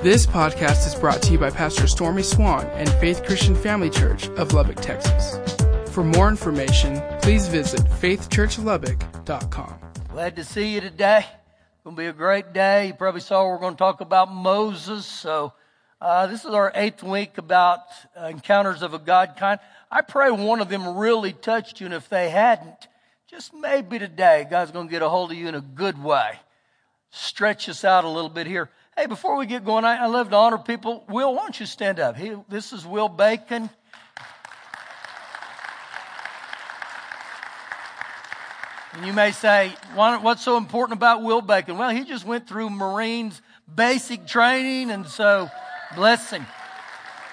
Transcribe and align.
This 0.00 0.26
podcast 0.26 0.86
is 0.86 0.94
brought 0.94 1.20
to 1.22 1.32
you 1.32 1.38
by 1.38 1.50
Pastor 1.50 1.88
Stormy 1.88 2.22
Swann 2.22 2.66
and 2.66 2.88
Faith 3.00 3.24
Christian 3.24 3.56
Family 3.56 3.90
Church 3.90 4.28
of 4.28 4.52
Lubbock, 4.52 4.76
Texas. 4.76 5.56
For 5.90 6.04
more 6.04 6.28
information, 6.28 7.02
please 7.20 7.48
visit 7.48 7.80
faithchurchlubbock.com. 7.80 9.74
Glad 10.12 10.36
to 10.36 10.44
see 10.44 10.72
you 10.72 10.80
today. 10.80 11.26
It's 11.26 11.82
going 11.82 11.96
to 11.96 12.00
be 12.00 12.06
a 12.06 12.12
great 12.12 12.52
day. 12.52 12.86
You 12.86 12.94
probably 12.94 13.22
saw 13.22 13.44
we're 13.48 13.58
going 13.58 13.74
to 13.74 13.78
talk 13.78 14.00
about 14.00 14.32
Moses. 14.32 15.04
So, 15.04 15.52
uh, 16.00 16.28
this 16.28 16.44
is 16.44 16.52
our 16.52 16.70
eighth 16.76 17.02
week 17.02 17.36
about 17.36 17.80
uh, 18.16 18.26
encounters 18.26 18.82
of 18.82 18.94
a 18.94 19.00
God 19.00 19.34
kind. 19.36 19.58
I 19.90 20.02
pray 20.02 20.30
one 20.30 20.60
of 20.60 20.68
them 20.68 20.96
really 20.96 21.32
touched 21.32 21.80
you, 21.80 21.86
and 21.86 21.94
if 21.94 22.08
they 22.08 22.30
hadn't, 22.30 22.86
just 23.28 23.52
maybe 23.52 23.98
today, 23.98 24.46
God's 24.48 24.70
going 24.70 24.86
to 24.86 24.92
get 24.92 25.02
a 25.02 25.08
hold 25.08 25.32
of 25.32 25.36
you 25.36 25.48
in 25.48 25.56
a 25.56 25.60
good 25.60 26.00
way. 26.00 26.38
Stretch 27.10 27.68
us 27.68 27.84
out 27.84 28.04
a 28.04 28.08
little 28.08 28.30
bit 28.30 28.46
here. 28.46 28.70
Hey, 28.98 29.06
before 29.06 29.36
we 29.36 29.46
get 29.46 29.64
going, 29.64 29.84
I, 29.84 29.98
I 29.98 30.06
love 30.06 30.30
to 30.30 30.34
honor 30.34 30.58
people. 30.58 31.04
Will, 31.08 31.32
why 31.32 31.42
don't 31.42 31.60
you 31.60 31.66
stand 31.66 32.00
up? 32.00 32.16
He, 32.16 32.34
this 32.48 32.72
is 32.72 32.84
Will 32.84 33.08
Bacon. 33.08 33.70
And 38.94 39.06
you 39.06 39.12
may 39.12 39.30
say, 39.30 39.72
what's 39.94 40.42
so 40.42 40.56
important 40.56 40.98
about 40.98 41.22
Will 41.22 41.40
Bacon? 41.40 41.78
Well, 41.78 41.90
he 41.90 42.02
just 42.02 42.24
went 42.24 42.48
through 42.48 42.70
Marines 42.70 43.40
basic 43.72 44.26
training, 44.26 44.90
and 44.90 45.06
so 45.06 45.48
bless 45.94 46.32
him. 46.32 46.44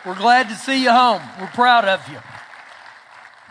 We're 0.05 0.13
glad 0.13 0.49
to 0.49 0.55
see 0.55 0.83
you 0.83 0.91
home. 0.91 1.23
We're 1.41 1.47
proud 1.47 1.85
of 1.85 2.07
you. 2.09 2.19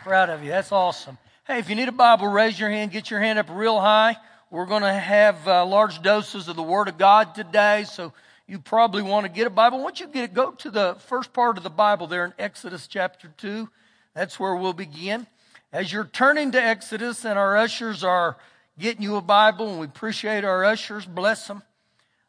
Proud 0.04 0.30
of 0.30 0.44
you. 0.44 0.50
That's 0.50 0.70
awesome. 0.70 1.18
Hey, 1.48 1.58
if 1.58 1.68
you 1.68 1.74
need 1.74 1.88
a 1.88 1.92
Bible, 1.92 2.28
raise 2.28 2.60
your 2.60 2.70
hand, 2.70 2.92
get 2.92 3.10
your 3.10 3.18
hand 3.18 3.40
up 3.40 3.48
real 3.50 3.80
high. 3.80 4.16
We're 4.54 4.66
going 4.66 4.82
to 4.82 4.92
have 4.92 5.48
uh, 5.48 5.66
large 5.66 6.00
doses 6.00 6.46
of 6.46 6.54
the 6.54 6.62
Word 6.62 6.86
of 6.86 6.96
God 6.96 7.34
today, 7.34 7.86
so 7.88 8.12
you 8.46 8.60
probably 8.60 9.02
want 9.02 9.26
to 9.26 9.28
get 9.28 9.48
a 9.48 9.50
Bible. 9.50 9.82
Once 9.82 9.98
you 9.98 10.06
get 10.06 10.22
it, 10.22 10.32
go 10.32 10.52
to 10.52 10.70
the 10.70 10.96
first 11.08 11.32
part 11.32 11.56
of 11.56 11.64
the 11.64 11.70
Bible 11.70 12.06
there 12.06 12.24
in 12.24 12.32
Exodus 12.38 12.86
chapter 12.86 13.34
2. 13.36 13.68
That's 14.14 14.38
where 14.38 14.54
we'll 14.54 14.72
begin. 14.72 15.26
As 15.72 15.92
you're 15.92 16.04
turning 16.04 16.52
to 16.52 16.62
Exodus 16.62 17.24
and 17.24 17.36
our 17.36 17.56
ushers 17.56 18.04
are 18.04 18.36
getting 18.78 19.02
you 19.02 19.16
a 19.16 19.20
Bible, 19.20 19.70
and 19.70 19.80
we 19.80 19.86
appreciate 19.86 20.44
our 20.44 20.64
ushers, 20.64 21.04
bless 21.04 21.48
them. 21.48 21.60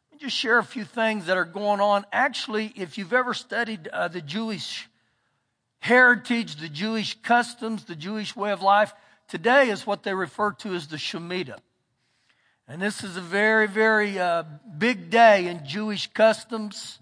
Let 0.09 0.19
me 0.19 0.25
just 0.25 0.35
share 0.35 0.57
a 0.57 0.63
few 0.63 0.83
things 0.83 1.27
that 1.27 1.37
are 1.37 1.45
going 1.45 1.79
on. 1.79 2.07
Actually, 2.11 2.73
if 2.75 2.97
you've 2.97 3.13
ever 3.13 3.35
studied 3.35 3.87
uh, 3.89 4.07
the 4.07 4.21
Jewish 4.21 4.89
heritage, 5.77 6.55
the 6.55 6.69
Jewish 6.69 7.21
customs, 7.21 7.83
the 7.83 7.95
Jewish 7.95 8.35
way 8.35 8.51
of 8.51 8.63
life, 8.63 8.95
today 9.27 9.69
is 9.69 9.85
what 9.85 10.01
they 10.01 10.15
refer 10.15 10.53
to 10.53 10.73
as 10.73 10.87
the 10.87 10.97
Shemitah. 10.97 11.59
And 12.67 12.81
this 12.81 13.03
is 13.03 13.15
a 13.15 13.21
very, 13.21 13.67
very 13.67 14.17
uh, 14.17 14.43
big 14.77 15.11
day 15.11 15.47
in 15.47 15.67
Jewish 15.67 16.07
customs 16.07 16.97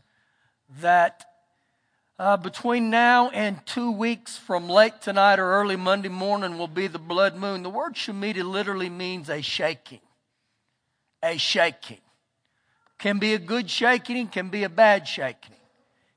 that 0.81 1.23
uh, 2.19 2.35
between 2.35 2.89
now 2.89 3.29
and 3.29 3.65
two 3.65 3.91
weeks 3.91 4.37
from 4.37 4.67
late 4.67 5.01
tonight 5.01 5.39
or 5.39 5.53
early 5.53 5.77
Monday 5.77 6.09
morning 6.09 6.57
will 6.57 6.67
be 6.67 6.87
the 6.87 6.99
blood 6.99 7.37
moon. 7.37 7.63
The 7.63 7.69
word 7.69 7.93
Shemitah 7.93 8.43
literally 8.43 8.89
means 8.89 9.29
a 9.29 9.41
shaking. 9.41 10.01
A 11.23 11.37
shaking. 11.37 12.01
Can 12.99 13.19
be 13.19 13.33
a 13.33 13.39
good 13.39 13.69
shaking, 13.69 14.27
can 14.27 14.49
be 14.49 14.63
a 14.63 14.69
bad 14.69 15.07
shaking. 15.07 15.55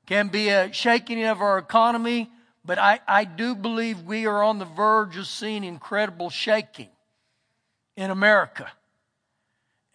Can 0.05 0.27
be 0.27 0.49
a 0.49 0.73
shaking 0.73 1.23
of 1.23 1.41
our 1.41 1.57
economy, 1.57 2.29
but 2.65 2.77
I, 2.77 2.99
I 3.07 3.23
do 3.23 3.55
believe 3.55 4.01
we 4.01 4.25
are 4.25 4.43
on 4.43 4.59
the 4.59 4.65
verge 4.65 5.15
of 5.15 5.25
seeing 5.25 5.63
incredible 5.63 6.29
shaking 6.29 6.89
in 7.95 8.11
America. 8.11 8.69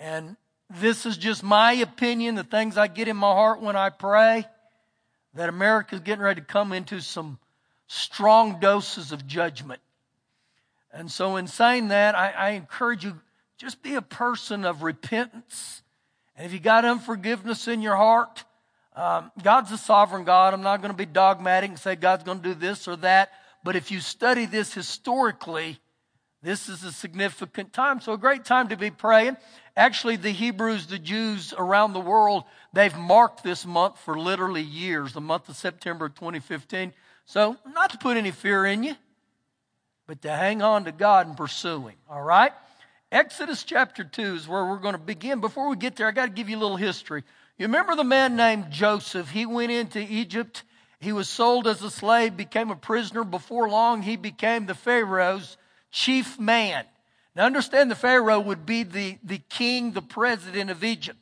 And 0.02 0.36
this 0.68 1.06
is 1.06 1.16
just 1.16 1.44
my 1.44 1.74
opinion, 1.74 2.34
the 2.34 2.42
things 2.42 2.76
I 2.76 2.88
get 2.88 3.06
in 3.06 3.16
my 3.16 3.30
heart 3.32 3.62
when 3.62 3.76
I 3.76 3.90
pray, 3.90 4.44
that 5.34 5.48
America 5.48 5.94
is 5.94 6.00
getting 6.00 6.24
ready 6.24 6.40
to 6.40 6.46
come 6.46 6.72
into 6.72 7.00
some 7.00 7.38
strong 7.86 8.58
doses 8.58 9.12
of 9.12 9.28
judgment. 9.28 9.80
And 10.92 11.10
so, 11.10 11.36
in 11.36 11.46
saying 11.46 11.88
that, 11.88 12.16
I, 12.16 12.30
I 12.30 12.50
encourage 12.50 13.04
you 13.04 13.20
just 13.58 13.80
be 13.80 13.94
a 13.94 14.02
person 14.02 14.64
of 14.64 14.82
repentance. 14.82 15.82
And 16.36 16.44
if 16.44 16.52
you 16.52 16.58
got 16.58 16.84
unforgiveness 16.84 17.68
in 17.68 17.80
your 17.80 17.96
heart, 17.96 18.44
um, 18.96 19.30
God's 19.40 19.70
a 19.70 19.78
sovereign 19.78 20.24
God. 20.24 20.52
I'm 20.52 20.62
not 20.62 20.82
going 20.82 20.90
to 20.90 20.96
be 20.96 21.06
dogmatic 21.06 21.70
and 21.70 21.78
say 21.78 21.94
God's 21.94 22.24
going 22.24 22.42
to 22.42 22.48
do 22.48 22.54
this 22.54 22.88
or 22.88 22.96
that. 22.96 23.30
But 23.62 23.76
if 23.76 23.92
you 23.92 24.00
study 24.00 24.46
this 24.46 24.74
historically, 24.74 25.78
this 26.42 26.68
is 26.68 26.82
a 26.82 26.90
significant 26.90 27.72
time. 27.72 28.00
So, 28.00 28.12
a 28.12 28.18
great 28.18 28.44
time 28.44 28.68
to 28.68 28.76
be 28.76 28.90
praying. 28.90 29.36
Actually, 29.76 30.16
the 30.16 30.30
Hebrews, 30.30 30.86
the 30.86 30.98
Jews 30.98 31.54
around 31.56 31.92
the 31.92 32.00
world, 32.00 32.44
they've 32.72 32.96
marked 32.96 33.44
this 33.44 33.64
month 33.64 33.98
for 33.98 34.18
literally 34.18 34.62
years, 34.62 35.12
the 35.12 35.20
month 35.20 35.48
of 35.48 35.56
September 35.56 36.08
2015. 36.08 36.92
So, 37.26 37.56
not 37.72 37.90
to 37.90 37.98
put 37.98 38.16
any 38.16 38.32
fear 38.32 38.66
in 38.66 38.82
you, 38.82 38.96
but 40.06 40.20
to 40.22 40.30
hang 40.30 40.62
on 40.62 40.84
to 40.86 40.92
God 40.92 41.28
and 41.28 41.36
pursue 41.36 41.86
Him. 41.86 41.96
All 42.10 42.22
right? 42.22 42.52
Exodus 43.12 43.62
chapter 43.62 44.02
2 44.02 44.22
is 44.34 44.48
where 44.48 44.64
we're 44.64 44.78
going 44.78 44.94
to 44.94 44.98
begin. 44.98 45.40
Before 45.40 45.68
we 45.68 45.76
get 45.76 45.96
there, 45.96 46.08
I 46.08 46.12
got 46.12 46.26
to 46.26 46.32
give 46.32 46.48
you 46.48 46.56
a 46.56 46.60
little 46.60 46.76
history. 46.76 47.22
You 47.56 47.66
remember 47.66 47.94
the 47.94 48.04
man 48.04 48.34
named 48.34 48.70
Joseph? 48.70 49.30
He 49.30 49.46
went 49.46 49.70
into 49.70 50.00
Egypt. 50.00 50.64
He 50.98 51.12
was 51.12 51.28
sold 51.28 51.68
as 51.68 51.82
a 51.82 51.90
slave, 51.90 52.36
became 52.36 52.70
a 52.70 52.76
prisoner. 52.76 53.22
Before 53.22 53.68
long, 53.68 54.02
he 54.02 54.16
became 54.16 54.66
the 54.66 54.74
Pharaoh's 54.74 55.56
chief 55.92 56.40
man. 56.40 56.84
Now 57.36 57.44
understand 57.46 57.90
the 57.90 57.94
Pharaoh 57.94 58.40
would 58.40 58.66
be 58.66 58.82
the, 58.82 59.18
the 59.22 59.38
king, 59.48 59.92
the 59.92 60.02
president 60.02 60.70
of 60.70 60.82
Egypt. 60.82 61.18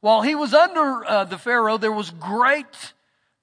While 0.00 0.22
he 0.22 0.34
was 0.34 0.54
under 0.54 1.04
uh, 1.04 1.24
the 1.24 1.38
Pharaoh, 1.38 1.76
there 1.76 1.92
was 1.92 2.10
great 2.10 2.94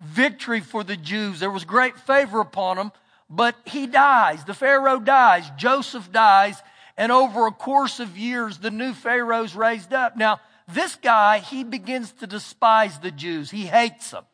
victory 0.01 0.61
for 0.61 0.83
the 0.83 0.97
Jews. 0.97 1.39
There 1.39 1.51
was 1.51 1.65
great 1.65 1.97
favor 1.97 2.39
upon 2.39 2.77
them, 2.77 2.91
but 3.29 3.55
he 3.65 3.85
dies. 3.87 4.43
The 4.45 4.53
Pharaoh 4.53 4.99
dies. 4.99 5.49
Joseph 5.57 6.11
dies. 6.11 6.61
And 6.97 7.11
over 7.11 7.47
a 7.47 7.51
course 7.51 7.99
of 7.99 8.17
years, 8.17 8.57
the 8.59 8.71
new 8.71 8.93
Pharaoh's 8.93 9.55
raised 9.55 9.93
up. 9.93 10.15
Now, 10.15 10.39
this 10.67 10.95
guy, 10.95 11.39
he 11.39 11.63
begins 11.63 12.11
to 12.13 12.27
despise 12.27 12.99
the 12.99 13.11
Jews. 13.11 13.51
He 13.51 13.65
hates 13.65 14.11
them 14.11 14.25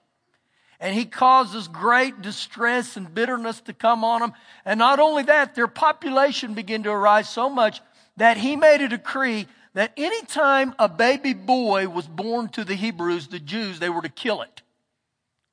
and 0.79 0.95
he 0.95 1.05
causes 1.05 1.67
great 1.67 2.21
distress 2.21 2.95
and 2.95 3.13
bitterness 3.13 3.59
to 3.61 3.73
come 3.73 4.03
on 4.03 4.21
them. 4.21 4.33
And 4.63 4.77
not 4.77 4.99
only 4.99 5.23
that, 5.23 5.55
their 5.55 5.67
population 5.67 6.53
began 6.53 6.83
to 6.83 6.91
arise 6.91 7.29
so 7.29 7.49
much 7.49 7.81
that 8.17 8.37
he 8.37 8.55
made 8.55 8.81
a 8.81 8.87
decree 8.87 9.47
that 9.73 9.93
anytime 9.97 10.73
a 10.79 10.87
baby 10.87 11.33
boy 11.33 11.87
was 11.87 12.07
born 12.07 12.49
to 12.49 12.63
the 12.63 12.75
Hebrews, 12.75 13.27
the 13.27 13.39
Jews, 13.39 13.79
they 13.79 13.89
were 13.89 14.01
to 14.01 14.09
kill 14.09 14.41
it. 14.41 14.61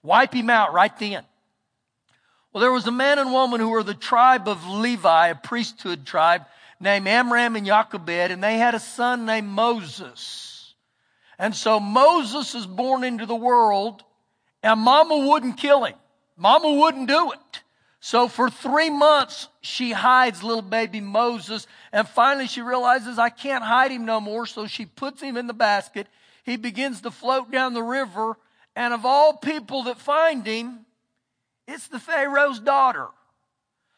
Wipe 0.03 0.33
him 0.33 0.49
out 0.49 0.73
right 0.73 0.97
then. 0.99 1.25
Well, 2.53 2.61
there 2.63 2.73
was 2.73 2.87
a 2.87 2.93
man 2.93 3.19
and 3.19 3.33
woman 3.33 3.61
who 3.61 3.69
were 3.69 3.83
the 3.83 3.95
tribe 3.95 4.49
of 4.49 4.67
Levi, 4.67 5.29
a 5.29 5.35
priesthood 5.35 6.07
tribe, 6.07 6.47
named 6.81 7.09
Amram 7.09 7.57
and 7.57 7.67
Jochebed, 7.67 8.31
and 8.31 8.43
they 8.43 8.59
had 8.59 8.75
a 8.75 8.81
son 8.81 9.27
named 9.27 9.49
Moses. 9.49 10.75
And 11.39 11.55
so 11.55 11.81
Moses 11.81 12.55
is 12.55 12.67
born 12.67 13.05
into 13.05 13.27
the 13.27 13.35
world 13.35 14.03
and 14.63 14.81
mama 14.81 15.29
wouldn't 15.29 15.59
kill 15.59 15.85
him. 15.85 15.95
Mama 16.37 16.73
wouldn't 16.73 17.09
do 17.09 17.33
it. 17.33 17.63
So 18.01 18.29
for 18.29 18.51
three 18.51 18.91
months, 18.91 19.49
she 19.63 19.93
hides 19.93 20.43
little 20.43 20.63
baby 20.63 21.01
Moses. 21.01 21.67
And 21.93 22.07
finally 22.07 22.47
she 22.47 22.61
realizes 22.61 23.19
I 23.19 23.31
can't 23.31 23.65
hide 23.65 23.91
him 23.91 24.05
no 24.05 24.21
more. 24.21 24.47
So 24.47 24.67
she 24.67 24.87
puts 24.87 25.21
him 25.21 25.37
in 25.37 25.47
the 25.47 25.55
basket. 25.55 26.07
He 26.45 26.57
begins 26.57 27.01
to 27.01 27.11
float 27.11 27.51
down 27.51 27.75
the 27.75 27.83
river. 27.83 28.37
And 28.77 28.95
of 28.95 29.05
all 29.05 29.33
people 29.35 29.85
that 29.85 29.99
find 29.99 30.47
him, 30.47 30.87
it's 31.67 31.89
the 31.89 31.99
Pharaoh's 31.99 32.61
daughter. 32.61 33.09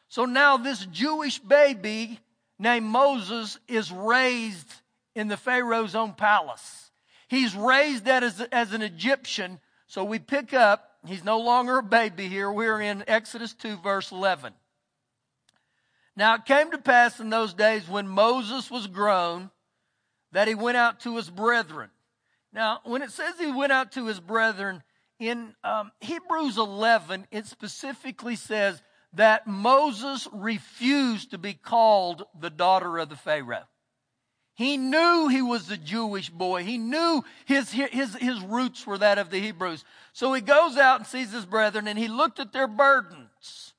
So 0.07 0.25
now 0.25 0.57
this 0.57 0.85
Jewish 0.85 1.37
baby 1.37 2.19
named 2.57 2.87
Moses 2.87 3.59
is 3.67 3.91
raised 3.91 4.73
in 5.13 5.27
the 5.27 5.37
Pharaoh's 5.37 5.93
own 5.95 6.13
palace. 6.13 6.89
He's 7.27 7.55
raised 7.55 8.07
as, 8.07 8.41
as 8.51 8.73
an 8.73 8.81
Egyptian 8.81 9.59
so 9.89 10.03
we 10.03 10.19
pick 10.19 10.53
up, 10.53 10.97
he's 11.07 11.23
no 11.23 11.39
longer 11.39 11.79
a 11.79 11.83
baby 11.83 12.27
here. 12.27 12.51
We're 12.51 12.79
in 12.79 13.03
Exodus 13.07 13.53
2, 13.55 13.77
verse 13.77 14.11
11. 14.11 14.53
Now 16.15 16.35
it 16.35 16.45
came 16.45 16.69
to 16.69 16.77
pass 16.77 17.19
in 17.19 17.31
those 17.31 17.55
days 17.55 17.89
when 17.89 18.07
Moses 18.07 18.69
was 18.69 18.85
grown 18.85 19.49
that 20.31 20.47
he 20.47 20.53
went 20.53 20.77
out 20.77 20.99
to 21.01 21.15
his 21.15 21.27
brethren. 21.31 21.89
Now, 22.53 22.81
when 22.83 23.01
it 23.01 23.09
says 23.09 23.33
he 23.39 23.51
went 23.51 23.71
out 23.71 23.91
to 23.93 24.05
his 24.05 24.19
brethren, 24.19 24.83
in 25.19 25.55
um, 25.63 25.91
Hebrews 26.01 26.59
11, 26.59 27.25
it 27.31 27.47
specifically 27.47 28.35
says 28.35 28.81
that 29.13 29.47
Moses 29.47 30.27
refused 30.31 31.31
to 31.31 31.39
be 31.39 31.55
called 31.55 32.25
the 32.39 32.51
daughter 32.51 32.99
of 32.99 33.09
the 33.09 33.15
Pharaoh. 33.15 33.65
He 34.59 34.75
knew 34.75 35.29
he 35.29 35.41
was 35.41 35.71
a 35.71 35.77
Jewish 35.77 36.29
boy. 36.29 36.65
He 36.65 36.77
knew 36.77 37.23
his, 37.45 37.71
his, 37.71 38.13
his 38.17 38.41
roots 38.41 38.85
were 38.85 38.97
that 38.97 39.17
of 39.17 39.29
the 39.29 39.39
Hebrews. 39.39 39.85
So 40.11 40.33
he 40.33 40.41
goes 40.41 40.75
out 40.75 40.99
and 40.99 41.07
sees 41.07 41.31
his 41.31 41.45
brethren 41.45 41.87
and 41.87 41.97
he 41.97 42.09
looked 42.09 42.41
at 42.41 42.51
their 42.51 42.67
burdens. 42.67 43.73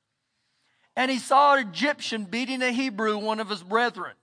And 0.96 1.10
he 1.10 1.18
saw 1.18 1.56
an 1.56 1.68
Egyptian 1.68 2.24
beating 2.24 2.62
a 2.62 2.72
Hebrew, 2.72 3.18
one 3.18 3.40
of 3.40 3.50
his 3.50 3.62
brethren. 3.62 4.14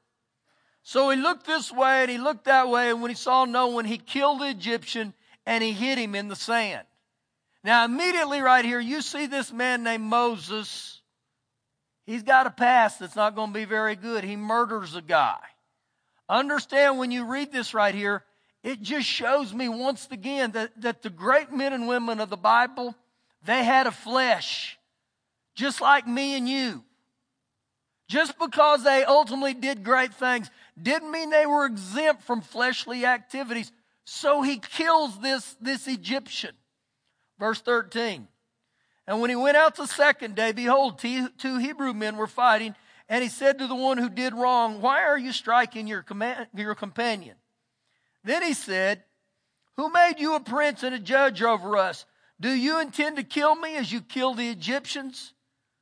So 0.82 1.12
he 1.12 1.18
looked 1.18 1.46
this 1.46 1.72
way 1.72 2.02
and 2.02 2.10
he 2.10 2.18
looked 2.18 2.46
that 2.46 2.70
way. 2.70 2.90
And 2.90 3.04
when 3.04 3.12
he 3.12 3.16
saw 3.16 3.46
no 3.46 3.68
one, 3.68 3.86
he 3.86 4.00
killed 4.00 4.42
the 4.42 4.50
Egyptian 4.50 5.14
and 5.46 5.64
he 5.64 5.74
hid 5.74 6.00
him 6.00 6.16
in 6.16 6.28
the 6.28 6.36
sand. 6.36 6.88
Now, 7.64 7.86
immediately 7.86 8.42
right 8.42 8.66
here, 8.66 8.80
you 8.80 9.04
see 9.04 9.28
this 9.28 9.54
man 9.54 9.84
named 9.84 10.06
Moses. 10.06 11.02
He's 12.08 12.24
got 12.24 12.48
a 12.48 12.50
past 12.50 13.00
that's 13.00 13.16
not 13.16 13.36
going 13.36 13.54
to 13.54 13.60
be 13.60 13.66
very 13.66 13.96
good. 13.96 14.24
He 14.24 14.36
murders 14.36 14.96
a 14.96 15.04
guy. 15.04 15.38
Understand 16.30 16.98
when 16.98 17.12
you 17.12 17.26
read 17.26 17.52
this 17.52 17.74
right 17.74 17.96
here, 17.96 18.24
it 18.64 18.82
just 18.82 19.08
shows 19.08 19.54
me 19.54 19.70
once 19.70 20.08
again 20.12 20.52
that, 20.52 20.82
that 20.82 21.02
the 21.02 21.10
great 21.10 21.52
men 21.52 21.74
and 21.74 21.88
women 21.88 22.20
of 22.20 22.30
the 22.30 22.38
Bible, 22.38 22.96
they 23.46 23.64
had 23.64 23.88
a 23.88 23.92
flesh, 23.92 24.78
just 25.56 25.80
like 25.80 26.08
me 26.08 26.36
and 26.36 26.50
you. 26.50 26.84
Just 28.08 28.40
because 28.40 28.84
they 28.84 29.04
ultimately 29.04 29.54
did 29.54 29.84
great 29.84 30.14
things 30.14 30.50
didn't 30.82 31.12
mean 31.12 31.30
they 31.30 31.46
were 31.46 31.66
exempt 31.66 32.24
from 32.24 32.42
fleshly 32.42 33.06
activities. 33.06 33.72
So 34.06 34.42
he 34.42 34.60
kills 34.60 35.20
this, 35.20 35.58
this 35.60 35.88
Egyptian. 35.88 36.56
Verse 37.38 37.60
13. 37.62 38.28
And 39.08 39.22
when 39.22 39.30
he 39.30 39.36
went 39.36 39.58
out 39.58 39.76
the 39.76 39.88
second 39.88 40.36
day, 40.36 40.52
behold, 40.52 41.00
two 41.00 41.58
Hebrew 41.58 41.94
men 41.94 42.18
were 42.18 42.28
fighting. 42.28 42.76
And 43.10 43.24
he 43.24 43.30
said 43.30 43.60
to 43.60 43.68
the 43.68 43.76
one 43.76 43.98
who 43.98 44.10
did 44.10 44.34
wrong, 44.34 44.82
Why 44.82 45.04
are 45.04 45.18
you 45.18 45.32
striking 45.32 45.88
your, 45.88 46.04
command, 46.04 46.48
your 46.56 46.76
companion? 46.76 47.36
Then 48.24 48.44
he 48.44 48.54
said, 48.54 49.04
Who 49.78 49.90
made 49.90 50.16
you 50.20 50.36
a 50.36 50.40
prince 50.40 50.84
and 50.84 50.94
a 50.94 51.00
judge 51.00 51.42
over 51.42 51.78
us? 51.78 52.06
Do 52.40 52.50
you 52.50 52.80
intend 52.80 53.18
to 53.18 53.24
kill 53.24 53.56
me 53.56 53.78
as 53.78 53.92
you 53.92 54.02
killed 54.02 54.38
the 54.38 54.50
Egyptians? 54.50 55.34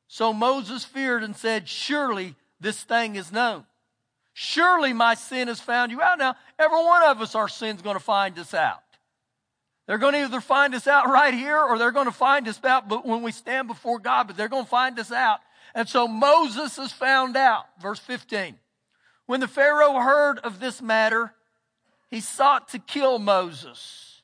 So 0.07 0.33
Moses 0.33 0.86
feared 0.86 1.24
and 1.24 1.36
said, 1.36 1.68
Surely 1.68 2.36
this 2.60 2.83
thing 2.83 3.16
is 3.16 3.31
known. 3.31 3.66
Surely 4.33 4.94
my 4.94 5.16
sin 5.16 5.48
has 5.48 5.60
found 5.60 5.92
you 5.92 6.01
out. 6.01 6.19
Now, 6.19 6.36
every 6.60 6.83
one 6.83 7.04
of 7.04 7.22
us, 7.22 7.36
our 7.36 7.48
sin's 7.48 7.81
going 7.81 7.95
to 7.95 8.04
find 8.04 8.38
us 8.38 8.54
out. 8.54 8.81
They're 9.88 9.98
going 9.98 10.13
to 10.13 10.24
either 10.24 10.42
find 10.42 10.74
us 10.75 10.88
out 10.88 11.07
right 11.07 11.33
here 11.33 11.60
or 11.60 11.77
they're 11.77 11.92
going 11.92 12.07
to 12.07 12.12
find 12.12 12.48
us 12.48 12.63
out 12.63 12.89
but 12.89 13.06
when 13.06 13.22
we 13.22 13.31
stand 13.31 13.68
before 13.68 14.00
God, 14.00 14.27
but 14.27 14.36
they're 14.36 14.50
going 14.50 14.63
to 14.63 14.69
find 14.69 15.00
us 15.00 15.12
out. 15.12 15.39
And 15.75 15.89
so 15.89 16.07
Moses 16.07 16.80
is 16.80 16.94
found 16.94 17.36
out. 17.36 17.66
Verse 17.81 18.00
15. 18.00 18.56
When 19.25 19.42
the 19.42 19.48
Pharaoh 19.48 20.00
heard 20.00 20.39
of 20.39 20.60
this 20.60 20.81
matter, 20.81 21.33
he 22.10 22.22
sought 22.22 22.69
to 22.69 22.80
kill 22.80 23.19
Moses. 23.19 24.22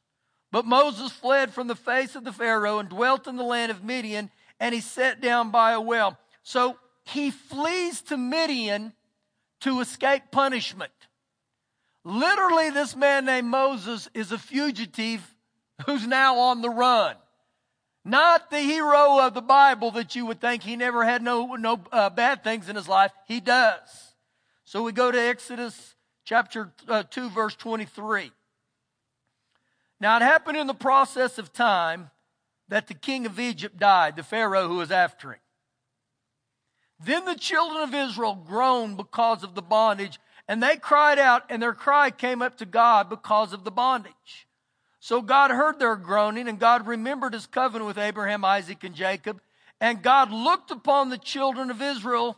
But 0.52 0.66
Moses 0.66 1.12
fled 1.12 1.54
from 1.54 1.68
the 1.68 1.76
face 1.76 2.16
of 2.16 2.24
the 2.24 2.32
Pharaoh 2.32 2.80
and 2.80 2.90
dwelt 2.90 3.28
in 3.28 3.36
the 3.36 3.44
land 3.44 3.72
of 3.72 3.84
Midian, 3.84 4.32
and 4.60 4.74
he 4.74 4.82
sat 4.82 5.22
down 5.22 5.52
by 5.52 5.72
a 5.74 5.82
well. 5.82 6.18
So 6.44 6.78
he 7.04 7.32
flees 7.32 8.02
to 8.04 8.18
Midian 8.18 8.94
to 9.62 9.82
escape 9.82 10.24
punishment. 10.32 10.92
Literally, 12.04 12.70
this 12.70 12.96
man 12.96 13.26
named 13.26 13.48
Moses 13.48 14.10
is 14.14 14.32
a 14.32 14.38
fugitive 14.38 15.22
who's 15.86 16.08
now 16.08 16.38
on 16.38 16.62
the 16.62 16.70
run. 16.70 17.16
Not 18.04 18.50
the 18.50 18.60
hero 18.60 19.20
of 19.20 19.34
the 19.34 19.42
Bible 19.42 19.92
that 19.92 20.16
you 20.16 20.26
would 20.26 20.42
think 20.42 20.64
he 20.64 20.76
never 20.76 21.06
had 21.06 21.22
no, 21.22 21.56
no 21.56 21.80
uh, 21.92 22.10
bad 22.10 22.44
things 22.44 22.68
in 22.68 22.76
his 22.76 22.88
life. 22.88 23.12
He 23.28 23.40
does. 23.40 24.16
So 24.64 24.82
we 24.84 24.92
go 24.92 25.12
to 25.12 25.20
Exodus 25.20 25.96
chapter 26.26 26.72
uh, 26.88 27.04
2, 27.04 27.30
verse 27.30 27.56
23. 27.56 28.32
Now 30.00 30.18
it 30.18 30.24
happened 30.24 30.58
in 30.58 30.66
the 30.66 30.74
process 30.74 31.38
of 31.38 31.54
time 31.54 32.10
that 32.70 32.88
the 32.88 32.94
king 32.96 33.26
of 33.26 33.40
Egypt 33.40 33.78
died, 33.78 34.16
the 34.16 34.24
Pharaoh 34.24 34.68
who 34.68 34.78
was 34.78 34.92
after 34.92 35.34
him. 35.34 35.40
Then 37.04 37.26
the 37.26 37.36
children 37.36 37.84
of 37.84 37.94
Israel 37.94 38.36
groaned 38.36 38.98
because 38.98 39.44
of 39.44 39.54
the 39.54 39.62
bondage, 39.62 40.20
and 40.48 40.62
they 40.62 40.78
cried 40.78 41.20
out, 41.20 41.44
and 41.50 41.62
their 41.62 41.74
cry 41.74 42.12
came 42.12 42.42
up 42.42 42.58
to 42.58 42.66
God 42.66 43.10
because 43.10 43.54
of 43.54 43.64
the 43.64 43.72
bondage. 43.72 44.48
So 45.04 45.24
God 45.24 45.50
heard 45.50 45.80
their 45.80 45.96
groaning, 45.96 46.48
and 46.48 46.60
God 46.60 46.86
remembered 46.86 47.34
his 47.34 47.48
covenant 47.48 47.88
with 47.88 47.98
Abraham, 47.98 48.46
Isaac, 48.46 48.84
and 48.84 48.94
Jacob. 48.94 49.42
And 49.82 50.04
God 50.04 50.32
looked 50.32 50.70
upon 50.70 51.10
the 51.10 51.18
children 51.18 51.72
of 51.72 51.82
Israel, 51.82 52.38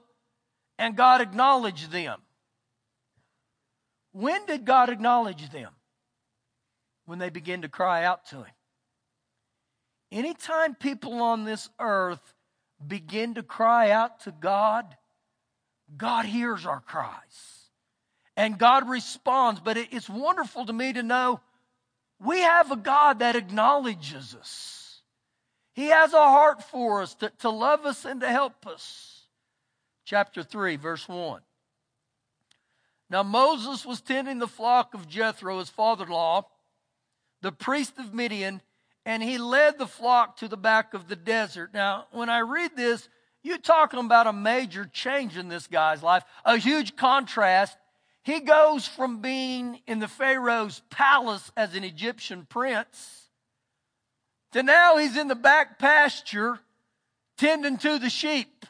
and 0.80 0.96
God 0.96 1.20
acknowledged 1.20 1.92
them. 1.92 2.22
When 4.14 4.46
did 4.46 4.64
God 4.64 4.90
acknowledge 4.90 5.52
them? 5.52 5.72
When 7.06 7.20
they 7.20 7.30
began 7.30 7.64
to 7.64 7.68
cry 7.68 8.06
out 8.06 8.28
to 8.28 8.38
him. 8.38 8.56
Anytime 10.10 10.74
people 10.74 11.22
on 11.22 11.44
this 11.44 11.68
earth 11.82 12.34
begin 12.86 13.34
to 13.34 13.44
cry 13.44 13.92
out 13.92 14.22
to 14.22 14.32
God, 14.32 14.86
God 15.98 16.26
hears 16.26 16.66
our 16.66 16.80
cries. 16.80 17.68
And 18.38 18.58
God 18.58 18.88
responds. 18.88 19.60
But 19.60 19.76
it's 19.76 20.10
wonderful 20.10 20.66
to 20.66 20.72
me 20.72 20.94
to 20.94 21.04
know 21.04 21.42
we 22.24 22.40
have 22.40 22.72
a 22.72 22.76
God 22.76 23.20
that 23.20 23.36
acknowledges 23.36 24.36
us. 24.40 25.02
He 25.74 25.88
has 25.88 26.14
a 26.14 26.18
heart 26.18 26.64
for 26.64 27.02
us 27.02 27.16
to, 27.16 27.32
to 27.40 27.50
love 27.50 27.86
us 27.86 28.06
and 28.06 28.22
to 28.22 28.30
help 28.30 28.66
us. 28.68 29.24
Chapter 30.06 30.44
3, 30.44 30.76
verse 30.76 31.08
1. 31.08 31.42
Now 33.10 33.24
Moses 33.24 33.86
was 33.86 34.02
tending 34.02 34.40
the 34.40 34.48
flock 34.48 34.94
of 34.94 35.08
Jethro, 35.08 35.60
his 35.60 35.70
father 35.70 36.06
in 36.06 36.12
law, 36.12 36.48
the 37.42 37.52
priest 37.52 37.98
of 37.98 38.14
Midian, 38.14 38.62
and 39.06 39.22
he 39.22 39.38
led 39.38 39.78
the 39.78 39.88
flock 39.88 40.38
to 40.38 40.48
the 40.48 40.58
back 40.58 40.94
of 40.94 41.08
the 41.08 41.16
desert. 41.16 41.74
Now, 41.74 42.08
when 42.12 42.30
I 42.30 42.40
read 42.40 42.72
this, 42.76 43.10
you're 43.44 43.58
talking 43.58 44.00
about 44.00 44.28
a 44.28 44.34
major 44.34 44.86
change 44.86 45.38
in 45.38 45.50
this 45.50 45.68
guy's 45.68 46.02
life, 46.02 46.24
a 46.46 46.58
huge 46.58 46.96
contrast 46.96 47.78
he 48.24 48.40
goes 48.40 48.88
from 48.88 49.22
being 49.22 49.80
in 49.86 50.00
the 50.00 50.08
Pharaoh's 50.08 50.82
palace 50.90 51.52
as 51.58 51.76
an 51.76 51.84
Egyptian 51.84 52.46
prince 52.48 53.30
to 54.54 54.64
now 54.64 54.98
he's 54.98 55.18
in 55.18 55.28
the 55.28 55.36
back 55.36 55.78
pasture 55.78 56.60
tending 57.38 57.78
to 57.78 58.00
the 58.00 58.10
sheep. 58.10 58.66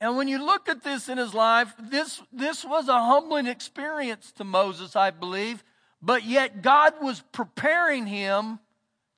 And 0.00 0.16
when 0.16 0.28
you 0.28 0.44
look 0.44 0.68
at 0.68 0.82
this 0.82 1.08
in 1.08 1.16
his 1.16 1.32
life, 1.32 1.72
this, 1.78 2.20
this 2.30 2.64
was 2.64 2.88
a 2.88 2.98
humbling 2.98 3.46
experience 3.46 4.32
to 4.32 4.44
Moses, 4.44 4.96
I 4.96 5.10
believe, 5.10 5.64
but 6.02 6.24
yet 6.24 6.60
God 6.60 6.94
was 7.00 7.22
preparing 7.32 8.06
him 8.06 8.58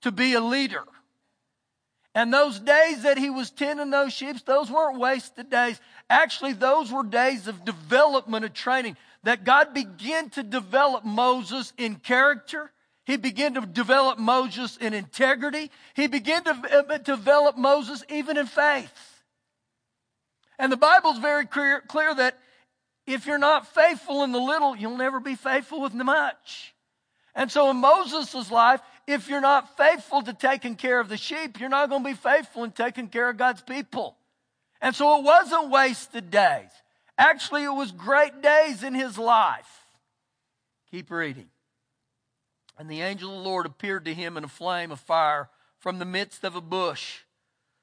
to 0.02 0.12
be 0.12 0.34
a 0.34 0.40
leader. 0.40 0.84
And 2.16 2.32
those 2.32 2.58
days 2.58 3.02
that 3.02 3.18
he 3.18 3.28
was 3.28 3.50
tending 3.50 3.90
those 3.90 4.10
sheep, 4.10 4.42
those 4.46 4.70
weren't 4.70 4.98
wasted 4.98 5.50
days. 5.50 5.78
Actually, 6.08 6.54
those 6.54 6.90
were 6.90 7.02
days 7.02 7.46
of 7.46 7.62
development 7.62 8.42
of 8.42 8.54
training 8.54 8.96
that 9.24 9.44
God 9.44 9.74
began 9.74 10.30
to 10.30 10.42
develop 10.42 11.04
Moses 11.04 11.74
in 11.76 11.96
character. 11.96 12.72
He 13.04 13.18
began 13.18 13.52
to 13.52 13.60
develop 13.60 14.18
Moses 14.18 14.78
in 14.78 14.94
integrity. 14.94 15.70
He 15.94 16.06
began 16.06 16.42
to 16.44 16.86
uh, 16.90 16.96
develop 16.96 17.58
Moses 17.58 18.02
even 18.08 18.38
in 18.38 18.46
faith. 18.46 19.22
And 20.58 20.72
the 20.72 20.78
Bible's 20.78 21.18
very 21.18 21.44
clear, 21.44 21.82
clear 21.86 22.14
that 22.14 22.38
if 23.06 23.26
you're 23.26 23.36
not 23.36 23.74
faithful 23.74 24.24
in 24.24 24.32
the 24.32 24.40
little, 24.40 24.74
you'll 24.74 24.96
never 24.96 25.20
be 25.20 25.34
faithful 25.34 25.82
with 25.82 25.92
the 25.92 26.02
much. 26.02 26.74
And 27.34 27.52
so 27.52 27.68
in 27.68 27.76
Moses' 27.76 28.50
life, 28.50 28.80
if 29.06 29.28
you're 29.28 29.40
not 29.40 29.76
faithful 29.76 30.22
to 30.22 30.32
taking 30.32 30.74
care 30.74 30.98
of 30.98 31.08
the 31.08 31.16
sheep, 31.16 31.60
you're 31.60 31.68
not 31.68 31.88
going 31.88 32.02
to 32.02 32.08
be 32.10 32.16
faithful 32.16 32.64
in 32.64 32.72
taking 32.72 33.08
care 33.08 33.28
of 33.28 33.36
God's 33.36 33.62
people. 33.62 34.16
And 34.80 34.94
so 34.94 35.18
it 35.18 35.24
wasn't 35.24 35.70
wasted 35.70 36.30
days. 36.30 36.70
Actually, 37.16 37.64
it 37.64 37.72
was 37.72 37.92
great 37.92 38.42
days 38.42 38.82
in 38.82 38.94
his 38.94 39.16
life. 39.16 39.84
Keep 40.90 41.10
reading. 41.10 41.48
And 42.78 42.90
the 42.90 43.00
angel 43.00 43.30
of 43.30 43.42
the 43.42 43.48
Lord 43.48 43.64
appeared 43.64 44.04
to 44.04 44.14
him 44.14 44.36
in 44.36 44.44
a 44.44 44.48
flame 44.48 44.90
of 44.90 45.00
fire 45.00 45.48
from 45.78 45.98
the 45.98 46.04
midst 46.04 46.44
of 46.44 46.56
a 46.56 46.60
bush. 46.60 47.20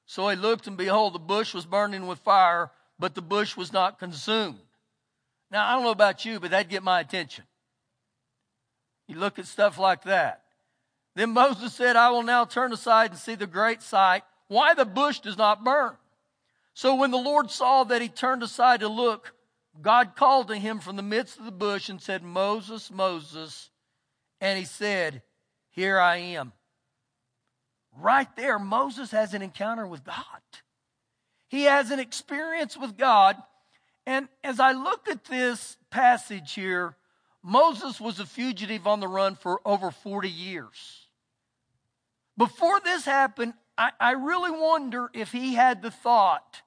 So 0.06 0.28
he 0.30 0.36
looked, 0.36 0.68
and 0.68 0.78
behold, 0.78 1.14
the 1.14 1.20
bush 1.20 1.54
was 1.54 1.66
burning 1.66 2.06
with 2.06 2.20
fire, 2.20 2.70
but 3.00 3.16
the 3.16 3.22
bush 3.22 3.58
was 3.58 3.74
not 3.74 3.98
consumed. 3.98 4.60
Now, 5.50 5.68
I 5.68 5.74
don't 5.74 5.84
know 5.84 5.92
about 5.92 6.26
you, 6.26 6.40
but 6.40 6.52
that'd 6.52 6.70
get 6.70 6.84
my 6.84 7.00
attention. 7.00 7.46
You 9.08 9.18
look 9.18 9.40
at 9.40 9.48
stuff 9.48 9.80
like 9.80 10.04
that. 10.04 10.43
Then 11.16 11.32
Moses 11.32 11.74
said, 11.74 11.96
I 11.96 12.10
will 12.10 12.24
now 12.24 12.46
turn 12.46 12.74
aside 12.74 13.12
and 13.12 13.20
see 13.20 13.36
the 13.36 13.48
great 13.48 13.82
sight, 13.82 14.24
why 14.48 14.74
the 14.74 14.86
bush 14.86 15.20
does 15.20 15.38
not 15.38 15.64
burn. 15.64 15.96
So 16.74 16.96
when 16.96 17.12
the 17.12 17.18
Lord 17.18 17.52
saw 17.52 17.84
that 17.84 18.02
he 18.02 18.10
turned 18.10 18.42
aside 18.42 18.80
to 18.80 18.88
look, 18.88 19.34
God 19.82 20.16
called 20.16 20.48
to 20.48 20.56
him 20.56 20.80
from 20.80 20.96
the 20.96 21.04
midst 21.04 21.38
of 21.38 21.46
the 21.46 21.52
bush 21.52 21.90
and 21.90 22.02
said, 22.02 22.24
Moses, 22.24 22.92
Moses. 22.92 23.70
And 24.42 24.58
he 24.58 24.66
said, 24.66 25.22
Here 25.70 26.00
I 26.00 26.18
am. 26.18 26.52
Right 27.96 28.34
there, 28.36 28.58
Moses 28.58 29.12
has 29.12 29.34
an 29.34 29.42
encounter 29.42 29.86
with 29.86 30.04
God. 30.04 30.16
He 31.48 31.64
has 31.64 31.92
an 31.92 32.00
experience 32.00 32.76
with 32.76 32.98
God. 32.98 33.38
And 34.08 34.28
as 34.44 34.60
I 34.60 34.72
look 34.72 35.08
at 35.08 35.26
this 35.26 35.78
passage 35.92 36.54
here, 36.54 36.96
Moses 37.44 38.02
was 38.02 38.20
a 38.20 38.26
fugitive 38.26 38.88
on 38.88 39.00
the 39.00 39.08
run 39.08 39.36
for 39.36 39.62
over 39.66 39.92
40 39.92 40.30
years. 40.30 41.03
Before 42.38 42.80
this 42.80 43.06
happened, 43.06 43.54
I, 43.78 43.92
I 44.00 44.12
really 44.12 44.52
wonder 44.52 45.10
if 45.14 45.32
he 45.32 45.54
had 45.54 45.82
the 45.82 45.92
thought, 45.92 46.62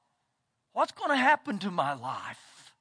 what's 0.73 0.93
going 0.93 1.11
to 1.11 1.17
happen 1.17 1.59
to 1.61 1.71
my 1.71 1.95
life? 1.95 2.73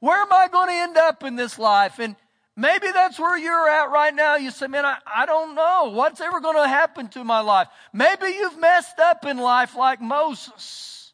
Where 0.00 0.20
am 0.20 0.32
I 0.32 0.48
going 0.48 0.68
to 0.68 0.74
end 0.74 0.96
up 0.96 1.24
in 1.24 1.36
this 1.36 1.58
life? 1.58 1.98
And 1.98 2.16
Maybe 2.56 2.86
that's 2.92 3.18
where 3.18 3.36
you're 3.36 3.68
at 3.68 3.90
right 3.90 4.14
now. 4.14 4.36
You 4.36 4.50
say, 4.50 4.68
man, 4.68 4.84
I, 4.84 4.98
I 5.06 5.26
don't 5.26 5.56
know. 5.56 5.90
What's 5.92 6.20
ever 6.20 6.40
going 6.40 6.56
to 6.56 6.68
happen 6.68 7.08
to 7.08 7.24
my 7.24 7.40
life? 7.40 7.66
Maybe 7.92 8.26
you've 8.26 8.58
messed 8.58 8.98
up 9.00 9.26
in 9.26 9.38
life 9.38 9.74
like 9.74 10.00
Moses. 10.00 11.12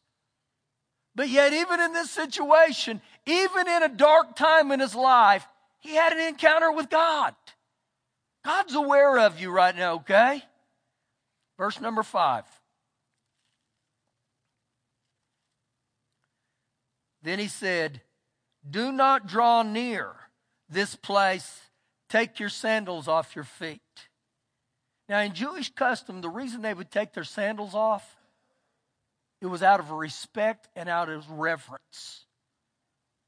But 1.14 1.30
yet, 1.30 1.52
even 1.52 1.80
in 1.80 1.92
this 1.94 2.10
situation, 2.10 3.00
even 3.24 3.68
in 3.68 3.82
a 3.82 3.88
dark 3.88 4.36
time 4.36 4.70
in 4.70 4.80
his 4.80 4.94
life, 4.94 5.46
he 5.78 5.94
had 5.94 6.12
an 6.12 6.20
encounter 6.20 6.70
with 6.72 6.90
God. 6.90 7.34
God's 8.44 8.74
aware 8.74 9.18
of 9.18 9.40
you 9.40 9.50
right 9.50 9.74
now, 9.74 9.94
okay? 9.94 10.42
Verse 11.60 11.78
number 11.78 12.02
five. 12.02 12.46
Then 17.22 17.38
he 17.38 17.48
said, 17.48 18.00
Do 18.68 18.90
not 18.90 19.26
draw 19.26 19.62
near 19.62 20.14
this 20.70 20.96
place, 20.96 21.60
take 22.08 22.40
your 22.40 22.48
sandals 22.48 23.08
off 23.08 23.36
your 23.36 23.44
feet. 23.44 23.82
Now, 25.06 25.20
in 25.20 25.34
Jewish 25.34 25.68
custom, 25.74 26.22
the 26.22 26.30
reason 26.30 26.62
they 26.62 26.72
would 26.72 26.90
take 26.90 27.12
their 27.12 27.24
sandals 27.24 27.74
off, 27.74 28.16
it 29.42 29.46
was 29.46 29.62
out 29.62 29.80
of 29.80 29.90
respect 29.90 30.66
and 30.74 30.88
out 30.88 31.10
of 31.10 31.30
reverence. 31.30 32.24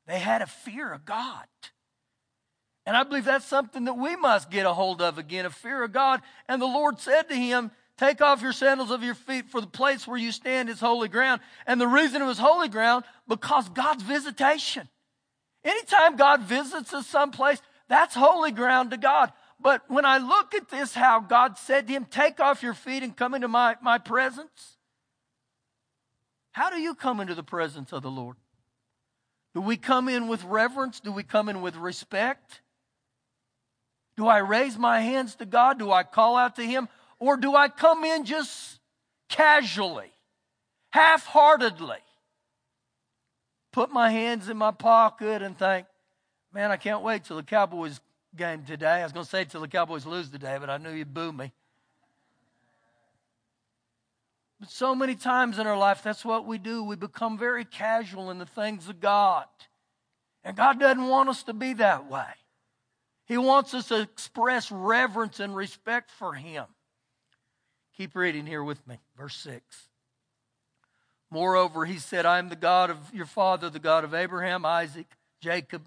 They 0.07 0.19
had 0.19 0.41
a 0.41 0.47
fear 0.47 0.91
of 0.91 1.05
God. 1.05 1.45
And 2.87 2.97
I 2.97 3.03
believe 3.03 3.27
that's 3.27 3.45
something 3.45 3.85
that 3.85 3.99
we 3.99 4.17
must 4.17 4.51
get 4.51 4.65
a 4.65 4.73
hold 4.73 5.03
of 5.03 5.19
again, 5.19 5.45
a 5.45 5.51
fear 5.51 5.83
of 5.85 5.93
God. 5.93 6.23
And 6.49 6.63
the 6.63 6.67
Lord 6.67 6.99
said 6.99 7.29
to 7.29 7.35
him, 7.35 7.71
Take 8.03 8.21
off 8.21 8.43
your 8.43 8.53
sandals 8.53 8.91
of 8.91 9.05
your 9.05 9.15
feet, 9.15 9.49
for 9.49 9.61
the 9.61 9.67
place 9.69 10.09
where 10.09 10.19
you 10.19 10.33
stand 10.33 10.69
is 10.69 10.81
holy 10.81 11.07
ground. 11.07 11.41
And 11.69 11.81
the 11.81 11.87
reason 11.87 12.21
it 12.21 12.25
was 12.25 12.37
holy 12.37 12.69
ground, 12.69 13.05
because 13.29 13.69
God's 13.69 14.03
visitation. 14.03 14.89
Anytime 15.63 16.17
God 16.17 16.43
visits 16.43 16.93
us 16.93 17.07
someplace, 17.07 17.63
that's 17.87 18.17
holy 18.17 18.51
ground 18.51 18.91
to 18.91 18.97
God. 18.97 19.33
But 19.61 19.83
when 19.87 20.05
I 20.05 20.19
look 20.19 20.53
at 20.53 20.69
this, 20.69 20.95
how 20.95 21.21
God 21.21 21.57
said 21.59 21.87
to 21.87 21.93
him, 21.93 22.05
Take 22.07 22.41
off 22.41 22.61
your 22.61 22.75
feet 22.75 23.05
and 23.05 23.17
come 23.17 23.35
into 23.35 23.47
my, 23.47 23.77
my 23.81 23.99
presence. 23.99 24.79
How 26.51 26.71
do 26.71 26.81
you 26.81 26.97
come 26.97 27.21
into 27.21 27.37
the 27.37 27.45
presence 27.45 27.93
of 27.93 28.03
the 28.03 28.11
Lord? 28.11 28.37
Do 29.55 29.61
we 29.61 29.77
come 29.77 30.09
in 30.09 30.27
with 30.27 30.43
reverence? 30.43 30.99
Do 30.99 31.13
we 31.13 31.23
come 31.23 31.49
in 31.49 31.63
with 31.63 31.77
respect? 31.77 32.63
Do 34.17 34.27
I 34.27 34.39
raise 34.39 34.77
my 34.77 35.03
hands 35.03 35.37
to 35.37 35.47
God? 35.47 35.79
Do 35.79 35.93
I 35.93 36.03
call 36.03 36.37
out 36.37 36.57
to 36.57 36.67
Him? 36.67 36.89
Or 37.23 37.37
do 37.37 37.55
I 37.55 37.69
come 37.69 38.05
in 38.05 38.25
just 38.25 38.81
casually, 39.29 40.11
half 40.91 41.25
heartedly? 41.25 42.03
put 43.73 43.91
my 43.91 44.11
hands 44.11 44.49
in 44.49 44.57
my 44.57 44.71
pocket 44.71 45.43
and 45.43 45.59
think, 45.59 45.87
man, 46.53 46.71
I 46.71 46.77
can't 46.77 47.03
wait 47.03 47.25
till 47.25 47.37
the 47.37 47.43
Cowboys 47.43 48.01
game 48.37 48.65
today. 48.65 49.01
I 49.01 49.03
was 49.03 49.13
going 49.13 49.25
to 49.25 49.31
say 49.31 49.45
till 49.45 49.63
the 49.63 49.69
Cowboys 49.69 50.07
lose 50.07 50.31
today, 50.31 50.59
but 50.61 50.71
I 50.71 50.77
knew 50.77 50.91
you'd 50.91 51.13
boo 51.13 51.33
me. 51.33 51.53
But 54.61 54.71
so 54.71 54.95
many 54.95 55.17
times 55.17 55.59
in 55.59 55.67
our 55.67 55.77
life, 55.77 56.03
that's 56.03 56.25
what 56.25 56.47
we 56.47 56.59
do. 56.59 56.85
We 56.85 56.97
become 56.97 57.37
very 57.37 57.65
casual 57.65 58.31
in 58.31 58.39
the 58.39 58.47
things 58.47 58.89
of 58.89 59.01
God. 59.01 59.47
And 60.45 60.57
God 60.57 60.79
doesn't 60.79 61.09
want 61.09 61.31
us 61.31 61.43
to 61.45 61.53
be 61.53 61.73
that 61.75 62.11
way. 62.11 62.27
He 63.25 63.39
wants 63.39 63.75
us 63.75 63.89
to 63.89 64.01
express 64.01 64.71
reverence 64.71 65.41
and 65.41 65.57
respect 65.57 66.11
for 66.11 66.35
Him. 66.35 66.67
Keep 67.97 68.17
reading 68.17 68.47
here 68.47 68.65
with 68.65 68.87
me, 68.87 68.99
verse 69.17 69.37
6. 69.37 69.63
Moreover, 71.31 71.85
he 71.85 71.99
said, 71.99 72.27
I 72.27 72.39
am 72.39 72.49
the 72.49 72.57
God 72.57 72.91
of 72.91 72.99
your 73.13 73.27
father, 73.27 73.71
the 73.71 73.79
God 73.79 74.05
of 74.05 74.15
Abraham, 74.15 74.65
Isaac, 74.65 75.07
Jacob. 75.41 75.83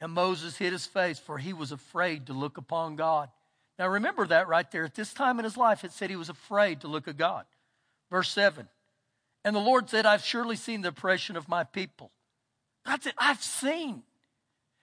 And 0.00 0.12
Moses 0.12 0.56
hid 0.56 0.72
his 0.72 0.86
face, 0.86 1.18
for 1.18 1.38
he 1.38 1.52
was 1.52 1.72
afraid 1.72 2.26
to 2.26 2.32
look 2.32 2.56
upon 2.56 2.96
God. 2.96 3.28
Now 3.78 3.88
remember 3.88 4.26
that 4.26 4.48
right 4.48 4.70
there. 4.70 4.84
At 4.84 4.94
this 4.94 5.12
time 5.12 5.38
in 5.38 5.44
his 5.44 5.56
life, 5.56 5.84
it 5.84 5.92
said 5.92 6.10
he 6.10 6.16
was 6.16 6.28
afraid 6.28 6.80
to 6.80 6.88
look 6.88 7.08
at 7.08 7.16
God. 7.16 7.44
Verse 8.10 8.30
7. 8.30 8.68
And 9.44 9.56
the 9.56 9.60
Lord 9.60 9.88
said, 9.88 10.06
I've 10.06 10.24
surely 10.24 10.56
seen 10.56 10.82
the 10.82 10.88
oppression 10.88 11.36
of 11.36 11.48
my 11.48 11.64
people. 11.64 12.10
God 12.86 13.02
said, 13.02 13.14
I've 13.16 13.42
seen. 13.42 14.02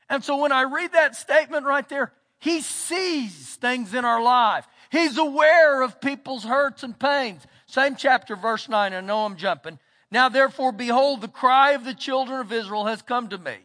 And 0.09 0.23
so 0.23 0.37
when 0.37 0.51
I 0.51 0.63
read 0.63 0.93
that 0.93 1.15
statement 1.15 1.65
right 1.65 1.87
there, 1.89 2.11
he 2.39 2.61
sees 2.61 3.55
things 3.55 3.93
in 3.93 4.05
our 4.05 4.21
life. 4.21 4.67
He's 4.91 5.17
aware 5.17 5.81
of 5.81 5.99
people's 5.99 6.43
hurts 6.43 6.83
and 6.83 6.97
pains. 6.97 7.45
Same 7.65 7.95
chapter, 7.95 8.35
verse 8.35 8.69
9. 8.69 8.93
I 8.93 9.01
know 9.01 9.25
I'm 9.25 9.35
jumping. 9.35 9.79
Now 10.09 10.29
therefore, 10.29 10.71
behold, 10.71 11.21
the 11.21 11.27
cry 11.27 11.71
of 11.71 11.83
the 11.83 11.93
children 11.93 12.39
of 12.39 12.51
Israel 12.51 12.85
has 12.85 13.01
come 13.01 13.27
to 13.29 13.37
me. 13.37 13.57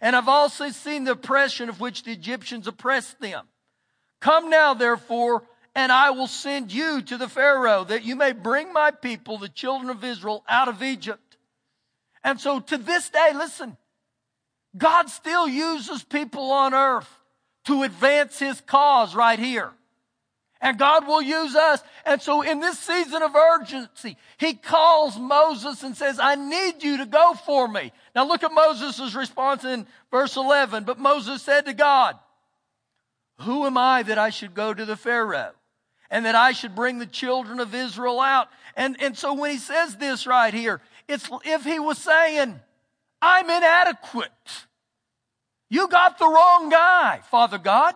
And 0.00 0.16
I've 0.16 0.28
also 0.28 0.70
seen 0.70 1.04
the 1.04 1.12
oppression 1.12 1.68
of 1.68 1.80
which 1.80 2.04
the 2.04 2.12
Egyptians 2.12 2.66
oppressed 2.66 3.20
them. 3.20 3.46
Come 4.20 4.50
now, 4.50 4.74
therefore, 4.74 5.42
and 5.74 5.92
I 5.92 6.10
will 6.10 6.26
send 6.26 6.72
you 6.72 7.00
to 7.02 7.16
the 7.16 7.28
Pharaoh 7.28 7.84
that 7.84 8.04
you 8.04 8.16
may 8.16 8.32
bring 8.32 8.72
my 8.72 8.90
people, 8.90 9.38
the 9.38 9.48
children 9.48 9.90
of 9.90 10.04
Israel, 10.04 10.44
out 10.48 10.68
of 10.68 10.82
Egypt. 10.82 11.36
And 12.22 12.40
so 12.40 12.60
to 12.60 12.76
this 12.76 13.08
day, 13.08 13.30
listen, 13.34 13.76
God 14.76 15.08
still 15.08 15.48
uses 15.48 16.02
people 16.02 16.50
on 16.52 16.74
earth 16.74 17.08
to 17.64 17.82
advance 17.82 18.38
his 18.38 18.60
cause 18.60 19.14
right 19.14 19.38
here. 19.38 19.72
And 20.60 20.78
God 20.78 21.06
will 21.06 21.22
use 21.22 21.56
us. 21.56 21.82
And 22.04 22.20
so 22.20 22.42
in 22.42 22.60
this 22.60 22.78
season 22.78 23.22
of 23.22 23.34
urgency, 23.34 24.16
he 24.36 24.54
calls 24.54 25.18
Moses 25.18 25.82
and 25.82 25.96
says, 25.96 26.18
I 26.20 26.34
need 26.34 26.82
you 26.82 26.98
to 26.98 27.06
go 27.06 27.34
for 27.46 27.66
me. 27.66 27.92
Now 28.14 28.26
look 28.26 28.42
at 28.42 28.52
Moses' 28.52 29.14
response 29.14 29.64
in 29.64 29.86
verse 30.10 30.36
11. 30.36 30.84
But 30.84 30.98
Moses 30.98 31.40
said 31.42 31.64
to 31.66 31.72
God, 31.72 32.18
Who 33.40 33.64
am 33.64 33.78
I 33.78 34.02
that 34.02 34.18
I 34.18 34.28
should 34.28 34.54
go 34.54 34.74
to 34.74 34.84
the 34.84 34.96
Pharaoh? 34.96 35.52
And 36.10 36.26
that 36.26 36.34
I 36.34 36.52
should 36.52 36.74
bring 36.74 36.98
the 36.98 37.06
children 37.06 37.60
of 37.60 37.74
Israel 37.74 38.20
out. 38.20 38.48
And, 38.76 39.00
and 39.00 39.16
so 39.16 39.32
when 39.32 39.52
he 39.52 39.58
says 39.58 39.96
this 39.96 40.26
right 40.26 40.52
here, 40.52 40.82
it's 41.08 41.30
if 41.44 41.64
he 41.64 41.78
was 41.78 41.98
saying, 41.98 42.60
I'm 43.22 43.48
inadequate. 43.48 44.30
You 45.70 45.88
got 45.88 46.18
the 46.18 46.26
wrong 46.26 46.68
guy, 46.68 47.20
Father 47.30 47.58
God. 47.58 47.94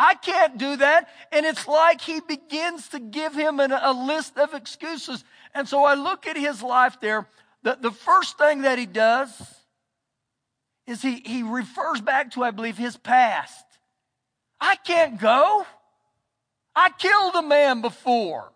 I 0.00 0.14
can't 0.14 0.56
do 0.56 0.76
that. 0.76 1.10
And 1.30 1.44
it's 1.44 1.68
like 1.68 2.00
he 2.00 2.20
begins 2.20 2.88
to 2.88 2.98
give 2.98 3.34
him 3.34 3.60
an, 3.60 3.70
a 3.70 3.92
list 3.92 4.38
of 4.38 4.54
excuses. 4.54 5.22
And 5.54 5.68
so 5.68 5.84
I 5.84 5.92
look 5.92 6.26
at 6.26 6.38
his 6.38 6.62
life 6.62 6.96
there. 7.02 7.28
The, 7.64 7.76
the 7.78 7.90
first 7.90 8.38
thing 8.38 8.62
that 8.62 8.78
he 8.78 8.86
does 8.86 9.30
is 10.86 11.02
he, 11.02 11.16
he 11.16 11.42
refers 11.42 12.00
back 12.00 12.30
to, 12.32 12.42
I 12.42 12.50
believe, 12.50 12.78
his 12.78 12.96
past. 12.96 13.66
I 14.58 14.76
can't 14.76 15.20
go. 15.20 15.66
I 16.74 16.88
killed 16.90 17.34
a 17.34 17.42
man 17.42 17.82
before. 17.82 18.52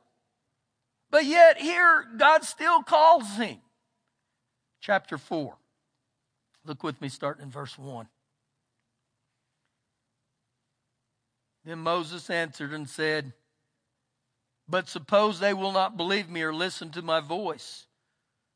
But 1.10 1.26
yet 1.26 1.60
here, 1.60 2.06
God 2.16 2.44
still 2.44 2.82
calls 2.82 3.36
him. 3.36 3.58
Chapter 4.80 5.18
4. 5.18 5.54
Look 6.64 6.82
with 6.82 7.02
me, 7.02 7.10
starting 7.10 7.42
in 7.42 7.50
verse 7.50 7.78
1. 7.78 8.08
Then 11.64 11.78
Moses 11.78 12.28
answered 12.28 12.72
and 12.72 12.88
said, 12.88 13.32
But 14.68 14.88
suppose 14.88 15.40
they 15.40 15.54
will 15.54 15.72
not 15.72 15.96
believe 15.96 16.28
me 16.28 16.42
or 16.42 16.54
listen 16.54 16.90
to 16.90 17.02
my 17.02 17.20
voice. 17.20 17.86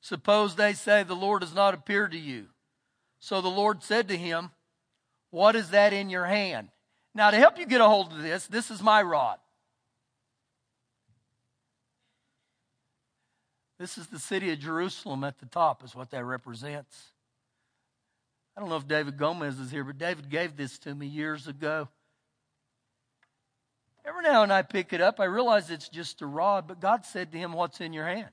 Suppose 0.01 0.55
they 0.55 0.75
say, 0.75 1.03
The 1.03 1.15
Lord 1.15 1.43
has 1.43 1.55
not 1.55 1.75
appeared 1.75 2.13
to 2.13 2.19
you. 2.19 2.47
So 3.21 3.41
the 3.41 3.49
Lord 3.49 3.83
said 3.83 4.09
to 4.09 4.17
him, 4.17 4.51
What 5.31 5.57
is 5.57 5.71
that 5.71 5.93
in 5.93 6.11
your 6.11 6.27
hand? 6.27 6.69
Now, 7.15 7.31
to 7.31 7.37
help 7.37 7.59
you 7.59 7.67
get 7.67 7.81
a 7.81 7.89
hold 7.89 8.13
of 8.13 8.23
this, 8.23 8.47
this 8.47 8.71
is 8.71 8.83
my 8.83 9.03
rod. 9.03 9.39
This 13.79 13.97
is 13.97 14.09
the 14.09 14.19
city 14.19 14.53
of 14.53 14.59
Jerusalem 14.59 15.25
at 15.25 15.39
the 15.39 15.47
top, 15.47 15.85
is 15.85 15.95
what 15.95 16.11
that 16.11 16.25
represents. 16.25 17.13
I 18.57 18.61
don't 18.61 18.69
know 18.69 18.77
if 18.77 18.89
David 18.89 19.17
Gomez 19.17 19.59
is 19.61 19.71
here, 19.71 19.85
but 19.85 19.99
David 19.99 20.29
gave 20.29 20.57
this 20.57 20.79
to 20.81 20.95
me 20.95 21.07
years 21.07 21.47
ago. 21.47 21.89
Every 24.09 24.23
now 24.23 24.43
and 24.43 24.53
I 24.53 24.63
pick 24.63 24.95
it 24.95 25.03
up, 25.03 25.21
I 25.21 25.25
realize 25.25 25.71
it's 25.71 25.91
just 25.91 26.23
a 26.23 26.27
rod, 26.27 26.67
but 26.67 26.81
God 26.81 27.05
said 27.05 27.31
to 27.33 27.39
him, 27.39 27.53
What's 27.53 27.81
in 27.83 27.93
your 27.93 28.07
hand? 28.07 28.31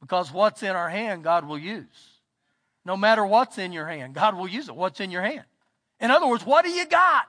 Because 0.00 0.32
what's 0.32 0.64
in 0.64 0.70
our 0.70 0.90
hand, 0.90 1.22
God 1.22 1.46
will 1.46 1.58
use. 1.58 1.86
No 2.84 2.96
matter 2.96 3.24
what's 3.24 3.56
in 3.56 3.72
your 3.72 3.86
hand, 3.86 4.14
God 4.14 4.36
will 4.36 4.48
use 4.48 4.68
it. 4.68 4.74
What's 4.74 5.00
in 5.00 5.10
your 5.12 5.22
hand? 5.22 5.44
In 6.00 6.10
other 6.10 6.26
words, 6.26 6.44
what 6.44 6.64
do 6.64 6.70
you 6.70 6.86
got? 6.86 7.28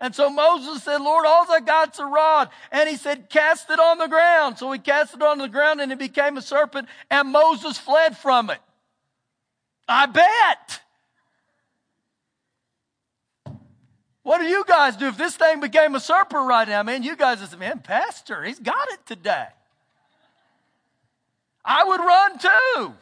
And 0.00 0.14
so 0.14 0.28
Moses 0.28 0.82
said, 0.82 1.00
Lord, 1.00 1.24
all 1.24 1.46
I 1.48 1.60
got's 1.60 2.00
a 2.00 2.04
rod. 2.04 2.50
And 2.72 2.88
he 2.88 2.96
said, 2.96 3.30
cast 3.30 3.70
it 3.70 3.78
on 3.78 3.98
the 3.98 4.08
ground. 4.08 4.58
So 4.58 4.70
he 4.72 4.80
cast 4.80 5.14
it 5.14 5.22
on 5.22 5.38
the 5.38 5.48
ground 5.48 5.80
and 5.80 5.92
it 5.92 5.98
became 5.98 6.36
a 6.36 6.42
serpent 6.42 6.88
and 7.08 7.28
Moses 7.28 7.78
fled 7.78 8.16
from 8.16 8.50
it. 8.50 8.58
I 9.88 10.06
bet. 10.06 10.80
What 14.22 14.38
do 14.38 14.44
you 14.44 14.64
guys 14.66 14.96
do 14.96 15.08
if 15.08 15.16
this 15.16 15.36
thing 15.36 15.60
became 15.60 15.94
a 15.94 16.00
serpent 16.00 16.46
right 16.46 16.68
now? 16.68 16.82
Man, 16.82 17.02
you 17.02 17.16
guys 17.16 17.40
say, 17.40 17.56
man, 17.56 17.80
Pastor, 17.80 18.44
he's 18.44 18.60
got 18.60 18.88
it 18.90 19.04
today. 19.04 19.46
I 21.64 21.84
would 21.84 22.00
run 22.00 22.38
too. 22.38 22.94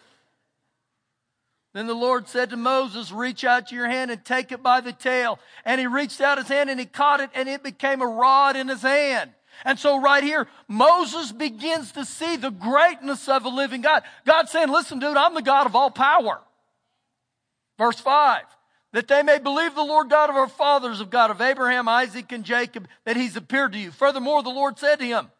Then 1.73 1.87
the 1.87 1.95
Lord 1.95 2.27
said 2.27 2.51
to 2.51 2.57
Moses, 2.57 3.13
reach 3.13 3.45
out 3.45 3.71
your 3.71 3.87
hand 3.87 4.11
and 4.11 4.25
take 4.25 4.51
it 4.51 4.63
by 4.63 4.81
the 4.81 4.93
tail. 4.93 5.39
And 5.65 5.81
he 5.81 5.87
reached 5.87 6.21
out 6.21 6.39
his 6.39 6.49
hand 6.49 6.69
and 6.69 6.81
he 6.81 6.87
caught 6.87 7.21
it 7.21 7.31
and 7.35 7.49
it 7.49 7.63
became 7.63 8.03
a 8.03 8.07
rod 8.07 8.57
in 8.57 8.69
his 8.69 8.83
hand. 8.83 9.31
And 9.65 9.79
so 9.79 10.01
right 10.01 10.25
here, 10.25 10.49
Moses 10.69 11.33
begins 11.33 11.93
to 11.93 12.05
see 12.05 12.37
the 12.37 12.51
greatness 12.51 13.29
of 13.29 13.45
a 13.45 13.49
living 13.51 13.83
God. 13.83 14.03
God 14.25 14.49
saying, 14.49 14.71
listen, 14.71 14.99
dude, 14.99 15.17
I'm 15.17 15.35
the 15.35 15.43
God 15.43 15.67
of 15.67 15.77
all 15.77 15.91
power. 15.91 16.41
Verse 17.79 18.01
five, 18.01 18.45
that 18.93 19.09
they 19.09 19.23
may 19.23 19.39
believe 19.39 19.75
the 19.75 19.83
Lord 19.83 20.11
God 20.11 20.31
of 20.31 20.37
our 20.37 20.49
fathers, 20.49 21.01
of 21.01 21.11
God 21.11 21.31
of 21.31 21.41
Abraham, 21.41 21.89
Isaac, 21.89 22.33
and 22.33 22.45
Jacob, 22.45 22.89
that 23.05 23.17
he's 23.17 23.37
appeared 23.37 23.73
to 23.73 23.79
you. 23.79 23.91
Furthermore, 23.91 24.43
the 24.43 24.51
Lord 24.51 24.79
said 24.79 24.99
to 24.99 25.07
him, 25.07 25.31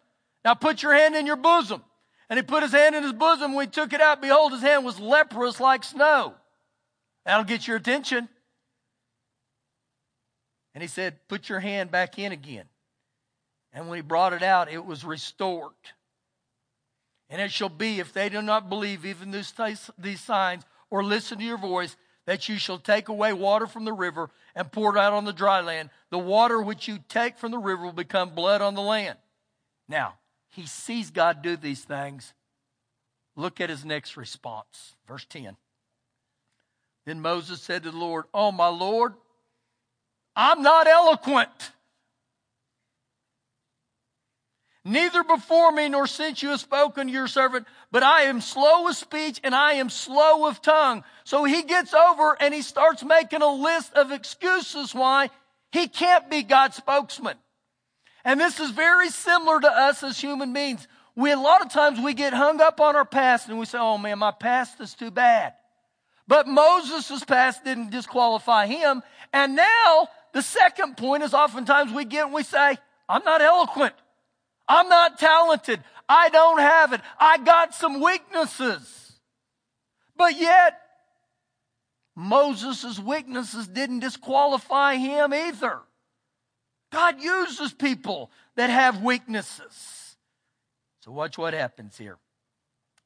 now 0.45 0.55
put 0.55 0.83
your 0.83 0.95
hand 0.95 1.15
in 1.15 1.27
your 1.27 1.37
bosom. 1.37 1.83
And 2.29 2.39
he 2.39 2.43
put 2.43 2.63
his 2.63 2.73
hand 2.73 2.95
in 2.95 3.03
his 3.03 3.13
bosom. 3.13 3.55
When 3.55 3.67
he 3.67 3.71
took 3.71 3.93
it 3.93 4.01
out, 4.01 4.23
behold, 4.23 4.53
his 4.53 4.63
hand 4.63 4.85
was 4.85 5.01
leprous 5.01 5.61
like 5.61 5.85
snow. 5.85 6.35
That'll 7.25 7.45
get 7.45 7.67
your 7.67 7.77
attention. 7.77 8.29
And 10.75 10.83
he 10.83 10.89
said, 10.89 11.17
Put 11.29 11.49
your 11.49 11.61
hand 11.61 11.91
back 11.91 12.19
in 12.19 12.33
again. 12.33 12.65
And 13.73 13.89
when 13.89 13.97
he 13.97 14.03
brought 14.03 14.33
it 14.33 14.43
out, 14.43 14.71
it 14.71 14.85
was 14.85 15.05
restored. 15.05 15.73
And 17.29 17.41
it 17.41 17.53
shall 17.53 17.69
be, 17.69 18.01
if 18.01 18.13
they 18.13 18.29
do 18.29 18.43
not 18.43 18.69
believe 18.69 19.05
even 19.05 19.31
these 19.31 20.21
signs 20.21 20.65
or 20.89 21.05
listen 21.05 21.39
to 21.39 21.45
your 21.45 21.59
voice, 21.59 21.97
that 22.27 22.49
you 22.49 22.59
shall 22.59 22.79
take 22.79 23.09
away 23.09 23.33
water 23.33 23.67
from 23.67 23.85
the 23.85 23.93
river 23.93 24.31
and 24.55 24.71
pour 24.71 24.97
it 24.97 25.01
out 25.01 25.13
on 25.13 25.25
the 25.25 25.33
dry 25.33 25.61
land. 25.61 25.91
The 26.11 26.19
water 26.19 26.61
which 26.61 26.89
you 26.89 26.99
take 27.09 27.39
from 27.39 27.51
the 27.51 27.59
river 27.59 27.85
will 27.85 27.93
become 27.93 28.31
blood 28.31 28.63
on 28.63 28.75
the 28.75 28.83
land. 28.83 29.19
Now, 29.89 30.15
he 30.51 30.67
sees 30.67 31.11
God 31.11 31.43
do 31.43 31.57
these 31.57 31.85
things. 31.85 32.35
Look 33.37 33.61
at 33.61 33.71
his 33.71 33.85
next 33.85 34.17
response. 34.17 34.95
Verse 35.07 35.25
10. 35.25 35.57
Then 37.07 37.21
Moses 37.21 37.61
said 37.63 37.85
to 37.85 37.91
the 37.91 37.97
Lord, 37.97 38.27
Oh, 38.35 38.53
my 38.53 38.69
Lord, 38.69 39.15
I'm 40.37 40.63
not 40.63 40.87
eloquent. 40.87 41.73
Neither 44.85 45.23
before 45.25 45.73
me 45.73 45.89
nor 45.91 46.07
since 46.07 46.43
you 46.43 46.51
have 46.51 46.61
spoken 46.61 47.07
to 47.07 47.13
your 47.13 47.27
servant, 47.27 47.67
but 47.93 48.03
I 48.03 48.23
am 48.23 48.41
slow 48.41 48.89
of 48.89 48.97
speech 48.97 49.39
and 49.45 49.55
I 49.55 49.75
am 49.75 49.91
slow 49.91 50.47
of 50.47 50.63
tongue. 50.63 51.05
So 51.25 51.45
he 51.45 51.63
gets 51.63 51.93
over 51.93 52.37
and 52.41 52.55
he 52.55 52.63
starts 52.63 53.05
making 53.05 53.43
a 53.43 53.53
list 53.53 53.93
of 53.93 54.11
excuses 54.11 54.95
why 54.95 55.29
he 55.71 55.87
can't 55.87 56.31
be 56.31 56.43
God's 56.43 56.77
spokesman. 56.77 57.37
And 58.25 58.41
this 58.41 58.59
is 58.59 58.71
very 58.71 59.11
similar 59.11 59.61
to 59.61 59.71
us 59.71 60.03
as 60.03 60.19
human 60.19 60.53
beings. 60.55 60.89
We, 61.15 61.31
a 61.31 61.39
lot 61.39 61.61
of 61.61 61.71
times 61.71 62.01
we 62.01 62.15
get 62.15 62.33
hung 62.33 62.63
up 62.63 62.81
on 62.81 62.97
our 62.97 63.05
past 63.05 63.49
and 63.49 63.59
we 63.59 63.67
say, 63.67 63.79
oh 63.79 63.99
man, 63.99 64.19
my 64.19 64.31
past 64.31 64.81
is 64.81 64.95
too 64.95 65.11
bad. 65.11 65.53
But 66.27 66.49
Moses' 66.49 67.25
past 67.25 67.65
didn't 67.65 67.91
disqualify 67.91 68.67
him. 68.67 69.03
And 69.33 69.57
now 69.57 70.09
the 70.33 70.43
second 70.43 70.97
point 70.97 71.23
is 71.23 71.35
oftentimes 71.35 71.93
we 71.93 72.07
get 72.07 72.27
and 72.27 72.35
we 72.35 72.45
say, 72.45 72.79
I'm 73.09 73.25
not 73.25 73.43
eloquent. 73.43 73.95
I'm 74.71 74.89
not 74.89 75.19
talented. 75.19 75.83
I 76.09 76.29
don't 76.29 76.61
have 76.61 76.93
it. 76.93 77.01
I 77.19 77.39
got 77.39 77.75
some 77.75 78.01
weaknesses. 78.01 79.13
But 80.17 80.39
yet, 80.39 80.81
Moses' 82.15 83.01
weaknesses 83.01 83.67
didn't 83.67 83.99
disqualify 83.99 84.95
him 84.95 85.35
either. 85.35 85.81
God 86.93 87.21
uses 87.21 87.73
people 87.73 88.31
that 88.55 88.71
have 88.71 89.03
weaknesses. 89.03 90.17
So 91.01 91.11
watch 91.11 91.37
what 91.37 91.53
happens 91.53 91.99
here. 91.99 92.19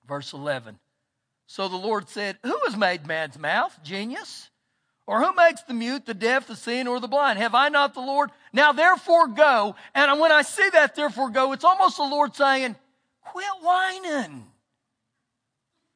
Verse 0.06 0.34
11. 0.34 0.78
So 1.46 1.68
the 1.68 1.76
Lord 1.76 2.10
said, 2.10 2.36
Who 2.42 2.58
has 2.66 2.76
made 2.76 3.06
man's 3.06 3.38
mouth? 3.38 3.78
Genius? 3.82 4.50
Or 5.06 5.22
who 5.22 5.34
makes 5.34 5.62
the 5.62 5.74
mute, 5.74 6.06
the 6.06 6.14
deaf, 6.14 6.46
the 6.46 6.56
seeing, 6.56 6.88
or 6.88 6.98
the 6.98 7.08
blind? 7.08 7.38
Have 7.38 7.54
I 7.54 7.68
not 7.68 7.94
the 7.94 8.00
Lord? 8.00 8.30
Now 8.52 8.72
therefore 8.72 9.28
go. 9.28 9.76
And 9.94 10.18
when 10.18 10.32
I 10.32 10.42
see 10.42 10.68
that 10.70 10.94
therefore 10.94 11.30
go, 11.30 11.52
it's 11.52 11.64
almost 11.64 11.98
the 11.98 12.04
Lord 12.04 12.34
saying, 12.34 12.76
Quit 13.20 13.44
whining. 13.60 14.46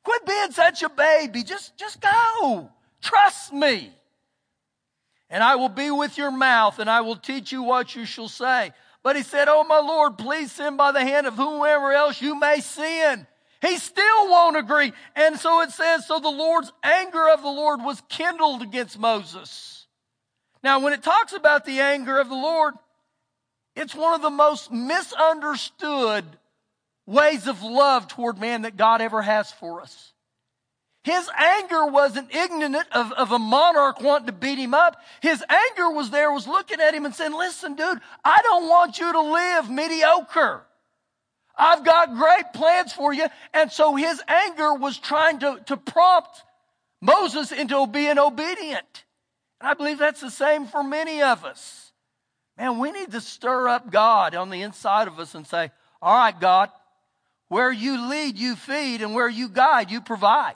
Quit 0.03 0.27
being 0.27 0.51
such 0.51 0.83
a 0.83 0.89
baby. 0.89 1.43
Just, 1.43 1.77
just 1.77 2.01
go. 2.01 2.71
Trust 3.01 3.53
me 3.53 3.93
and 5.31 5.43
I 5.43 5.57
will 5.57 5.69
be 5.69 5.91
with 5.91 6.17
your 6.17 6.31
mouth, 6.31 6.79
and 6.79 6.89
I 6.89 7.03
will 7.03 7.17
teach 7.17 7.53
you 7.53 7.63
what 7.63 7.95
you 7.95 8.05
shall 8.05 8.29
say. 8.29 8.73
But 9.03 9.17
he 9.17 9.23
said, 9.23 9.49
Oh, 9.49 9.65
my 9.65 9.79
Lord, 9.79 10.17
please 10.19 10.51
send 10.53 10.77
by 10.77 10.93
the 10.93 11.01
hand 11.01 11.27
of 11.27 11.35
whomever 11.35 11.93
else 11.93 12.21
you 12.21 12.39
may 12.39 12.61
send. 12.61 13.27
He 13.61 13.77
still 13.79 14.29
won't 14.29 14.57
agree. 14.57 14.93
And 15.17 15.39
so 15.39 15.63
it 15.63 15.71
says, 15.71 16.07
So 16.07 16.21
the 16.21 16.29
Lord's 16.29 16.73
anger 16.83 17.29
of 17.29 17.43
the 17.43 17.49
Lord 17.49 17.81
was 17.83 18.03
kindled 18.09 18.63
against 18.63 18.99
Moses. 18.99 19.87
Now, 20.63 20.81
when 20.81 20.93
it 20.93 21.03
talks 21.03 21.33
about 21.33 21.65
the 21.65 21.81
anger 21.81 22.19
of 22.19 22.29
the 22.29 22.35
Lord, 22.35 22.75
it's 23.75 23.95
one 23.95 24.15
of 24.15 24.23
the 24.23 24.31
most 24.31 24.73
misunderstood 24.73 26.25
ways 27.07 27.47
of 27.47 27.63
love 27.63 28.09
toward 28.09 28.39
man 28.39 28.63
that 28.63 28.77
God 28.77 29.01
ever 29.01 29.23
has 29.23 29.51
for 29.53 29.81
us. 29.81 30.13
His 31.05 31.31
anger 31.39 31.87
wasn't 31.87 32.35
ignorant 32.35 32.87
of, 32.93 33.13
of 33.13 33.33
a 33.33 33.39
monarch 33.39 34.01
wanting 34.01 34.27
to 34.27 34.33
beat 34.33 34.59
him 34.59 34.75
up. 34.75 34.97
His 35.23 35.43
anger 35.49 35.91
was 35.91 36.11
there, 36.11 36.31
was 36.31 36.47
looking 36.47 36.81
at 36.81 36.93
him 36.93 37.07
and 37.07 37.15
saying, 37.15 37.33
listen, 37.33 37.77
dude, 37.77 38.01
I 38.25 38.41
don't 38.43 38.69
want 38.69 38.99
you 38.99 39.11
to 39.11 39.21
live 39.21 39.71
mediocre. 39.71 40.65
I've 41.59 41.85
got 41.85 42.15
great 42.15 42.53
plans 42.55 42.93
for 42.93 43.13
you. 43.13 43.27
And 43.53 43.71
so 43.73 43.97
his 43.97 44.23
anger 44.29 44.75
was 44.75 44.97
trying 44.97 45.41
to, 45.41 45.61
to 45.67 45.77
prompt 45.77 46.45
Moses 47.01 47.51
into 47.51 47.85
being 47.89 48.19
obedient. 48.19 49.05
And 49.61 49.69
I 49.69 49.75
believe 49.75 49.99
that's 49.99 50.21
the 50.21 50.31
same 50.31 50.67
for 50.67 50.85
many 50.85 51.21
of 51.21 51.45
us. 51.45 51.93
Man, 52.57 52.79
we 52.79 52.93
need 52.93 53.11
to 53.11 53.21
stir 53.21 53.69
up 53.69 53.91
God 53.91 54.35
on 54.35 54.51
the 54.51 54.63
inside 54.63 55.09
of 55.09 55.19
us 55.19 55.35
and 55.35 55.47
say, 55.47 55.71
all 56.01 56.17
right, 56.17 56.39
God, 56.39 56.71
where 57.49 57.73
you 57.73 58.09
lead, 58.09 58.39
you 58.39 58.55
feed, 58.55 59.03
and 59.03 59.15
where 59.15 59.29
you 59.29 59.49
guide, 59.49 59.91
you 59.91 60.01
provide. 60.01 60.55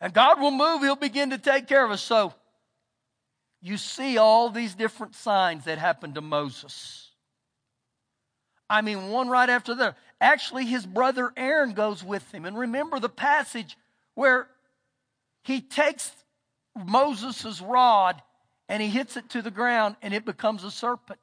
And 0.00 0.12
God 0.12 0.40
will 0.40 0.50
move, 0.50 0.82
He'll 0.82 0.96
begin 0.96 1.30
to 1.30 1.38
take 1.38 1.66
care 1.66 1.84
of 1.84 1.90
us. 1.90 2.02
So 2.02 2.34
you 3.60 3.76
see 3.76 4.16
all 4.16 4.50
these 4.50 4.74
different 4.74 5.14
signs 5.14 5.64
that 5.64 5.78
happened 5.78 6.14
to 6.14 6.20
Moses. 6.20 7.08
I 8.68 8.82
mean, 8.82 9.08
one 9.08 9.28
right 9.28 9.50
after 9.50 9.74
the 9.74 9.82
other. 9.82 9.96
Actually, 10.20 10.66
his 10.66 10.84
brother 10.84 11.32
Aaron 11.36 11.72
goes 11.72 12.04
with 12.04 12.30
him. 12.32 12.44
And 12.44 12.58
remember 12.58 13.00
the 13.00 13.08
passage 13.08 13.76
where 14.14 14.48
he 15.42 15.60
takes 15.60 16.12
Moses' 16.76 17.60
rod 17.60 18.20
and 18.68 18.82
he 18.82 18.88
hits 18.88 19.16
it 19.16 19.30
to 19.30 19.42
the 19.42 19.50
ground 19.50 19.96
and 20.02 20.12
it 20.12 20.24
becomes 20.24 20.62
a 20.62 20.70
serpent. 20.70 21.20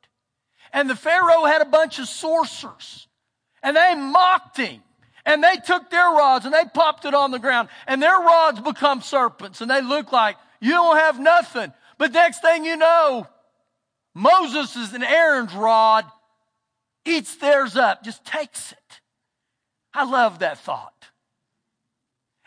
And 0.73 0.89
the 0.89 0.95
Pharaoh 0.95 1.45
had 1.45 1.61
a 1.61 1.65
bunch 1.65 1.99
of 1.99 2.07
sorcerers 2.07 3.07
and 3.61 3.77
they 3.77 3.95
mocked 3.95 4.57
him 4.57 4.81
and 5.25 5.43
they 5.43 5.55
took 5.57 5.89
their 5.89 6.09
rods 6.09 6.45
and 6.45 6.53
they 6.53 6.65
popped 6.73 7.05
it 7.05 7.13
on 7.13 7.31
the 7.31 7.39
ground 7.39 7.69
and 7.85 8.01
their 8.01 8.17
rods 8.17 8.59
become 8.59 9.01
serpents 9.01 9.61
and 9.61 9.69
they 9.69 9.81
look 9.81 10.11
like 10.11 10.37
you 10.59 10.71
don't 10.71 10.97
have 10.97 11.19
nothing. 11.19 11.71
But 11.97 12.13
next 12.13 12.41
thing 12.41 12.65
you 12.65 12.77
know, 12.77 13.27
Moses' 14.13 14.93
and 14.93 15.03
Aaron's 15.03 15.53
rod 15.53 16.05
eats 17.05 17.35
theirs 17.37 17.75
up, 17.75 18.03
just 18.03 18.25
takes 18.25 18.71
it. 18.71 18.86
I 19.97 20.03
love 20.03 20.39
that 20.39 20.59
thought. 20.59 20.93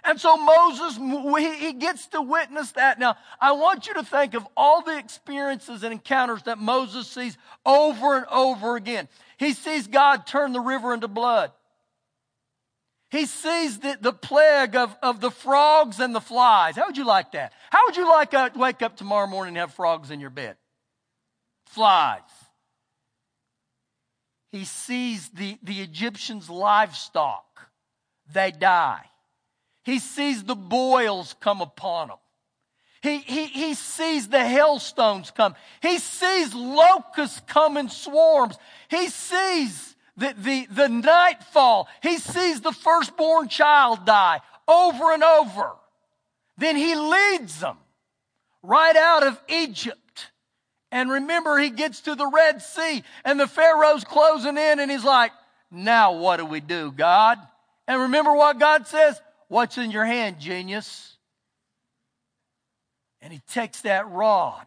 And 0.04 0.20
so 0.20 0.36
Moses, 0.36 0.96
he 1.60 1.72
gets 1.72 2.06
to 2.08 2.22
witness 2.22 2.70
that. 2.72 3.00
Now, 3.00 3.16
I 3.40 3.52
want 3.52 3.88
you 3.88 3.94
to 3.94 4.04
think 4.04 4.34
of 4.34 4.46
all 4.56 4.82
the 4.82 4.96
experiences 4.96 5.82
and 5.82 5.92
encounters 5.92 6.44
that 6.44 6.58
Moses 6.58 7.08
sees 7.08 7.36
over 7.66 8.16
and 8.16 8.26
over 8.26 8.76
again. 8.76 9.08
He 9.36 9.52
sees 9.52 9.88
God 9.88 10.28
turn 10.28 10.52
the 10.52 10.60
river 10.60 10.94
into 10.94 11.08
blood. 11.08 11.50
He 13.10 13.26
sees 13.26 13.80
the, 13.80 13.98
the 14.00 14.12
plague 14.12 14.76
of, 14.76 14.96
of 15.02 15.20
the 15.20 15.32
frogs 15.32 15.98
and 15.98 16.14
the 16.14 16.20
flies. 16.20 16.76
How 16.76 16.86
would 16.86 16.96
you 16.96 17.04
like 17.04 17.32
that? 17.32 17.52
How 17.70 17.80
would 17.86 17.96
you 17.96 18.08
like 18.08 18.30
to 18.30 18.52
wake 18.54 18.82
up 18.82 18.96
tomorrow 18.96 19.26
morning 19.26 19.56
and 19.56 19.58
have 19.58 19.74
frogs 19.74 20.12
in 20.12 20.20
your 20.20 20.30
bed? 20.30 20.56
Flies. 21.66 22.20
He 24.50 24.64
sees 24.64 25.28
the, 25.30 25.58
the 25.62 25.80
Egyptians' 25.80 26.50
livestock. 26.50 27.70
They 28.32 28.50
die. 28.50 29.04
He 29.82 29.98
sees 29.98 30.44
the 30.44 30.56
boils 30.56 31.34
come 31.40 31.60
upon 31.60 32.08
them. 32.08 32.16
He, 33.02 33.18
he, 33.18 33.46
he 33.46 33.74
sees 33.74 34.28
the 34.28 34.44
hailstones 34.44 35.30
come. 35.30 35.54
He 35.80 35.98
sees 35.98 36.54
locusts 36.54 37.40
come 37.46 37.76
in 37.76 37.88
swarms. 37.88 38.58
He 38.88 39.08
sees 39.08 39.96
the, 40.16 40.34
the, 40.36 40.66
the 40.70 40.88
nightfall, 40.88 41.88
he 42.02 42.18
sees 42.18 42.60
the 42.60 42.72
firstborn 42.72 43.48
child 43.48 44.04
die 44.04 44.40
over 44.68 45.12
and 45.12 45.24
over. 45.24 45.72
Then 46.58 46.76
he 46.76 46.94
leads 46.94 47.60
them 47.60 47.78
right 48.62 48.96
out 48.96 49.22
of 49.22 49.40
Egypt. 49.48 49.98
And 50.92 51.10
remember, 51.10 51.58
he 51.58 51.70
gets 51.70 52.00
to 52.02 52.14
the 52.14 52.26
Red 52.26 52.62
Sea 52.62 53.02
and 53.24 53.38
the 53.38 53.46
Pharaoh's 53.46 54.04
closing 54.04 54.58
in 54.58 54.80
and 54.80 54.90
he's 54.90 55.04
like, 55.04 55.32
now 55.70 56.12
what 56.12 56.38
do 56.38 56.44
we 56.44 56.60
do, 56.60 56.90
God? 56.90 57.38
And 57.86 58.02
remember 58.02 58.34
what 58.34 58.58
God 58.58 58.86
says? 58.86 59.20
What's 59.48 59.78
in 59.78 59.90
your 59.90 60.04
hand, 60.04 60.40
genius? 60.40 61.16
And 63.22 63.32
he 63.32 63.40
takes 63.48 63.82
that 63.82 64.08
rod 64.10 64.66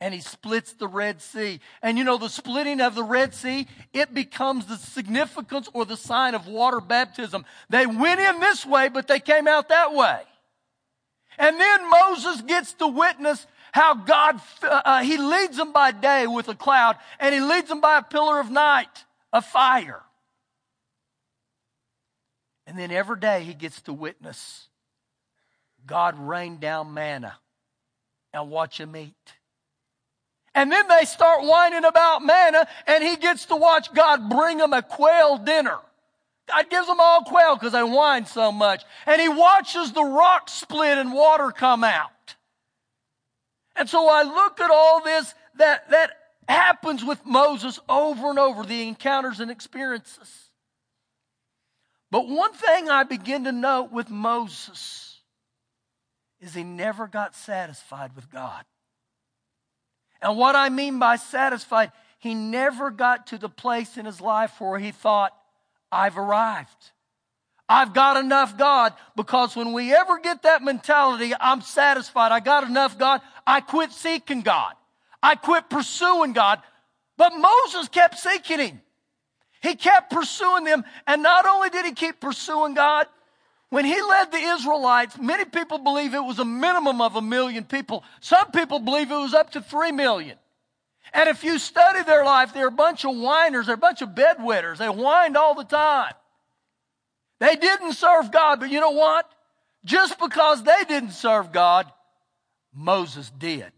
and 0.00 0.12
he 0.12 0.20
splits 0.20 0.72
the 0.72 0.88
Red 0.88 1.22
Sea. 1.22 1.60
And 1.80 1.96
you 1.96 2.04
know, 2.04 2.18
the 2.18 2.28
splitting 2.28 2.80
of 2.80 2.94
the 2.94 3.04
Red 3.04 3.34
Sea, 3.34 3.68
it 3.92 4.12
becomes 4.12 4.66
the 4.66 4.76
significance 4.76 5.68
or 5.72 5.84
the 5.84 5.96
sign 5.96 6.34
of 6.34 6.48
water 6.48 6.80
baptism. 6.80 7.44
They 7.70 7.86
went 7.86 8.20
in 8.20 8.40
this 8.40 8.66
way, 8.66 8.88
but 8.88 9.06
they 9.06 9.20
came 9.20 9.46
out 9.46 9.68
that 9.68 9.94
way. 9.94 10.22
And 11.38 11.58
then 11.58 11.88
Moses 11.88 12.42
gets 12.42 12.72
to 12.74 12.88
witness 12.88 13.46
how 13.72 13.94
God, 13.94 14.40
uh, 14.62 15.02
he 15.02 15.16
leads 15.16 15.56
them 15.56 15.72
by 15.72 15.90
day 15.90 16.26
with 16.26 16.48
a 16.48 16.54
cloud 16.54 16.96
and 17.18 17.34
he 17.34 17.40
leads 17.40 17.68
them 17.68 17.80
by 17.80 17.98
a 17.98 18.02
pillar 18.02 18.38
of 18.38 18.50
night, 18.50 19.04
a 19.32 19.42
fire. 19.42 20.02
And 22.66 22.78
then 22.78 22.90
every 22.90 23.18
day 23.18 23.42
he 23.42 23.54
gets 23.54 23.80
to 23.82 23.92
witness 23.92 24.68
God 25.86 26.18
rain 26.18 26.58
down 26.58 26.94
manna 26.94 27.38
and 28.32 28.50
watch 28.50 28.78
him 28.78 28.94
eat. 28.96 29.14
And 30.54 30.70
then 30.70 30.86
they 30.86 31.04
start 31.06 31.42
whining 31.42 31.84
about 31.84 32.22
manna, 32.22 32.68
and 32.86 33.02
he 33.02 33.16
gets 33.16 33.46
to 33.46 33.56
watch 33.56 33.92
God 33.94 34.28
bring 34.28 34.58
them 34.58 34.74
a 34.74 34.82
quail 34.82 35.38
dinner. 35.38 35.78
God 36.46 36.68
gives 36.68 36.86
them 36.86 37.00
all 37.00 37.22
quail 37.22 37.56
because 37.56 37.72
they 37.72 37.82
whine 37.82 38.26
so 38.26 38.52
much. 38.52 38.84
And 39.06 39.20
he 39.20 39.28
watches 39.28 39.92
the 39.92 40.04
rock 40.04 40.50
split 40.50 40.98
and 40.98 41.12
water 41.12 41.52
come 41.52 41.84
out. 41.84 42.11
And 43.76 43.88
so 43.88 44.08
I 44.08 44.22
look 44.22 44.60
at 44.60 44.70
all 44.70 45.02
this 45.02 45.34
that, 45.56 45.90
that 45.90 46.10
happens 46.48 47.04
with 47.04 47.24
Moses 47.24 47.78
over 47.88 48.30
and 48.30 48.38
over, 48.38 48.64
the 48.64 48.86
encounters 48.86 49.40
and 49.40 49.50
experiences. 49.50 50.50
But 52.10 52.28
one 52.28 52.52
thing 52.52 52.90
I 52.90 53.04
begin 53.04 53.44
to 53.44 53.52
note 53.52 53.90
with 53.90 54.10
Moses 54.10 55.20
is 56.40 56.54
he 56.54 56.64
never 56.64 57.06
got 57.06 57.34
satisfied 57.34 58.14
with 58.14 58.30
God. 58.30 58.64
And 60.20 60.36
what 60.36 60.54
I 60.54 60.68
mean 60.68 60.98
by 60.98 61.16
satisfied, 61.16 61.90
he 62.18 62.34
never 62.34 62.90
got 62.90 63.28
to 63.28 63.38
the 63.38 63.48
place 63.48 63.96
in 63.96 64.04
his 64.04 64.20
life 64.20 64.60
where 64.60 64.78
he 64.78 64.92
thought, 64.92 65.32
I've 65.90 66.16
arrived. 66.18 66.91
I've 67.72 67.94
got 67.94 68.18
enough 68.18 68.58
God 68.58 68.92
because 69.16 69.56
when 69.56 69.72
we 69.72 69.94
ever 69.94 70.18
get 70.18 70.42
that 70.42 70.62
mentality, 70.62 71.32
I'm 71.40 71.62
satisfied. 71.62 72.30
I 72.30 72.40
got 72.40 72.68
enough 72.68 72.98
God. 72.98 73.22
I 73.46 73.62
quit 73.62 73.92
seeking 73.92 74.42
God. 74.42 74.74
I 75.22 75.36
quit 75.36 75.70
pursuing 75.70 76.34
God. 76.34 76.60
But 77.16 77.32
Moses 77.34 77.88
kept 77.88 78.18
seeking 78.18 78.58
him. 78.58 78.82
He 79.62 79.74
kept 79.74 80.12
pursuing 80.12 80.64
them. 80.64 80.84
And 81.06 81.22
not 81.22 81.46
only 81.46 81.70
did 81.70 81.86
he 81.86 81.92
keep 81.92 82.20
pursuing 82.20 82.74
God, 82.74 83.06
when 83.70 83.86
he 83.86 84.02
led 84.02 84.30
the 84.32 84.36
Israelites, 84.36 85.16
many 85.18 85.46
people 85.46 85.78
believe 85.78 86.12
it 86.12 86.22
was 86.22 86.40
a 86.40 86.44
minimum 86.44 87.00
of 87.00 87.16
a 87.16 87.22
million 87.22 87.64
people. 87.64 88.04
Some 88.20 88.50
people 88.50 88.80
believe 88.80 89.10
it 89.10 89.14
was 89.14 89.32
up 89.32 89.52
to 89.52 89.62
three 89.62 89.92
million. 89.92 90.36
And 91.14 91.26
if 91.26 91.42
you 91.42 91.58
study 91.58 92.02
their 92.02 92.22
life, 92.22 92.52
they're 92.52 92.68
a 92.68 92.70
bunch 92.70 93.06
of 93.06 93.16
whiners, 93.16 93.64
they're 93.64 93.76
a 93.76 93.78
bunch 93.78 94.02
of 94.02 94.10
bedwetters. 94.10 94.76
They 94.76 94.88
whined 94.88 95.38
all 95.38 95.54
the 95.54 95.64
time. 95.64 96.12
They 97.42 97.56
didn't 97.56 97.94
serve 97.94 98.30
God, 98.30 98.60
but 98.60 98.70
you 98.70 98.78
know 98.78 98.92
what? 98.92 99.28
Just 99.84 100.16
because 100.20 100.62
they 100.62 100.84
didn't 100.86 101.10
serve 101.10 101.50
God, 101.50 101.90
Moses 102.72 103.32
did. 103.36 103.72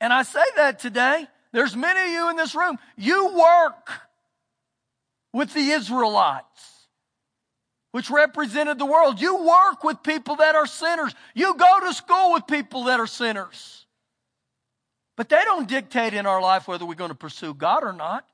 And 0.00 0.10
I 0.10 0.22
say 0.22 0.44
that 0.56 0.78
today. 0.78 1.26
There's 1.52 1.76
many 1.76 2.00
of 2.00 2.08
you 2.08 2.30
in 2.30 2.36
this 2.36 2.54
room. 2.54 2.78
You 2.96 3.36
work 3.36 3.90
with 5.34 5.52
the 5.52 5.60
Israelites 5.60 6.86
which 7.92 8.08
represented 8.08 8.78
the 8.78 8.86
world. 8.86 9.20
You 9.20 9.44
work 9.44 9.84
with 9.84 10.02
people 10.02 10.36
that 10.36 10.54
are 10.54 10.66
sinners. 10.66 11.14
You 11.34 11.54
go 11.56 11.80
to 11.80 11.92
school 11.92 12.32
with 12.32 12.46
people 12.46 12.84
that 12.84 13.00
are 13.00 13.06
sinners. 13.06 13.84
But 15.14 15.28
they 15.28 15.42
don't 15.44 15.68
dictate 15.68 16.14
in 16.14 16.24
our 16.24 16.40
life 16.40 16.66
whether 16.68 16.86
we're 16.86 16.94
going 16.94 17.10
to 17.10 17.14
pursue 17.14 17.52
God 17.52 17.84
or 17.84 17.92
not. 17.92 18.24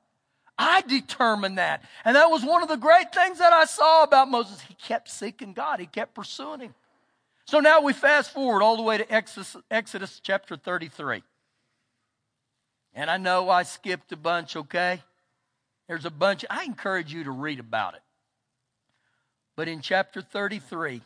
I 0.57 0.81
determine 0.81 1.55
that. 1.55 1.83
And 2.03 2.15
that 2.15 2.31
was 2.31 2.43
one 2.43 2.63
of 2.63 2.69
the 2.69 2.77
great 2.77 3.13
things 3.13 3.39
that 3.39 3.53
I 3.53 3.65
saw 3.65 4.03
about 4.03 4.29
Moses. 4.29 4.61
He 4.61 4.73
kept 4.73 5.09
seeking 5.09 5.53
God, 5.53 5.79
he 5.79 5.85
kept 5.85 6.15
pursuing 6.15 6.61
him. 6.61 6.73
So 7.45 7.59
now 7.59 7.81
we 7.81 7.93
fast 7.93 8.31
forward 8.31 8.61
all 8.61 8.75
the 8.75 8.83
way 8.83 8.97
to 8.97 9.13
Exodus, 9.13 9.55
Exodus 9.71 10.19
chapter 10.21 10.57
33. 10.57 11.23
And 12.93 13.09
I 13.09 13.17
know 13.17 13.49
I 13.49 13.63
skipped 13.63 14.11
a 14.11 14.17
bunch, 14.17 14.55
okay? 14.55 15.01
There's 15.87 16.05
a 16.05 16.09
bunch. 16.09 16.43
I 16.49 16.63
encourage 16.65 17.13
you 17.13 17.23
to 17.23 17.31
read 17.31 17.59
about 17.59 17.93
it. 17.93 18.01
But 19.55 19.67
in 19.67 19.81
chapter 19.81 20.21
33, 20.21 21.01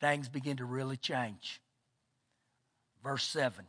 things 0.00 0.28
begin 0.28 0.56
to 0.58 0.64
really 0.64 0.96
change. 0.96 1.60
Verse 3.02 3.24
7 3.24 3.66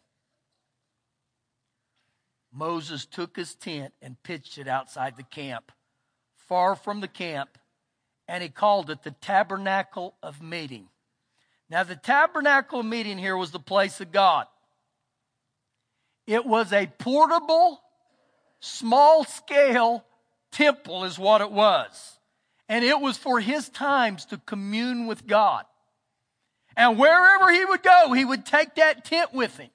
Moses 2.54 3.06
took 3.06 3.36
his 3.36 3.56
tent 3.56 3.94
and 4.02 4.22
pitched 4.24 4.58
it 4.58 4.68
outside 4.68 5.18
the 5.18 5.24
camp, 5.24 5.72
far 6.36 6.76
from 6.76 7.02
the 7.02 7.08
camp, 7.08 7.58
and 8.28 8.44
he 8.44 8.50
called 8.50 8.90
it 8.90 9.04
the 9.04 9.12
tabernacle 9.12 10.16
of 10.22 10.42
meeting. 10.42 10.88
Now, 11.70 11.84
the 11.84 11.96
tabernacle 11.96 12.80
of 12.80 12.86
meeting 12.86 13.18
here 13.18 13.36
was 13.36 13.52
the 13.52 13.60
place 13.60 14.00
of 14.00 14.12
God. 14.12 14.48
It 16.26 16.46
was 16.46 16.74
a 16.74 16.88
portable, 16.88 17.82
small 18.60 19.24
scale 19.24 20.06
temple, 20.52 21.04
is 21.04 21.20
what 21.20 21.42
it 21.42 21.52
was. 21.52 22.20
And 22.70 22.84
it 22.84 23.00
was 23.00 23.18
for 23.18 23.40
his 23.40 23.70
times 23.70 24.26
to 24.26 24.38
commune 24.38 25.08
with 25.08 25.26
God. 25.26 25.66
And 26.76 27.00
wherever 27.00 27.52
he 27.52 27.64
would 27.66 27.82
go, 27.82 28.14
he 28.14 28.26
would 28.26 28.46
take 28.46 28.76
that 28.76 29.06
tent 29.06 29.34
with 29.34 29.58
him. 29.58 29.70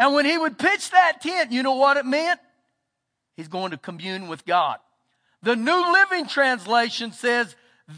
And 0.00 0.14
when 0.14 0.24
he 0.24 0.38
would 0.38 0.58
pitch 0.58 0.90
that 0.92 1.20
tent, 1.20 1.52
you 1.52 1.62
know 1.62 1.74
what 1.74 1.98
it 1.98 2.06
meant? 2.06 2.40
He's 3.36 3.48
going 3.48 3.72
to 3.72 3.76
commune 3.76 4.28
with 4.28 4.46
God. 4.46 4.78
The 5.42 5.54
New 5.54 5.92
Living 5.92 6.26
Translation 6.26 7.12
says, 7.12 7.54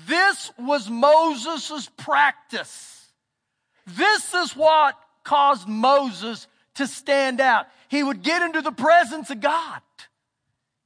this 0.09 0.51
was 0.59 0.91
Moses' 0.91 1.89
practice. 1.97 3.13
This 3.87 4.35
is 4.35 4.57
what 4.57 4.99
caused 5.23 5.69
Moses 5.69 6.49
to 6.75 6.89
stand 6.89 7.41
out. 7.41 7.67
He 7.89 8.03
would 8.03 8.23
get 8.23 8.43
into 8.43 8.63
the 8.63 8.73
presence 8.73 9.31
of 9.31 9.41
God. 9.41 9.81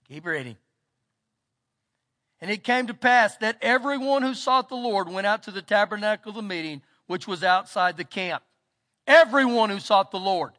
Keep 0.08 0.26
reading. 0.26 0.56
And 2.42 2.50
it 2.50 2.62
came 2.62 2.88
to 2.88 2.94
pass 2.94 3.38
that 3.38 3.56
everyone 3.62 4.22
who 4.22 4.34
sought 4.34 4.68
the 4.68 4.74
Lord 4.74 5.08
went 5.08 5.26
out 5.26 5.44
to 5.44 5.50
the 5.50 5.62
tabernacle 5.62 6.28
of 6.28 6.36
the 6.36 6.42
meeting, 6.42 6.82
which 7.06 7.26
was 7.26 7.42
outside 7.42 7.96
the 7.96 8.04
camp. 8.04 8.42
Everyone 9.06 9.70
who 9.70 9.80
sought 9.80 10.10
the 10.10 10.18
Lord. 10.18 10.52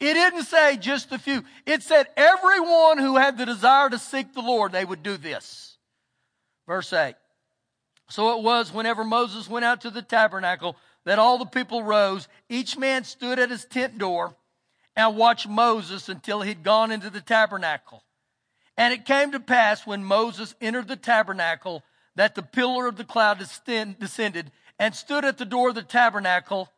It 0.00 0.14
didn't 0.14 0.44
say 0.44 0.76
just 0.76 1.10
a 1.12 1.18
few. 1.18 1.44
It 1.66 1.82
said 1.82 2.06
everyone 2.16 2.98
who 2.98 3.16
had 3.16 3.36
the 3.36 3.46
desire 3.46 3.90
to 3.90 3.98
seek 3.98 4.32
the 4.32 4.40
Lord, 4.40 4.72
they 4.72 4.84
would 4.84 5.02
do 5.02 5.16
this. 5.16 5.76
Verse 6.66 6.92
8. 6.92 7.14
So 8.08 8.38
it 8.38 8.42
was 8.42 8.72
whenever 8.72 9.04
Moses 9.04 9.48
went 9.48 9.64
out 9.64 9.80
to 9.82 9.90
the 9.90 10.02
tabernacle 10.02 10.76
that 11.04 11.18
all 11.18 11.38
the 11.38 11.46
people 11.46 11.82
rose. 11.82 12.28
Each 12.48 12.78
man 12.78 13.04
stood 13.04 13.38
at 13.38 13.50
his 13.50 13.64
tent 13.64 13.98
door 13.98 14.34
and 14.94 15.16
watched 15.16 15.48
Moses 15.48 16.08
until 16.08 16.42
he'd 16.42 16.62
gone 16.62 16.90
into 16.90 17.10
the 17.10 17.20
tabernacle. 17.20 18.02
And 18.76 18.94
it 18.94 19.04
came 19.04 19.32
to 19.32 19.40
pass 19.40 19.86
when 19.86 20.04
Moses 20.04 20.54
entered 20.60 20.88
the 20.88 20.96
tabernacle 20.96 21.82
that 22.14 22.34
the 22.34 22.42
pillar 22.42 22.86
of 22.86 22.96
the 22.96 23.04
cloud 23.04 23.38
descended 23.38 24.50
and 24.78 24.94
stood 24.94 25.24
at 25.24 25.38
the 25.38 25.44
door 25.44 25.70
of 25.70 25.74
the 25.74 25.82
tabernacle, 25.82 26.70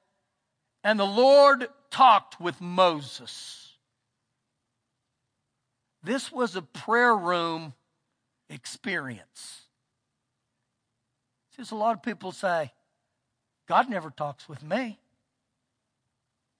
and 0.82 0.98
the 0.98 1.04
Lord 1.04 1.68
talked 1.90 2.40
with 2.40 2.60
Moses. 2.60 3.74
This 6.02 6.32
was 6.32 6.56
a 6.56 6.62
prayer 6.62 7.16
room 7.16 7.74
experience. 8.48 9.62
See, 11.56 11.62
a 11.70 11.78
lot 11.78 11.94
of 11.94 12.02
people 12.02 12.32
say, 12.32 12.72
God 13.68 13.88
never 13.88 14.10
talks 14.10 14.48
with 14.48 14.62
me. 14.62 14.98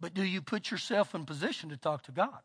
But 0.01 0.15
do 0.15 0.23
you 0.23 0.41
put 0.41 0.71
yourself 0.71 1.15
in 1.15 1.27
position 1.27 1.71
to 1.71 1.77
talk 1.77 2.05
to 2.05 2.13
God? 2.13 2.39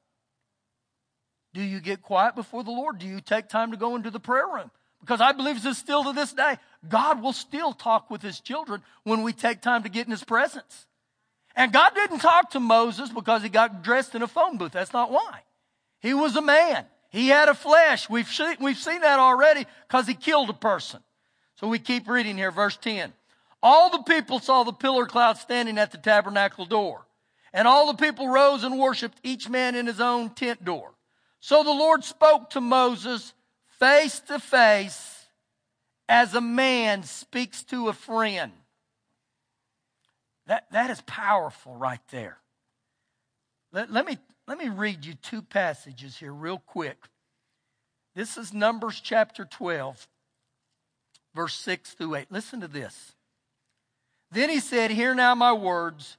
Do 1.54 1.62
you 1.62 1.80
get 1.80 2.02
quiet 2.02 2.36
before 2.36 2.64
the 2.64 2.72
Lord? 2.72 3.00
Do 3.00 3.08
you 3.08 3.22
take 3.22 3.48
time 3.48 3.72
to 3.72 3.78
go 3.78 3.96
into 3.96 4.12
the 4.12 4.20
prayer 4.20 4.48
room? 4.48 4.72
Because 5.00 5.22
I 5.22 5.32
believe 5.32 5.62
this 5.64 5.78
still 5.78 6.04
to 6.04 6.14
this 6.14 6.34
day. 6.34 6.58
God 6.90 7.22
will 7.22 7.34
still 7.34 7.74
talk 7.74 8.10
with 8.10 8.22
his 8.22 8.40
children 8.40 8.82
when 9.04 9.24
we 9.24 9.32
take 9.32 9.62
time 9.62 9.84
to 9.84 9.90
get 9.90 10.06
in 10.06 10.12
his 10.12 10.24
presence. 10.24 10.86
And 11.56 11.72
God 11.72 11.94
didn't 11.96 12.20
talk 12.20 12.52
to 12.52 12.60
Moses 12.60 13.10
because 13.10 13.42
he 13.42 13.50
got 13.50 13.82
dressed 13.82 14.14
in 14.14 14.22
a 14.22 14.28
phone 14.28 14.58
booth. 14.58 14.74
That's 14.74 14.94
not 14.94 15.12
why. 15.12 15.42
He 16.00 16.14
was 16.14 16.36
a 16.36 16.42
man. 16.42 16.86
He 17.10 17.30
had 17.30 17.48
a 17.48 17.54
flesh. 17.54 18.10
We've 18.10 18.28
seen, 18.28 18.58
we've 18.60 18.78
seen 18.78 19.02
that 19.02 19.20
already 19.20 19.66
because 19.88 20.06
he 20.06 20.14
killed 20.14 20.50
a 20.50 20.54
person. 20.54 21.02
So 21.56 21.68
we 21.68 21.80
keep 21.80 22.10
reading 22.10 22.38
here, 22.38 22.52
verse 22.52 22.76
10. 22.78 23.14
All 23.64 23.90
the 23.90 24.04
people 24.04 24.40
saw 24.40 24.64
the 24.64 24.74
pillar 24.74 25.06
cloud 25.06 25.38
standing 25.38 25.78
at 25.78 25.92
the 25.92 25.98
tabernacle 25.98 26.66
door. 26.66 27.06
And 27.54 27.70
all 27.70 27.88
the 27.88 27.98
people 27.98 28.28
rose 28.28 28.66
and 28.66 28.78
worshiped, 28.78 29.18
each 29.24 29.48
man 29.48 29.76
in 29.76 29.88
his 29.88 30.02
own 30.02 30.32
tent 30.32 30.66
door. 30.66 30.94
So 31.40 31.64
the 31.64 31.70
Lord 31.70 32.04
spoke 32.04 32.50
to 32.50 32.60
Moses 32.62 33.34
face 33.80 34.20
to 34.22 34.40
face 34.40 35.26
as 36.10 36.34
a 36.34 36.42
man 36.42 37.04
speaks 37.04 37.64
to 37.64 37.88
a 37.88 37.94
friend. 37.94 38.52
That, 40.48 40.72
that 40.72 40.90
is 40.90 41.02
powerful 41.02 41.76
right 41.76 42.02
there. 42.12 42.38
Let, 43.72 43.92
let, 43.92 44.06
me, 44.06 44.18
let 44.48 44.58
me 44.58 44.70
read 44.70 45.06
you 45.06 45.14
two 45.16 45.42
passages 45.42 46.18
here, 46.18 46.34
real 46.34 46.60
quick. 46.60 46.98
This 48.16 48.38
is 48.38 48.54
Numbers 48.54 49.02
chapter 49.02 49.46
12, 49.46 50.08
verse 51.34 51.56
6 51.56 51.94
through 51.94 52.16
8. 52.16 52.32
Listen 52.32 52.62
to 52.62 52.68
this. 52.68 53.14
Then 54.32 54.50
he 54.50 54.60
said, 54.60 54.92
Hear 54.92 55.14
now 55.14 55.36
my 55.36 55.54
words. 55.54 56.18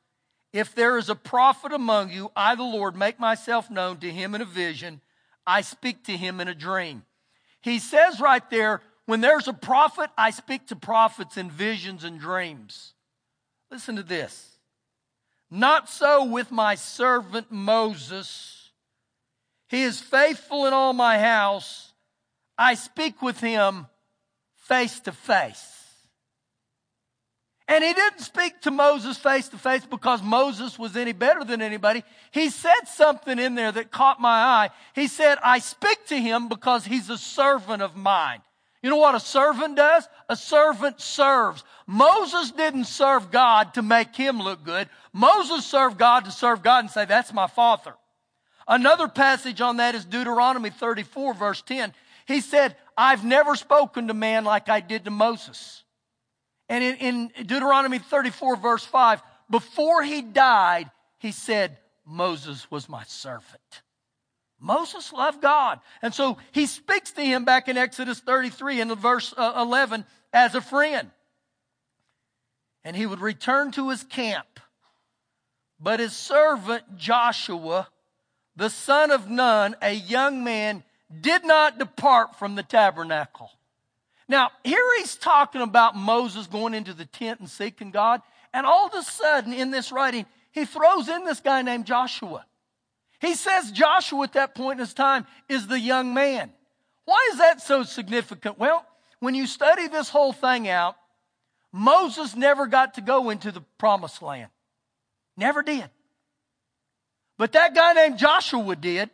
If 0.52 0.74
there 0.74 0.96
is 0.98 1.08
a 1.08 1.14
prophet 1.14 1.72
among 1.72 2.10
you, 2.10 2.30
I, 2.34 2.54
the 2.54 2.62
Lord, 2.62 2.96
make 2.96 3.20
myself 3.20 3.70
known 3.70 3.98
to 3.98 4.10
him 4.10 4.34
in 4.34 4.40
a 4.40 4.46
vision. 4.46 5.00
I 5.46 5.60
speak 5.60 6.04
to 6.04 6.12
him 6.12 6.40
in 6.40 6.48
a 6.48 6.54
dream. 6.54 7.04
He 7.60 7.78
says 7.78 8.20
right 8.20 8.48
there, 8.50 8.80
when 9.06 9.20
there's 9.20 9.48
a 9.48 9.52
prophet, 9.52 10.10
I 10.16 10.30
speak 10.30 10.66
to 10.68 10.76
prophets 10.76 11.36
in 11.36 11.50
visions 11.50 12.04
and 12.04 12.18
dreams. 12.18 12.94
Listen 13.70 13.96
to 13.96 14.02
this. 14.02 14.58
Not 15.50 15.88
so 15.88 16.24
with 16.24 16.50
my 16.50 16.74
servant 16.74 17.50
Moses. 17.50 18.70
He 19.68 19.82
is 19.82 20.00
faithful 20.00 20.66
in 20.66 20.72
all 20.72 20.92
my 20.92 21.18
house. 21.18 21.92
I 22.58 22.74
speak 22.74 23.22
with 23.22 23.40
him 23.40 23.86
face 24.56 25.00
to 25.00 25.12
face. 25.12 25.72
And 27.68 27.82
he 27.82 27.92
didn't 27.92 28.20
speak 28.20 28.60
to 28.62 28.70
Moses 28.70 29.18
face 29.18 29.48
to 29.48 29.58
face 29.58 29.84
because 29.84 30.22
Moses 30.22 30.78
was 30.78 30.96
any 30.96 31.12
better 31.12 31.42
than 31.42 31.60
anybody. 31.60 32.04
He 32.30 32.48
said 32.48 32.84
something 32.86 33.40
in 33.40 33.56
there 33.56 33.72
that 33.72 33.90
caught 33.90 34.20
my 34.20 34.28
eye. 34.28 34.70
He 34.94 35.08
said, 35.08 35.38
I 35.42 35.58
speak 35.58 36.06
to 36.06 36.16
him 36.16 36.48
because 36.48 36.84
he's 36.84 37.10
a 37.10 37.18
servant 37.18 37.82
of 37.82 37.96
mine. 37.96 38.40
You 38.86 38.90
know 38.90 38.98
what 38.98 39.16
a 39.16 39.20
servant 39.20 39.74
does? 39.74 40.08
A 40.28 40.36
servant 40.36 41.00
serves. 41.00 41.64
Moses 41.88 42.52
didn't 42.52 42.84
serve 42.84 43.32
God 43.32 43.74
to 43.74 43.82
make 43.82 44.14
him 44.14 44.38
look 44.38 44.62
good. 44.62 44.88
Moses 45.12 45.66
served 45.66 45.98
God 45.98 46.26
to 46.26 46.30
serve 46.30 46.62
God 46.62 46.84
and 46.84 46.90
say, 46.92 47.04
that's 47.04 47.32
my 47.32 47.48
father. 47.48 47.96
Another 48.68 49.08
passage 49.08 49.60
on 49.60 49.78
that 49.78 49.96
is 49.96 50.04
Deuteronomy 50.04 50.70
34 50.70 51.34
verse 51.34 51.62
10. 51.62 51.94
He 52.28 52.40
said, 52.40 52.76
I've 52.96 53.24
never 53.24 53.56
spoken 53.56 54.06
to 54.06 54.14
man 54.14 54.44
like 54.44 54.68
I 54.68 54.78
did 54.78 55.06
to 55.06 55.10
Moses. 55.10 55.82
And 56.68 56.84
in, 56.84 56.94
in 56.98 57.44
Deuteronomy 57.44 57.98
34, 57.98 58.54
verse 58.54 58.84
5, 58.84 59.20
before 59.50 60.04
he 60.04 60.22
died, 60.22 60.92
he 61.18 61.32
said, 61.32 61.76
Moses 62.04 62.70
was 62.70 62.88
my 62.88 63.02
servant. 63.02 63.82
Moses 64.58 65.12
loved 65.12 65.42
God. 65.42 65.80
And 66.02 66.14
so 66.14 66.38
he 66.52 66.66
speaks 66.66 67.12
to 67.12 67.22
him 67.22 67.44
back 67.44 67.68
in 67.68 67.76
Exodus 67.76 68.20
33 68.20 68.80
in 68.80 68.94
verse 68.94 69.34
uh, 69.36 69.54
11 69.56 70.04
as 70.32 70.54
a 70.54 70.60
friend. 70.60 71.10
And 72.84 72.96
he 72.96 73.06
would 73.06 73.20
return 73.20 73.72
to 73.72 73.90
his 73.90 74.04
camp. 74.04 74.46
But 75.78 76.00
his 76.00 76.14
servant 76.14 76.96
Joshua, 76.96 77.88
the 78.54 78.70
son 78.70 79.10
of 79.10 79.28
Nun, 79.28 79.76
a 79.82 79.92
young 79.92 80.42
man, 80.42 80.84
did 81.20 81.44
not 81.44 81.78
depart 81.78 82.38
from 82.38 82.54
the 82.54 82.62
tabernacle. 82.62 83.50
Now, 84.28 84.50
here 84.64 84.98
he's 84.98 85.16
talking 85.16 85.60
about 85.60 85.94
Moses 85.94 86.46
going 86.46 86.74
into 86.74 86.94
the 86.94 87.04
tent 87.04 87.40
and 87.40 87.48
seeking 87.48 87.90
God. 87.90 88.22
And 88.52 88.66
all 88.66 88.86
of 88.86 88.94
a 88.94 89.02
sudden, 89.02 89.52
in 89.52 89.70
this 89.70 89.92
writing, 89.92 90.26
he 90.50 90.64
throws 90.64 91.08
in 91.08 91.24
this 91.24 91.40
guy 91.40 91.62
named 91.62 91.84
Joshua. 91.84 92.44
He 93.20 93.34
says 93.34 93.70
Joshua 93.72 94.24
at 94.24 94.34
that 94.34 94.54
point 94.54 94.78
in 94.78 94.86
his 94.86 94.94
time 94.94 95.26
is 95.48 95.66
the 95.66 95.80
young 95.80 96.14
man. 96.14 96.52
Why 97.04 97.28
is 97.32 97.38
that 97.38 97.62
so 97.62 97.82
significant? 97.82 98.58
Well, 98.58 98.84
when 99.20 99.34
you 99.34 99.46
study 99.46 99.88
this 99.88 100.08
whole 100.08 100.32
thing 100.32 100.68
out, 100.68 100.96
Moses 101.72 102.34
never 102.36 102.66
got 102.66 102.94
to 102.94 103.00
go 103.00 103.30
into 103.30 103.52
the 103.52 103.62
promised 103.78 104.22
land. 104.22 104.50
Never 105.36 105.62
did. 105.62 105.88
But 107.38 107.52
that 107.52 107.74
guy 107.74 107.92
named 107.92 108.18
Joshua 108.18 108.76
did. 108.76 109.10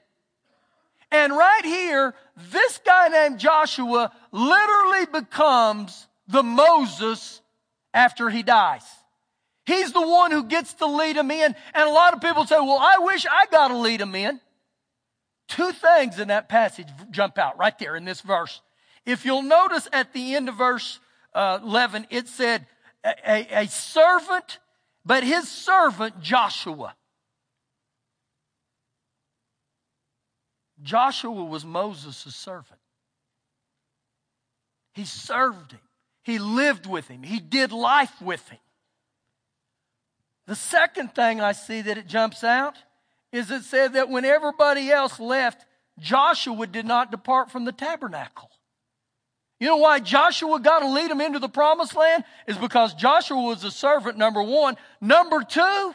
And 1.10 1.32
right 1.32 1.64
here, 1.64 2.14
this 2.50 2.78
guy 2.84 3.08
named 3.08 3.38
Joshua 3.38 4.12
literally 4.30 5.06
becomes 5.06 6.06
the 6.28 6.42
Moses 6.42 7.42
after 7.92 8.30
he 8.30 8.42
dies. 8.42 8.84
He's 9.64 9.92
the 9.92 10.02
one 10.02 10.32
who 10.32 10.44
gets 10.44 10.74
to 10.74 10.86
lead 10.86 11.16
them 11.16 11.30
in. 11.30 11.54
And 11.74 11.88
a 11.88 11.92
lot 11.92 12.14
of 12.14 12.20
people 12.20 12.44
say, 12.44 12.56
well, 12.56 12.78
I 12.80 12.98
wish 12.98 13.26
I 13.26 13.46
got 13.50 13.68
to 13.68 13.76
lead 13.76 14.00
them 14.00 14.14
in. 14.14 14.40
Two 15.48 15.72
things 15.72 16.18
in 16.18 16.28
that 16.28 16.48
passage 16.48 16.88
jump 17.10 17.38
out 17.38 17.58
right 17.58 17.78
there 17.78 17.94
in 17.96 18.04
this 18.04 18.20
verse. 18.20 18.60
If 19.04 19.24
you'll 19.24 19.42
notice 19.42 19.88
at 19.92 20.12
the 20.12 20.34
end 20.34 20.48
of 20.48 20.56
verse 20.56 20.98
uh, 21.34 21.58
11, 21.62 22.06
it 22.10 22.28
said, 22.28 22.66
a, 23.04 23.14
a, 23.26 23.62
a 23.62 23.68
servant, 23.68 24.58
but 25.04 25.24
his 25.24 25.48
servant 25.48 26.20
Joshua. 26.20 26.94
Joshua 30.82 31.44
was 31.44 31.64
Moses' 31.64 32.34
servant. 32.34 32.80
He 34.94 35.04
served 35.04 35.72
him. 35.72 35.80
He 36.24 36.38
lived 36.38 36.86
with 36.86 37.08
him. 37.08 37.22
He 37.22 37.40
did 37.40 37.72
life 37.72 38.20
with 38.20 38.46
him. 38.48 38.58
The 40.52 40.56
second 40.56 41.14
thing 41.14 41.40
I 41.40 41.52
see 41.52 41.80
that 41.80 41.96
it 41.96 42.06
jumps 42.06 42.44
out 42.44 42.76
is 43.32 43.50
it 43.50 43.62
said 43.62 43.94
that 43.94 44.10
when 44.10 44.26
everybody 44.26 44.90
else 44.90 45.18
left, 45.18 45.64
Joshua 45.98 46.66
did 46.66 46.84
not 46.84 47.10
depart 47.10 47.50
from 47.50 47.64
the 47.64 47.72
tabernacle. 47.72 48.50
You 49.60 49.68
know 49.68 49.78
why 49.78 49.98
Joshua 50.00 50.60
got 50.60 50.80
to 50.80 50.90
lead 50.90 51.10
them 51.10 51.22
into 51.22 51.38
the 51.38 51.48
promised 51.48 51.96
land? 51.96 52.24
Is 52.46 52.58
because 52.58 52.92
Joshua 52.92 53.40
was 53.40 53.64
a 53.64 53.70
servant, 53.70 54.18
number 54.18 54.42
one. 54.42 54.76
Number 55.00 55.42
two, 55.42 55.94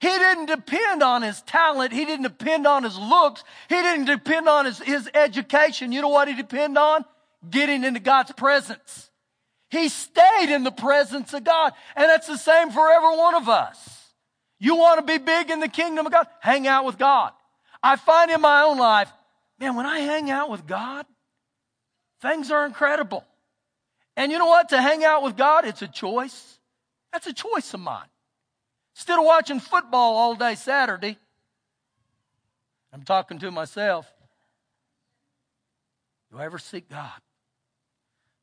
he 0.00 0.08
didn't 0.08 0.46
depend 0.46 1.04
on 1.04 1.22
his 1.22 1.40
talent. 1.42 1.92
He 1.92 2.04
didn't 2.04 2.24
depend 2.24 2.66
on 2.66 2.82
his 2.82 2.98
looks. 2.98 3.44
He 3.68 3.76
didn't 3.76 4.06
depend 4.06 4.48
on 4.48 4.64
his, 4.64 4.80
his 4.80 5.08
education. 5.14 5.92
You 5.92 6.02
know 6.02 6.08
what 6.08 6.26
he 6.26 6.34
depended 6.34 6.78
on? 6.78 7.04
Getting 7.48 7.84
into 7.84 8.00
God's 8.00 8.32
presence. 8.32 9.08
He 9.74 9.88
stayed 9.88 10.54
in 10.54 10.62
the 10.62 10.70
presence 10.70 11.34
of 11.34 11.42
God. 11.42 11.72
And 11.96 12.08
that's 12.08 12.28
the 12.28 12.38
same 12.38 12.70
for 12.70 12.88
every 12.90 13.16
one 13.16 13.34
of 13.34 13.48
us. 13.48 14.12
You 14.60 14.76
want 14.76 15.00
to 15.00 15.04
be 15.04 15.18
big 15.18 15.50
in 15.50 15.58
the 15.58 15.68
kingdom 15.68 16.06
of 16.06 16.12
God? 16.12 16.28
Hang 16.40 16.68
out 16.68 16.84
with 16.84 16.96
God. 16.96 17.32
I 17.82 17.96
find 17.96 18.30
in 18.30 18.40
my 18.40 18.62
own 18.62 18.78
life, 18.78 19.10
man, 19.58 19.74
when 19.74 19.84
I 19.84 19.98
hang 19.98 20.30
out 20.30 20.48
with 20.48 20.64
God, 20.64 21.06
things 22.22 22.52
are 22.52 22.64
incredible. 22.64 23.24
And 24.16 24.30
you 24.30 24.38
know 24.38 24.46
what? 24.46 24.68
To 24.68 24.80
hang 24.80 25.04
out 25.04 25.24
with 25.24 25.36
God, 25.36 25.66
it's 25.66 25.82
a 25.82 25.88
choice. 25.88 26.58
That's 27.12 27.26
a 27.26 27.32
choice 27.32 27.74
of 27.74 27.80
mine. 27.80 28.06
Instead 28.94 29.18
of 29.18 29.24
watching 29.24 29.58
football 29.58 30.14
all 30.14 30.36
day 30.36 30.54
Saturday, 30.54 31.18
I'm 32.92 33.02
talking 33.02 33.40
to 33.40 33.50
myself. 33.50 34.06
Do 36.30 36.38
I 36.38 36.44
ever 36.44 36.60
seek 36.60 36.88
God? 36.88 37.10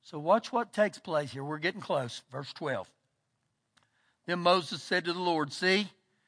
So 0.04 0.20
watch 0.20 0.52
what 0.52 0.74
takes 0.74 1.00
place 1.00 1.32
here. 1.32 1.44
We're 1.44 1.58
getting 1.58 1.82
close. 1.82 2.22
Verse 2.32 2.52
12. 2.54 2.90
Then 4.26 4.40
Moses 4.40 4.82
said 4.82 5.06
to 5.06 5.14
the 5.14 5.20
Lord, 5.20 5.54
See, 5.54 5.88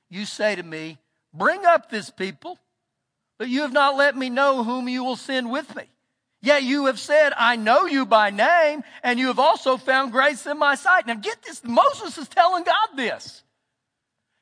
you 0.10 0.26
say 0.26 0.56
to 0.56 0.64
me, 0.64 0.98
Bring 1.34 1.66
up 1.66 1.90
this 1.90 2.10
people, 2.10 2.60
but 3.40 3.50
you 3.50 3.62
have 3.62 3.74
not 3.74 3.98
let 3.98 4.16
me 4.16 4.30
know 4.30 4.64
whom 4.64 4.88
you 4.88 5.04
will 5.04 5.16
send 5.16 5.52
with 5.52 5.76
me. 5.76 5.84
Yet 6.42 6.64
you 6.64 6.86
have 6.86 7.00
said, 7.00 7.32
I 7.38 7.56
know 7.56 7.86
you 7.86 8.06
by 8.06 8.30
name, 8.30 8.84
and 9.02 9.18
you 9.18 9.28
have 9.28 9.40
also 9.40 9.78
found 9.78 10.12
grace 10.12 10.46
in 10.46 10.60
my 10.60 10.76
sight. 10.76 11.08
Now 11.08 11.16
get 11.16 11.42
this, 11.42 11.64
Moses 11.64 12.18
is 12.18 12.28
telling 12.28 12.64
God 12.64 12.90
this. 12.96 13.42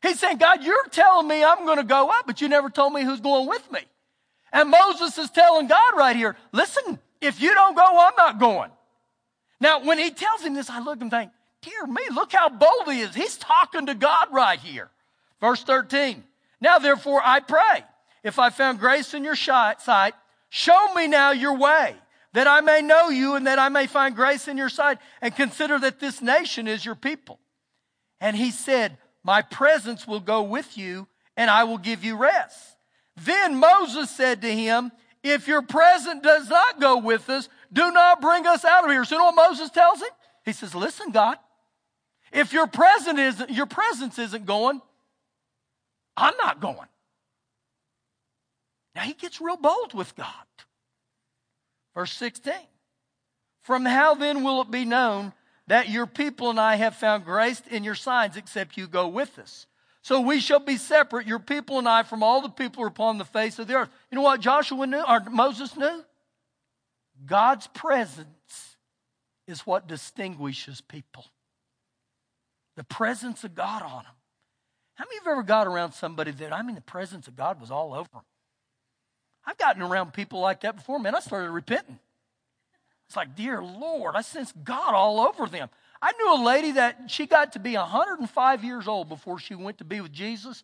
He's 0.01 0.19
saying, 0.19 0.37
God, 0.37 0.63
you're 0.63 0.87
telling 0.89 1.27
me 1.27 1.43
I'm 1.43 1.63
going 1.65 1.77
to 1.77 1.83
go 1.83 2.09
up, 2.09 2.25
but 2.25 2.41
you 2.41 2.49
never 2.49 2.69
told 2.69 2.91
me 2.91 3.03
who's 3.03 3.21
going 3.21 3.47
with 3.47 3.71
me. 3.71 3.81
And 4.51 4.69
Moses 4.69 5.17
is 5.17 5.29
telling 5.29 5.67
God 5.67 5.93
right 5.95 6.15
here, 6.15 6.35
listen, 6.51 6.99
if 7.21 7.39
you 7.39 7.53
don't 7.53 7.75
go, 7.75 7.85
I'm 7.85 8.13
not 8.17 8.39
going. 8.39 8.71
Now, 9.61 9.83
when 9.85 9.99
he 9.99 10.11
tells 10.11 10.41
him 10.41 10.55
this, 10.55 10.69
I 10.69 10.79
look 10.81 10.99
and 10.99 11.09
think, 11.09 11.31
dear 11.61 11.85
me, 11.85 12.01
look 12.11 12.33
how 12.33 12.49
bold 12.49 12.91
he 12.91 12.99
is. 12.99 13.15
He's 13.15 13.37
talking 13.37 13.85
to 13.85 13.95
God 13.95 14.27
right 14.33 14.59
here. 14.59 14.89
Verse 15.39 15.63
13. 15.63 16.23
Now, 16.59 16.79
therefore, 16.79 17.21
I 17.23 17.39
pray, 17.39 17.83
if 18.23 18.39
I 18.39 18.49
found 18.49 18.79
grace 18.79 19.13
in 19.13 19.23
your 19.23 19.35
sight, 19.35 20.13
show 20.49 20.93
me 20.93 21.07
now 21.07 21.31
your 21.31 21.57
way, 21.57 21.95
that 22.33 22.47
I 22.47 22.61
may 22.61 22.81
know 22.81 23.09
you 23.09 23.35
and 23.35 23.47
that 23.47 23.59
I 23.59 23.69
may 23.69 23.87
find 23.87 24.15
grace 24.15 24.47
in 24.47 24.57
your 24.57 24.69
sight, 24.69 24.97
and 25.21 25.35
consider 25.35 25.79
that 25.79 25.99
this 25.99 26.21
nation 26.21 26.67
is 26.67 26.83
your 26.83 26.95
people. 26.95 27.39
And 28.19 28.35
he 28.35 28.51
said, 28.51 28.97
my 29.23 29.41
presence 29.41 30.07
will 30.07 30.19
go 30.19 30.41
with 30.41 30.77
you 30.77 31.07
and 31.37 31.49
I 31.49 31.63
will 31.63 31.77
give 31.77 32.03
you 32.03 32.17
rest. 32.17 32.75
Then 33.15 33.55
Moses 33.55 34.09
said 34.09 34.41
to 34.41 34.51
him, 34.51 34.91
if 35.23 35.47
your 35.47 35.61
presence 35.61 36.23
does 36.23 36.49
not 36.49 36.79
go 36.79 36.97
with 36.97 37.29
us, 37.29 37.47
do 37.71 37.91
not 37.91 38.21
bring 38.21 38.45
us 38.47 38.65
out 38.65 38.83
of 38.83 38.91
here. 38.91 39.05
So 39.05 39.15
you 39.15 39.19
know 39.19 39.31
what 39.31 39.49
Moses 39.49 39.69
tells 39.69 39.99
him? 39.99 40.09
He 40.43 40.53
says, 40.53 40.75
listen, 40.75 41.11
God, 41.11 41.37
if 42.31 42.53
your 42.53 42.67
presence 42.67 43.19
isn't, 43.19 43.49
your 43.49 43.65
presence 43.65 44.17
isn't 44.17 44.45
going, 44.45 44.81
I'm 46.17 46.35
not 46.37 46.59
going. 46.59 46.87
Now 48.95 49.01
he 49.01 49.13
gets 49.13 49.39
real 49.39 49.57
bold 49.57 49.93
with 49.93 50.15
God. 50.15 50.27
Verse 51.95 52.13
16. 52.13 52.53
From 53.61 53.85
how 53.85 54.15
then 54.15 54.43
will 54.43 54.61
it 54.61 54.71
be 54.71 54.85
known 54.85 55.33
that 55.67 55.89
your 55.89 56.07
people 56.07 56.49
and 56.49 56.59
I 56.59 56.75
have 56.75 56.95
found 56.95 57.23
grace 57.23 57.61
in 57.69 57.83
your 57.83 57.95
signs, 57.95 58.35
except 58.35 58.77
you 58.77 58.87
go 58.87 59.07
with 59.07 59.39
us. 59.39 59.67
So 60.01 60.19
we 60.19 60.39
shall 60.39 60.59
be 60.59 60.77
separate, 60.77 61.27
your 61.27 61.39
people 61.39 61.77
and 61.77 61.87
I, 61.87 62.03
from 62.03 62.23
all 62.23 62.41
the 62.41 62.49
people 62.49 62.85
upon 62.85 63.17
the 63.17 63.25
face 63.25 63.59
of 63.59 63.67
the 63.67 63.75
earth. 63.75 63.89
You 64.09 64.15
know 64.15 64.23
what 64.23 64.41
Joshua 64.41 64.87
knew, 64.87 65.03
or 65.07 65.21
Moses 65.29 65.77
knew? 65.77 66.03
God's 67.25 67.67
presence 67.67 68.75
is 69.47 69.61
what 69.61 69.87
distinguishes 69.87 70.81
people. 70.81 71.25
The 72.77 72.83
presence 72.83 73.43
of 73.43 73.53
God 73.55 73.83
on 73.83 74.03
them. 74.03 74.13
How 74.95 75.05
many 75.05 75.17
of 75.17 75.25
you 75.25 75.31
ever 75.31 75.43
got 75.43 75.67
around 75.67 75.93
somebody 75.93 76.31
that, 76.31 76.53
I 76.53 76.61
mean, 76.61 76.75
the 76.75 76.81
presence 76.81 77.27
of 77.27 77.35
God 77.35 77.59
was 77.59 77.71
all 77.71 77.93
over 77.93 78.09
them? 78.13 78.21
I've 79.45 79.57
gotten 79.57 79.81
around 79.81 80.13
people 80.13 80.39
like 80.39 80.61
that 80.61 80.75
before, 80.75 80.99
man. 80.99 81.15
I 81.15 81.19
started 81.19 81.49
repenting. 81.49 81.99
It's 83.07 83.15
like, 83.15 83.35
dear 83.35 83.61
Lord, 83.61 84.15
I 84.15 84.21
sense 84.21 84.53
God 84.63 84.93
all 84.93 85.19
over 85.19 85.47
them. 85.47 85.69
I 86.01 86.13
knew 86.13 86.41
a 86.41 86.45
lady 86.45 86.71
that 86.73 87.11
she 87.11 87.25
got 87.25 87.53
to 87.53 87.59
be 87.59 87.75
105 87.75 88.63
years 88.63 88.87
old 88.87 89.09
before 89.09 89.37
she 89.37 89.53
went 89.53 89.79
to 89.79 89.83
be 89.83 90.01
with 90.01 90.13
Jesus. 90.13 90.63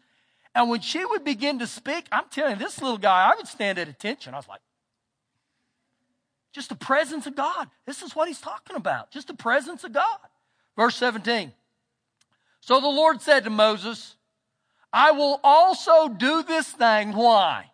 And 0.56 0.70
when 0.70 0.82
she 0.82 1.04
would 1.04 1.24
begin 1.24 1.60
to 1.60 1.68
speak, 1.68 2.08
I'm 2.12 2.26
telling 2.32 2.54
you, 2.54 2.60
this 2.60 2.82
little 2.82 2.98
guy, 2.98 3.32
I 3.32 3.36
would 3.36 3.48
stand 3.48 3.78
at 3.78 3.88
attention. 3.88 4.34
I 4.34 4.38
was 4.38 4.48
like, 4.48 4.62
just 6.58 6.70
the 6.70 6.76
presence 6.76 7.28
of 7.28 7.36
God. 7.36 7.70
This 7.86 8.02
is 8.02 8.16
what 8.16 8.28
he's 8.28 8.42
talking 8.42 8.76
about. 8.76 9.12
Just 9.12 9.28
the 9.28 9.36
presence 9.36 9.84
of 9.84 9.94
God. 9.94 10.18
Verse 10.76 10.96
17. 10.96 11.54
So 12.62 12.80
the 12.80 12.88
Lord 12.88 13.22
said 13.22 13.44
to 13.44 13.52
Moses, 13.52 14.16
I 14.92 15.12
will 15.12 15.40
also 15.44 16.10
do 16.10 16.42
this 16.42 16.68
thing. 16.68 17.14
Why? 17.14 17.70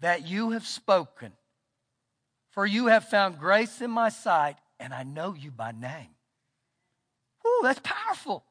That 0.00 0.26
you 0.26 0.52
have 0.52 0.66
spoken. 0.66 1.32
For 2.52 2.64
you 2.64 2.86
have 2.86 3.06
found 3.10 3.38
grace 3.38 3.82
in 3.82 3.90
my 3.90 4.08
sight, 4.08 4.56
and 4.80 4.94
I 4.94 5.02
know 5.02 5.34
you 5.34 5.50
by 5.50 5.72
name. 5.72 6.14
Ooh, 7.46 7.60
that's 7.62 7.80
powerful. 7.84 8.46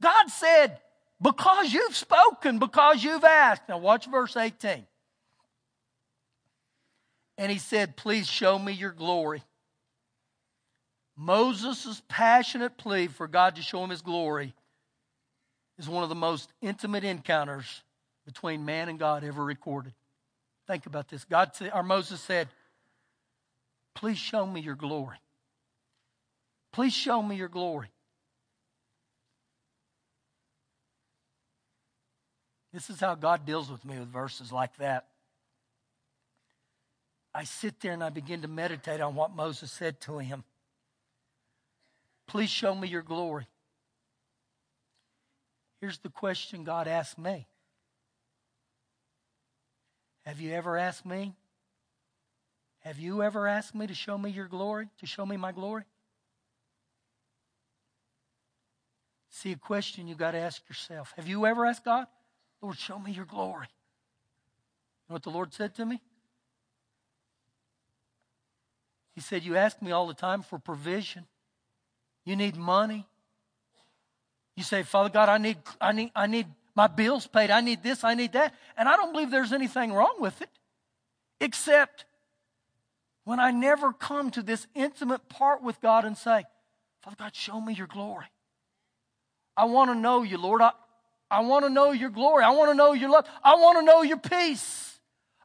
God 0.00 0.30
said, 0.30 0.78
because 1.20 1.72
you've 1.72 1.96
spoken, 1.96 2.60
because 2.60 3.02
you've 3.02 3.24
asked. 3.24 3.62
Now 3.68 3.78
watch 3.78 4.06
verse 4.06 4.36
18. 4.36 4.86
And 7.38 7.50
he 7.50 7.58
said, 7.58 7.96
Please 7.96 8.28
show 8.28 8.58
me 8.58 8.72
your 8.72 8.90
glory. 8.90 9.42
Moses' 11.16 12.02
passionate 12.08 12.76
plea 12.76 13.06
for 13.06 13.26
God 13.26 13.56
to 13.56 13.62
show 13.62 13.82
him 13.82 13.90
his 13.90 14.02
glory 14.02 14.54
is 15.78 15.88
one 15.88 16.02
of 16.02 16.08
the 16.08 16.14
most 16.14 16.52
intimate 16.60 17.04
encounters 17.04 17.82
between 18.26 18.64
man 18.64 18.88
and 18.88 18.98
God 18.98 19.24
ever 19.24 19.44
recorded. 19.44 19.94
Think 20.66 20.86
about 20.86 21.08
this. 21.08 21.24
God 21.24 21.52
said, 21.54 21.70
or 21.74 21.82
Moses 21.82 22.20
said, 22.20 22.48
Please 23.94 24.18
show 24.18 24.46
me 24.46 24.60
your 24.60 24.74
glory. 24.74 25.16
Please 26.72 26.92
show 26.92 27.22
me 27.22 27.36
your 27.36 27.48
glory. 27.48 27.90
This 32.72 32.90
is 32.90 33.00
how 33.00 33.14
God 33.14 33.46
deals 33.46 33.70
with 33.70 33.84
me 33.84 33.98
with 33.98 34.08
verses 34.08 34.52
like 34.52 34.76
that. 34.76 35.06
I 37.34 37.44
sit 37.44 37.80
there 37.80 37.92
and 37.92 38.02
I 38.02 38.10
begin 38.10 38.42
to 38.42 38.48
meditate 38.48 39.00
on 39.00 39.14
what 39.14 39.34
Moses 39.34 39.70
said 39.70 40.00
to 40.02 40.18
him. 40.18 40.44
Please 42.26 42.50
show 42.50 42.74
me 42.74 42.88
your 42.88 43.02
glory. 43.02 43.46
Here's 45.80 45.98
the 45.98 46.08
question 46.08 46.64
God 46.64 46.88
asked 46.88 47.18
me 47.18 47.46
Have 50.26 50.40
you 50.40 50.52
ever 50.52 50.76
asked 50.76 51.06
me? 51.06 51.34
Have 52.80 52.98
you 52.98 53.22
ever 53.22 53.46
asked 53.46 53.74
me 53.74 53.86
to 53.86 53.94
show 53.94 54.16
me 54.16 54.30
your 54.30 54.46
glory, 54.46 54.88
to 54.98 55.06
show 55.06 55.26
me 55.26 55.36
my 55.36 55.52
glory? 55.52 55.84
See, 59.30 59.52
a 59.52 59.56
question 59.56 60.08
you 60.08 60.14
got 60.14 60.32
to 60.32 60.38
ask 60.38 60.62
yourself. 60.68 61.12
Have 61.16 61.28
you 61.28 61.46
ever 61.46 61.66
asked 61.66 61.84
God, 61.84 62.06
Lord, 62.60 62.76
show 62.76 62.98
me 62.98 63.12
your 63.12 63.24
glory? 63.24 63.68
You 63.68 65.10
know 65.10 65.14
what 65.14 65.22
the 65.22 65.30
Lord 65.30 65.52
said 65.52 65.74
to 65.76 65.86
me? 65.86 66.00
He 69.18 69.22
said, 69.22 69.42
You 69.42 69.56
ask 69.56 69.82
me 69.82 69.90
all 69.90 70.06
the 70.06 70.14
time 70.14 70.42
for 70.42 70.60
provision. 70.60 71.26
You 72.24 72.36
need 72.36 72.54
money. 72.54 73.04
You 74.54 74.62
say, 74.62 74.84
Father 74.84 75.08
God, 75.08 75.28
I 75.28 75.38
need, 75.38 75.58
I 75.80 75.90
need, 75.90 76.12
I 76.14 76.28
need 76.28 76.46
my 76.76 76.86
bills 76.86 77.26
paid. 77.26 77.50
I 77.50 77.60
need 77.60 77.82
this, 77.82 78.04
I 78.04 78.14
need 78.14 78.34
that. 78.34 78.54
And 78.76 78.88
I 78.88 78.94
don't 78.94 79.10
believe 79.10 79.32
there's 79.32 79.52
anything 79.52 79.92
wrong 79.92 80.14
with 80.20 80.40
it. 80.40 80.50
Except 81.40 82.04
when 83.24 83.40
I 83.40 83.50
never 83.50 83.92
come 83.92 84.30
to 84.30 84.40
this 84.40 84.68
intimate 84.76 85.28
part 85.28 85.64
with 85.64 85.80
God 85.80 86.04
and 86.04 86.16
say, 86.16 86.44
Father 87.02 87.16
God, 87.18 87.34
show 87.34 87.60
me 87.60 87.74
your 87.74 87.88
glory. 87.88 88.26
I 89.56 89.64
want 89.64 89.90
to 89.90 89.96
know 89.96 90.22
you, 90.22 90.38
Lord. 90.38 90.62
I, 90.62 90.70
I 91.28 91.40
want 91.40 91.64
to 91.64 91.70
know 91.70 91.90
your 91.90 92.10
glory. 92.10 92.44
I 92.44 92.50
want 92.50 92.70
to 92.70 92.76
know 92.76 92.92
your 92.92 93.10
love. 93.10 93.26
I 93.42 93.56
want 93.56 93.80
to 93.80 93.84
know 93.84 94.02
your 94.02 94.18
peace. 94.18 94.87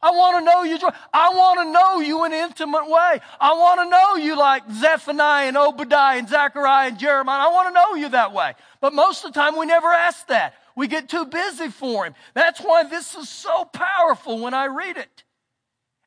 I 0.04 0.12
want 0.12 0.38
to 0.38 0.44
know 0.44 0.63
you. 0.63 0.78
I 1.13 1.30
want 1.30 1.60
to 1.62 1.72
know 1.72 2.02
you 2.02 2.26
in 2.26 2.34
an 2.34 2.39
intimate 2.44 2.89
way. 2.89 3.22
I 3.39 3.54
want 3.54 3.80
to 3.80 3.89
know 3.89 4.16
you 4.16 4.38
like 4.38 4.63
Zephaniah 4.70 5.48
and 5.48 5.56
Obadiah 5.56 6.20
and 6.20 6.28
Zechariah 6.28 6.89
and 6.89 7.00
Jeremiah. 7.00 7.48
I 7.48 7.54
want 7.54 7.70
to 7.70 7.74
know 7.74 7.96
you 7.96 8.10
that 8.10 8.34
way. 8.34 8.54
But 8.82 8.94
most 8.94 9.24
of 9.24 9.34
the 9.34 9.39
time, 9.39 9.58
we 9.58 9.66
never 9.66 9.88
ask 9.88 10.28
that. 10.28 10.56
We 10.76 10.88
get 10.88 11.08
too 11.08 11.26
busy 11.26 11.70
for 11.70 12.06
Him. 12.06 12.16
That's 12.34 12.60
why 12.60 12.84
this 12.84 13.16
is 13.16 13.30
so 13.30 13.63
powerful 13.63 14.39
when 14.39 14.54
I 14.54 14.66
read 14.66 14.98
it. 14.98 15.24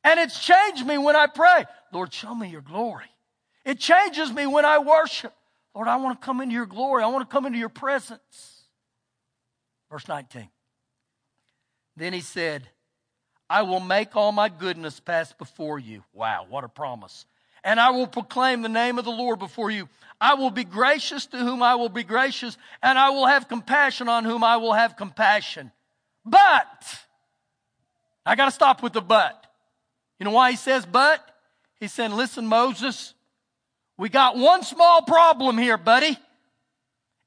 And 0.05 0.21
it's 0.21 0.39
changed 0.45 0.87
me 0.87 0.99
when 0.99 1.17
I 1.17 1.27
pray. 1.27 1.65
Lord, 1.91 2.13
show 2.13 2.35
me 2.35 2.51
your 2.51 2.61
glory. 2.61 3.07
It 3.65 3.79
changes 3.79 4.31
me 4.31 4.47
when 4.47 4.67
I 4.67 4.79
worship. 4.79 5.33
Lord, 5.75 5.89
I 5.89 5.97
want 5.97 6.21
to 6.21 6.25
come 6.25 6.43
into 6.43 6.55
your 6.55 6.67
glory. 6.67 7.03
I 7.03 7.07
want 7.07 7.29
to 7.29 7.33
come 7.33 7.47
into 7.47 7.59
your 7.59 7.71
presence. 7.71 8.65
Verse 9.91 10.07
19. 10.07 10.51
Then 11.97 12.13
he 12.13 12.21
said, 12.21 12.69
I 13.49 13.63
will 13.63 13.81
make 13.81 14.17
all 14.17 14.33
my 14.33 14.49
goodness 14.49 14.99
pass 15.01 15.33
before 15.33 15.79
you. 15.79 16.03
Wow, 16.13 16.47
what 16.49 16.65
a 16.65 16.69
promise. 16.69 17.27
And 17.63 17.81
I 17.81 17.91
will 17.91 18.07
proclaim 18.07 18.63
the 18.63 18.69
name 18.69 18.99
of 18.99 19.05
the 19.05 19.11
Lord 19.11 19.39
before 19.39 19.71
you. 19.71 19.89
I 20.21 20.35
will 20.35 20.51
be 20.51 20.65
gracious 20.65 21.27
to 21.27 21.39
whom 21.39 21.63
I 21.63 21.75
will 21.75 21.89
be 21.89 22.05
gracious, 22.05 22.57
and 22.83 22.99
I 22.99 23.11
will 23.11 23.27
have 23.27 23.49
compassion 23.49 24.09
on 24.09 24.25
whom 24.25 24.43
I 24.43 24.57
will 24.57 24.73
have 24.73 24.97
compassion. 24.97 25.73
But, 26.25 26.99
I 28.25 28.35
got 28.35 28.47
to 28.47 28.51
stop 28.51 28.83
with 28.83 28.93
the 28.93 29.01
but. 29.01 29.47
You 30.19 30.25
know 30.25 30.31
why 30.33 30.51
he 30.51 30.57
says 30.57 30.87
but? 30.87 31.21
He 31.79 31.89
said, 31.89 32.13
listen, 32.13 32.47
Moses, 32.47 33.15
we 33.99 34.09
got 34.09 34.37
one 34.37 34.63
small 34.63 35.03
problem 35.03 35.59
here, 35.59 35.77
buddy. 35.77 36.17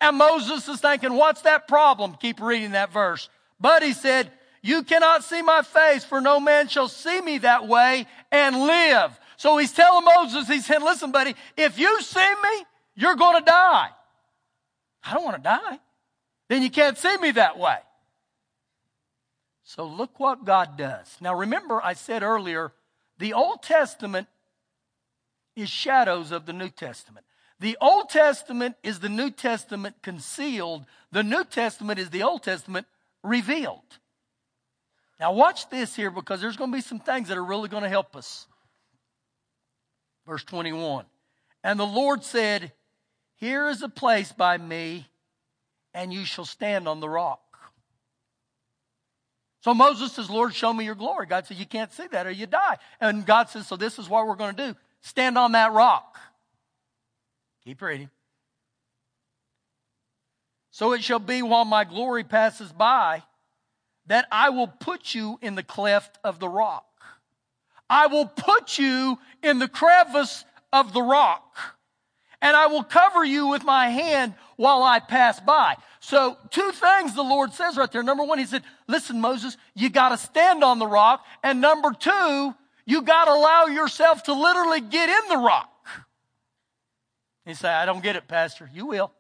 And 0.02 0.18
Moses 0.18 0.68
is 0.68 0.80
thinking, 0.80 1.14
what's 1.14 1.42
that 1.42 1.68
problem? 1.68 2.16
Keep 2.20 2.42
reading 2.42 2.72
that 2.72 2.92
verse. 2.92 3.30
But 3.60 3.84
he 3.84 3.94
said, 3.94 4.32
you 4.62 4.84
cannot 4.84 5.24
see 5.24 5.42
my 5.42 5.62
face, 5.62 6.04
for 6.04 6.22
no 6.22 6.40
man 6.40 6.68
shall 6.68 6.88
see 6.88 7.22
me 7.22 7.40
that 7.40 7.68
way 7.68 8.08
and 8.32 8.56
live. 8.56 9.20
So 9.38 9.58
he's 9.58 9.72
telling 9.72 10.04
Moses, 10.04 10.48
he 10.48 10.60
said, 10.60 10.82
listen, 10.82 11.12
buddy, 11.12 11.36
if 11.56 11.80
you 11.80 12.02
see 12.02 12.20
me, 12.20 12.66
you're 12.96 13.16
going 13.16 13.38
to 13.38 13.46
die. 13.46 13.90
I 15.04 15.14
don't 15.14 15.24
want 15.24 15.38
to 15.38 15.44
die. 15.44 15.80
Then 16.50 16.62
you 16.62 16.70
can't 16.70 16.98
see 16.98 17.16
me 17.18 17.32
that 17.32 17.58
way. 17.58 17.78
So 19.64 19.86
look 19.86 20.20
what 20.20 20.46
God 20.46 20.78
does. 20.78 21.16
Now 21.22 21.36
remember, 21.36 21.80
I 21.82 21.94
said 21.94 22.24
earlier, 22.24 22.74
the 23.20 23.34
Old 23.34 23.62
Testament 23.62 24.28
is 25.56 25.70
shadows 25.70 26.32
of 26.32 26.46
the 26.46 26.54
New 26.54 26.70
Testament. 26.70 27.26
The 27.60 27.78
Old 27.80 28.10
Testament 28.10 28.78
is 28.84 29.00
the 29.00 29.10
New 29.10 29.30
Testament 29.30 29.98
concealed. 30.02 30.86
The 31.12 31.24
New 31.24 31.44
Testament 31.44 32.00
is 32.00 32.10
the 32.10 32.24
Old 32.24 32.44
Testament 32.44 32.88
revealed. 33.24 33.99
Now, 35.20 35.34
watch 35.34 35.70
this 35.70 35.96
here 35.96 36.12
because 36.12 36.40
there's 36.40 36.56
going 36.56 36.72
to 36.72 36.78
be 36.78 36.82
some 36.82 37.00
things 37.00 37.28
that 37.28 37.38
are 37.38 37.44
really 37.44 37.68
going 37.68 37.84
to 37.84 37.90
help 37.90 38.16
us. 38.16 38.48
Verse 40.26 40.44
21 40.44 41.06
And 41.64 41.80
the 41.80 41.86
Lord 41.86 42.24
said, 42.24 42.72
Here 43.36 43.68
is 43.68 43.82
a 43.82 43.90
place 43.90 44.32
by 44.32 44.58
me, 44.58 45.08
and 45.94 46.14
you 46.14 46.24
shall 46.24 46.46
stand 46.46 46.88
on 46.88 47.02
the 47.02 47.10
rock. 47.10 47.42
So 49.62 49.74
Moses 49.74 50.14
says, 50.14 50.30
Lord, 50.30 50.56
show 50.56 50.72
me 50.72 50.86
your 50.86 50.96
glory. 50.96 51.26
God 51.26 51.46
says, 51.46 51.60
You 51.60 51.66
can't 51.66 51.92
see 51.92 52.08
that 52.08 52.26
or 52.26 52.32
you 52.32 52.46
die. 52.46 52.78
And 53.02 53.26
God 53.26 53.50
says, 53.50 53.68
So 53.68 53.76
this 53.76 54.00
is 54.00 54.08
what 54.08 54.26
we're 54.26 54.36
going 54.36 54.56
to 54.56 54.68
do 54.68 54.76
stand 55.02 55.38
on 55.38 55.52
that 55.52 55.74
rock. 55.74 56.18
Keep 57.66 57.82
reading. 57.82 58.10
So 60.72 60.94
it 60.94 61.04
shall 61.04 61.20
be 61.20 61.42
while 61.42 61.66
my 61.66 61.84
glory 61.84 62.24
passes 62.24 62.72
by 62.72 63.24
that 64.10 64.28
I 64.32 64.50
will 64.50 64.68
put 64.68 65.16
you 65.16 65.40
in 65.42 65.56
the 65.56 65.64
cleft 65.64 66.18
of 66.24 66.40
the 66.40 66.50
rock. 66.50 66.86
I 67.90 68.08
will 68.08 68.26
put 68.26 68.78
you 68.78 69.18
in 69.42 69.60
the 69.60 69.68
crevice 69.68 70.44
of 70.74 70.94
the 70.94 71.02
rock. 71.02 71.58
And 72.42 72.56
I 72.56 72.68
will 72.68 72.84
cover 72.84 73.24
you 73.24 73.48
with 73.48 73.64
my 73.64 73.90
hand 73.90 74.34
while 74.56 74.84
I 74.84 75.00
pass 75.00 75.40
by. 75.40 75.76
So, 76.00 76.38
two 76.50 76.72
things 76.72 77.14
the 77.14 77.22
Lord 77.22 77.54
says 77.54 77.78
right 77.78 77.92
there. 77.92 78.02
Number 78.02 78.24
one, 78.24 78.40
He 78.40 78.46
said, 78.46 78.64
Listen, 78.88 79.20
Moses, 79.20 79.58
you 79.76 79.90
got 79.90 80.10
to 80.10 80.18
stand 80.18 80.64
on 80.64 80.80
the 80.80 80.88
rock. 80.88 81.26
And 81.44 81.60
number 81.60 81.92
two, 81.92 82.56
you 82.86 83.02
got 83.02 83.26
to 83.26 83.32
allow 83.32 83.66
yourself 83.66 84.24
to 84.24 84.34
literally 84.34 84.82
get 84.82 85.10
in 85.10 85.30
the 85.30 85.38
rock. 85.38 85.70
He 87.46 87.54
say, 87.54 87.70
I 87.70 87.86
don't 87.86 88.02
get 88.02 88.16
it, 88.16 88.28
Pastor. 88.28 88.70
You 88.74 88.86
will. 88.86 89.12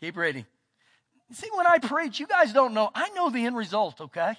Keep 0.00 0.16
reading. 0.16 0.46
See, 1.32 1.48
when 1.54 1.66
I 1.66 1.78
preach, 1.78 2.18
you 2.20 2.26
guys 2.26 2.52
don't 2.52 2.74
know. 2.74 2.90
I 2.94 3.10
know 3.10 3.28
the 3.30 3.44
end 3.44 3.56
result, 3.56 4.00
okay? 4.00 4.34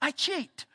I 0.00 0.10
cheat. 0.10 0.66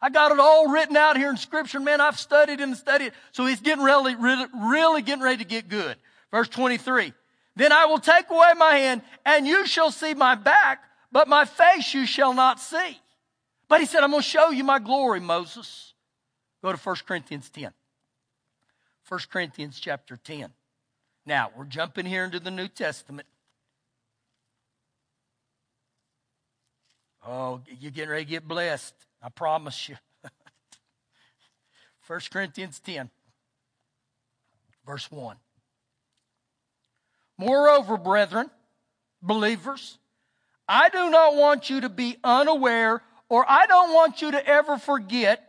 I 0.00 0.10
got 0.10 0.32
it 0.32 0.38
all 0.38 0.70
written 0.70 0.96
out 0.96 1.16
here 1.16 1.28
in 1.28 1.36
Scripture, 1.36 1.80
man. 1.80 2.00
I've 2.00 2.18
studied 2.18 2.60
and 2.60 2.76
studied. 2.76 3.12
So 3.32 3.46
he's 3.46 3.60
getting 3.60 3.84
really, 3.84 4.14
really, 4.14 4.46
really 4.54 5.02
getting 5.02 5.22
ready 5.22 5.38
to 5.38 5.44
get 5.44 5.68
good. 5.68 5.96
Verse 6.30 6.48
23. 6.48 7.12
Then 7.56 7.72
I 7.72 7.86
will 7.86 7.98
take 7.98 8.30
away 8.30 8.52
my 8.56 8.76
hand, 8.76 9.02
and 9.26 9.46
you 9.46 9.66
shall 9.66 9.90
see 9.90 10.14
my 10.14 10.36
back, 10.36 10.82
but 11.10 11.28
my 11.28 11.44
face 11.44 11.92
you 11.92 12.06
shall 12.06 12.32
not 12.32 12.60
see. 12.60 12.98
But 13.68 13.80
he 13.80 13.86
said, 13.86 14.02
I'm 14.02 14.10
going 14.10 14.22
to 14.22 14.28
show 14.28 14.50
you 14.50 14.64
my 14.64 14.78
glory, 14.78 15.20
Moses. 15.20 15.94
Go 16.62 16.72
to 16.72 16.78
1 16.78 16.96
Corinthians 17.06 17.50
10. 17.50 17.72
1 19.08 19.20
Corinthians 19.30 19.78
chapter 19.80 20.16
10. 20.16 20.50
Now, 21.26 21.50
we're 21.56 21.64
jumping 21.64 22.06
here 22.06 22.24
into 22.24 22.40
the 22.40 22.50
New 22.50 22.68
Testament. 22.68 23.26
Oh, 27.26 27.60
you're 27.80 27.90
getting 27.90 28.10
ready 28.10 28.24
to 28.24 28.30
get 28.30 28.48
blessed. 28.48 28.94
I 29.22 29.28
promise 29.28 29.88
you. 29.88 29.96
1 32.06 32.20
Corinthians 32.32 32.80
10, 32.80 33.10
verse 34.86 35.10
1. 35.10 35.36
Moreover, 37.36 37.96
brethren, 37.96 38.50
believers, 39.22 39.98
I 40.68 40.88
do 40.88 41.10
not 41.10 41.36
want 41.36 41.68
you 41.68 41.82
to 41.82 41.88
be 41.88 42.16
unaware, 42.22 43.02
or 43.28 43.44
I 43.48 43.66
don't 43.66 43.92
want 43.92 44.22
you 44.22 44.30
to 44.32 44.46
ever 44.46 44.78
forget 44.78 45.42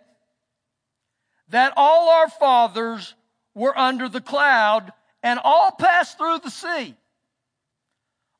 that 1.49 1.73
all 1.75 2.09
our 2.09 2.29
fathers 2.29 3.13
were 3.53 3.77
under 3.77 4.09
the 4.09 4.21
cloud 4.21 4.91
and 5.23 5.39
all 5.43 5.71
passed 5.71 6.17
through 6.17 6.39
the 6.39 6.49
sea. 6.49 6.95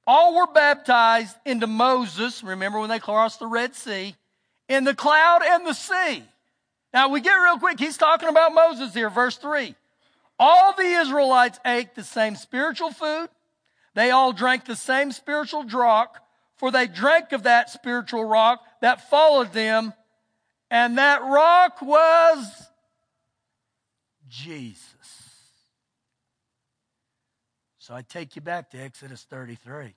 All 0.07 0.35
were 0.35 0.47
baptized 0.47 1.35
into 1.45 1.67
Moses. 1.67 2.43
Remember 2.43 2.79
when 2.79 2.89
they 2.89 2.99
crossed 2.99 3.39
the 3.39 3.47
Red 3.47 3.75
Sea? 3.75 4.15
In 4.67 4.83
the 4.83 4.95
cloud 4.95 5.41
and 5.43 5.65
the 5.65 5.73
sea. 5.73 6.23
Now 6.93 7.09
we 7.09 7.21
get 7.21 7.33
real 7.35 7.57
quick. 7.57 7.79
He's 7.79 7.97
talking 7.97 8.29
about 8.29 8.53
Moses 8.53 8.93
here, 8.93 9.09
verse 9.09 9.37
3. 9.37 9.75
All 10.39 10.73
the 10.73 10.83
Israelites 10.83 11.59
ate 11.65 11.93
the 11.95 12.03
same 12.03 12.35
spiritual 12.35 12.91
food. 12.91 13.29
They 13.93 14.11
all 14.11 14.33
drank 14.33 14.65
the 14.65 14.75
same 14.75 15.11
spiritual 15.11 15.63
draught, 15.63 16.17
for 16.55 16.71
they 16.71 16.87
drank 16.87 17.31
of 17.31 17.43
that 17.43 17.69
spiritual 17.69 18.23
rock 18.23 18.61
that 18.81 19.09
followed 19.09 19.53
them, 19.53 19.93
and 20.69 20.97
that 20.97 21.21
rock 21.21 21.81
was 21.81 22.69
Jesus. 24.29 24.90
So 27.91 27.97
I 27.97 28.03
take 28.03 28.37
you 28.37 28.41
back 28.41 28.69
to 28.69 28.79
Exodus 28.79 29.27
33. 29.29 29.93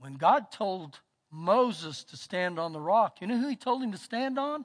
When 0.00 0.14
God 0.14 0.50
told 0.50 0.98
Moses 1.30 2.02
to 2.02 2.16
stand 2.16 2.58
on 2.58 2.72
the 2.72 2.80
rock, 2.80 3.18
you 3.20 3.28
know 3.28 3.38
who 3.38 3.46
he 3.46 3.54
told 3.54 3.80
him 3.80 3.92
to 3.92 3.96
stand 3.96 4.40
on? 4.40 4.64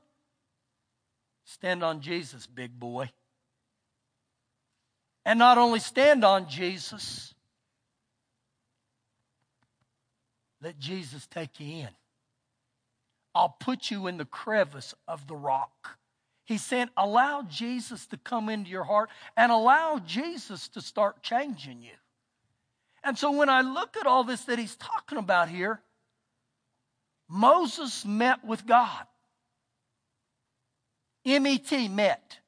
Stand 1.45 1.83
on 1.83 2.01
Jesus, 2.01 2.47
big 2.47 2.79
boy. 2.79 3.11
And 5.23 5.37
not 5.37 5.59
only 5.59 5.77
stand 5.77 6.25
on 6.25 6.49
Jesus, 6.49 7.35
let 10.63 10.79
Jesus 10.79 11.27
take 11.27 11.59
you 11.59 11.83
in. 11.83 11.89
I'll 13.35 13.55
put 13.59 13.91
you 13.91 14.07
in 14.07 14.17
the 14.17 14.25
crevice 14.25 14.95
of 15.07 15.27
the 15.27 15.35
rock. 15.35 15.99
He's 16.45 16.63
said, 16.63 16.89
allow 16.97 17.43
Jesus 17.43 18.05
to 18.07 18.17
come 18.17 18.49
into 18.49 18.69
your 18.69 18.83
heart 18.83 19.09
and 19.37 19.51
allow 19.51 19.99
Jesus 20.05 20.67
to 20.69 20.81
start 20.81 21.23
changing 21.23 21.81
you. 21.81 21.93
And 23.03 23.17
so 23.17 23.31
when 23.31 23.49
I 23.49 23.61
look 23.61 23.97
at 23.97 24.07
all 24.07 24.23
this 24.23 24.45
that 24.45 24.59
he's 24.59 24.75
talking 24.75 25.17
about 25.17 25.49
here, 25.49 25.81
Moses 27.29 28.05
met 28.05 28.43
with 28.45 28.65
God. 28.65 29.05
M-E-T, 31.25 31.87
met. 31.87 32.39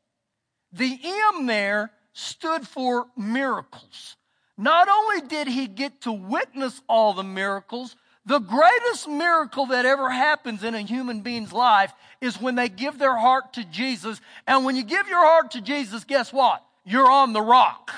The 0.73 0.99
M 1.33 1.45
there 1.45 1.91
stood 2.13 2.67
for 2.67 3.07
miracles. 3.15 4.17
Not 4.57 4.87
only 4.89 5.21
did 5.27 5.47
he 5.47 5.67
get 5.67 6.01
to 6.01 6.11
witness 6.11 6.81
all 6.87 7.13
the 7.13 7.23
miracles, 7.23 7.95
the 8.26 8.39
greatest 8.39 9.07
miracle 9.07 9.67
that 9.67 9.86
ever 9.86 10.09
happens 10.09 10.63
in 10.63 10.73
a 10.73 10.82
human 10.82 11.21
being's 11.21 11.53
life 11.53 11.93
is 12.21 12.41
when 12.41 12.55
they 12.55 12.69
give 12.69 12.97
their 12.97 13.15
heart 13.15 13.53
to 13.53 13.63
Jesus. 13.65 14.19
And 14.47 14.65
when 14.65 14.76
you 14.76 14.84
give 14.84 15.07
your 15.07 15.23
heart 15.23 15.51
to 15.51 15.61
Jesus, 15.61 16.03
guess 16.03 16.34
what? 16.34 16.63
You're 16.84 17.09
on 17.09 17.34
the 17.34 17.41
rock. 17.41 17.91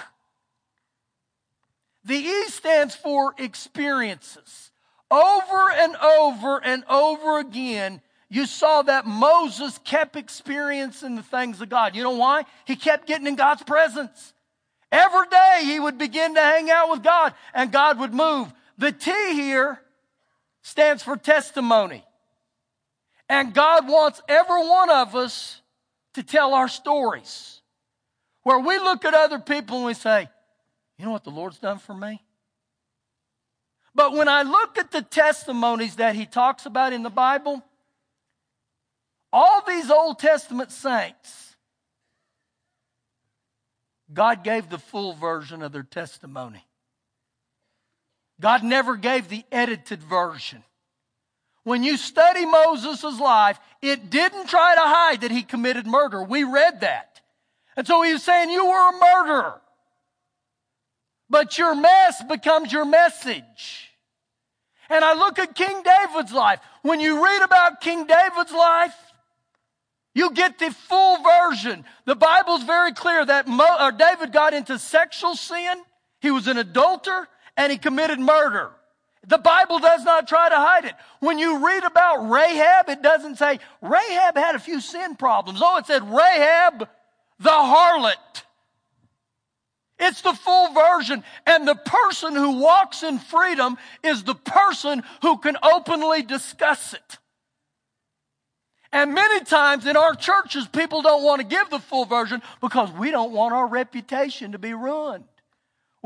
The 2.04 2.16
E 2.16 2.46
stands 2.48 2.94
for 2.94 3.36
experiences. 3.38 4.72
Over 5.10 5.72
and 5.72 5.96
over 5.96 6.62
and 6.64 6.84
over 6.90 7.40
again, 7.40 8.02
you 8.30 8.46
saw 8.46 8.82
that 8.82 9.06
Moses 9.06 9.78
kept 9.86 10.18
experiencing 10.18 11.16
the 11.16 11.24
things 11.24 11.62
of 11.62 11.70
God. 11.70 11.96
You 11.96 12.04
know 12.04 12.18
why? 12.18 12.44
He 12.66 12.76
kept 12.76 13.08
getting 13.08 13.28
in 13.28 13.36
God's 13.36 13.64
presence. 13.64 14.34
Every 14.92 15.28
day 15.30 15.62
he 15.64 15.80
would 15.80 15.98
begin 15.98 16.36
to 16.36 16.42
hang 16.42 16.70
out 16.70 16.90
with 16.90 17.04
God 17.04 17.34
and 17.54 17.72
God 17.72 18.00
would 18.00 18.14
move. 18.14 18.54
The 18.78 18.92
T 18.92 19.12
here 19.34 19.82
stands 20.68 21.02
for 21.02 21.16
testimony. 21.16 22.04
And 23.30 23.54
God 23.54 23.88
wants 23.88 24.22
every 24.28 24.68
one 24.68 24.90
of 24.90 25.16
us 25.16 25.62
to 26.16 26.24
tell 26.24 26.54
our 26.54 26.68
stories. 26.68 27.62
Where 28.44 28.60
we 28.60 28.78
look 28.78 29.06
at 29.06 29.14
other 29.14 29.40
people 29.40 29.78
and 29.78 29.86
we 29.86 29.94
say, 29.94 30.28
you 30.98 31.06
know 31.06 31.12
what 31.12 31.24
the 31.24 31.30
Lord's 31.30 31.58
done 31.58 31.80
for 31.80 31.94
me? 31.94 32.22
But 33.96 34.12
when 34.12 34.28
I 34.28 34.42
look 34.42 34.78
at 34.78 34.92
the 34.92 35.02
testimonies 35.02 35.96
that 35.96 36.16
he 36.16 36.26
talks 36.26 36.66
about 36.66 36.92
in 36.92 37.02
the 37.02 37.10
Bible, 37.10 37.64
all 39.32 39.64
these 39.66 39.90
Old 39.90 40.20
Testament 40.20 40.72
saints, 40.74 41.56
God 44.14 44.44
gave 44.44 44.70
the 44.70 44.80
full 44.80 45.14
version 45.14 45.62
of 45.62 45.72
their 45.72 45.84
testimony. 45.84 46.67
God 48.40 48.64
never 48.64 48.96
gave 48.96 49.30
the 49.30 49.44
edited 49.52 50.04
version. 50.04 50.64
When 51.64 51.84
you 51.84 51.98
study 51.98 52.46
Moses' 52.46 53.20
life, 53.20 53.60
it 53.82 54.10
didn't 54.10 54.48
try 54.48 54.76
to 54.76 54.82
hide 54.82 55.22
that 55.22 55.32
he 55.32 55.44
committed 55.44 55.86
murder. 55.86 56.24
We 56.24 56.44
read 56.44 56.82
that. 56.82 57.20
And 57.76 57.86
so 57.86 58.02
he 58.04 58.14
was 58.14 58.24
saying, 58.24 58.50
You 58.50 58.66
were 58.66 58.90
a 58.90 58.94
murderer. 58.94 59.62
But 61.30 61.58
your 61.58 61.76
mess 61.76 62.24
becomes 62.24 62.72
your 62.72 62.86
message. 62.86 63.92
And 64.90 65.04
I 65.04 65.14
look 65.16 65.40
at 65.40 65.56
King 65.56 65.84
David's 65.84 66.32
life. 66.32 66.60
When 66.84 67.02
you 67.02 67.24
read 67.24 67.44
about 67.44 67.82
King 67.82 68.08
David's 68.08 68.54
life, 68.54 68.96
you 70.16 70.32
get 70.32 70.58
the 70.58 70.72
full 70.72 71.18
version. 71.22 71.84
The 72.06 72.16
Bible's 72.16 72.64
very 72.64 72.94
clear 72.94 73.26
that 73.26 73.48
Mo, 73.48 73.66
uh, 73.66 73.92
David 73.92 74.32
got 74.32 74.54
into 74.54 74.80
sexual 74.80 75.36
sin. 75.36 75.84
He 76.22 76.32
was 76.32 76.48
an 76.48 76.58
adulterer 76.58 77.28
and 77.58 77.72
he 77.72 77.78
committed 77.78 78.20
murder. 78.20 78.72
The 79.28 79.38
Bible 79.38 79.80
does 79.80 80.06
not 80.06 80.28
try 80.28 80.48
to 80.48 80.56
hide 80.56 80.86
it. 80.86 80.94
When 81.20 81.38
you 81.38 81.66
read 81.66 81.84
about 81.84 82.30
Rahab, 82.30 82.88
it 82.88 83.02
doesn't 83.02 83.38
say 83.38 83.60
Rahab 83.82 84.38
had 84.38 84.56
a 84.56 84.60
few 84.60 84.80
sin 84.80 85.16
problems. 85.16 85.60
Oh, 85.62 85.78
it 85.78 85.86
said 85.86 86.04
Rahab 86.04 86.88
the 87.40 87.50
harlot. 87.50 88.44
It's 90.00 90.22
the 90.22 90.34
full 90.34 90.74
version. 90.74 91.24
And 91.46 91.68
the 91.68 91.76
person 91.76 92.36
who 92.36 92.60
walks 92.60 93.04
in 93.04 93.20
freedom 93.20 93.78
is 94.04 94.24
the 94.24 94.36
person 94.36 95.04
who 95.22 95.38
can 95.40 95.58
openly 95.62 96.22
discuss 96.22 96.94
it. 96.94 97.18
And 98.92 99.14
many 99.14 99.44
times 99.44 99.86
in 99.86 99.98
our 99.98 100.16
churches, 100.16 100.68
people 100.68 101.02
don't 101.02 101.24
want 101.24 101.42
to 101.42 101.48
give 101.48 101.70
the 101.70 101.80
full 101.80 102.06
version 102.06 102.42
because 102.62 102.92
we 102.94 103.12
don't 103.12 103.34
want 103.34 103.54
our 103.54 103.68
reputation 103.68 104.54
to 104.54 104.60
be 104.60 104.74
ruined. 104.74 105.26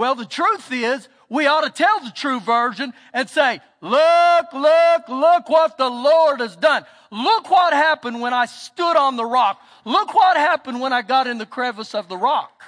Well, 0.02 0.16
the 0.16 0.26
truth 0.26 0.72
is, 0.72 1.08
we 1.30 1.45
ought 1.45 1.62
to 1.62 1.70
tell 1.70 1.99
the 1.99 2.10
true 2.10 2.39
version 2.39 2.91
and 3.14 3.30
say, 3.30 3.60
look, 3.82 4.52
look, 4.52 5.08
look 5.08 5.47
what 5.47 5.78
the 5.78 5.91
Lord 5.91 6.39
has 6.39 6.56
done. 6.56 6.86
Look 7.12 7.52
what 7.52 7.72
happened 7.72 8.20
when 8.20 8.34
I 8.34 8.47
stood 8.47 8.97
on 8.97 9.16
the 9.16 9.24
rock. 9.24 9.62
Look 9.86 10.16
what 10.16 10.38
happened 10.38 10.82
when 10.82 10.91
I 10.91 11.04
got 11.04 11.28
in 11.28 11.38
the 11.38 11.45
crevice 11.45 11.93
of 11.93 12.10
the 12.10 12.18
rock. 12.18 12.64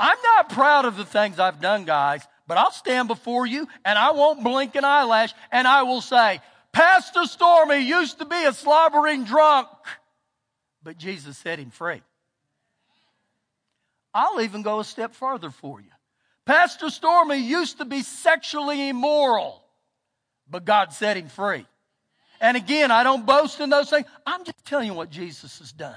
I'm 0.00 0.18
not 0.24 0.48
proud 0.48 0.84
of 0.84 0.96
the 0.96 1.04
things 1.04 1.38
I've 1.38 1.60
done, 1.60 1.84
guys, 1.84 2.26
but 2.48 2.58
I'll 2.58 2.72
stand 2.72 3.06
before 3.06 3.46
you 3.46 3.68
and 3.84 3.96
I 3.96 4.10
won't 4.10 4.42
blink 4.42 4.74
an 4.74 4.84
eyelash 4.84 5.32
and 5.52 5.68
I 5.68 5.84
will 5.84 6.00
say, 6.00 6.40
Pastor 6.72 7.22
Stormy 7.26 7.78
used 7.78 8.18
to 8.18 8.24
be 8.24 8.42
a 8.42 8.52
slobbering 8.52 9.22
drunk, 9.22 9.68
but 10.82 10.98
Jesus 10.98 11.38
set 11.38 11.60
him 11.60 11.70
free. 11.70 12.02
I'll 14.14 14.40
even 14.40 14.62
go 14.62 14.80
a 14.80 14.84
step 14.84 15.14
farther 15.14 15.50
for 15.50 15.80
you. 15.80 15.88
Pastor 16.44 16.90
Stormy 16.90 17.36
used 17.36 17.78
to 17.78 17.84
be 17.84 18.02
sexually 18.02 18.88
immoral, 18.88 19.62
but 20.50 20.64
God 20.64 20.92
set 20.92 21.16
him 21.16 21.28
free. 21.28 21.66
And 22.40 22.56
again, 22.56 22.90
I 22.90 23.04
don't 23.04 23.24
boast 23.24 23.60
in 23.60 23.70
those 23.70 23.88
things. 23.88 24.06
I'm 24.26 24.44
just 24.44 24.64
telling 24.64 24.88
you 24.88 24.94
what 24.94 25.10
Jesus 25.10 25.60
has 25.60 25.72
done. 25.72 25.96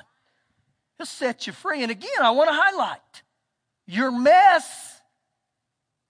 He'll 0.98 1.08
set 1.08 1.48
you 1.48 1.54
free. 1.54 1.82
And 1.82 1.92
again, 1.92 2.22
I 2.22 2.32
want 2.32 2.50
to 2.50 2.56
highlight 2.56 3.00
your 3.88 4.12
mess 4.12 5.02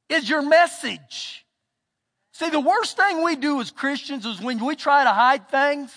is 0.10 0.30
your 0.30 0.42
message. 0.42 1.46
See, 2.32 2.50
the 2.50 2.60
worst 2.60 2.98
thing 2.98 3.24
we 3.24 3.36
do 3.36 3.62
as 3.62 3.72
Christians 3.72 4.26
is 4.26 4.42
when 4.42 4.64
we 4.64 4.76
try 4.76 5.04
to 5.04 5.10
hide 5.10 5.50
things, 5.50 5.92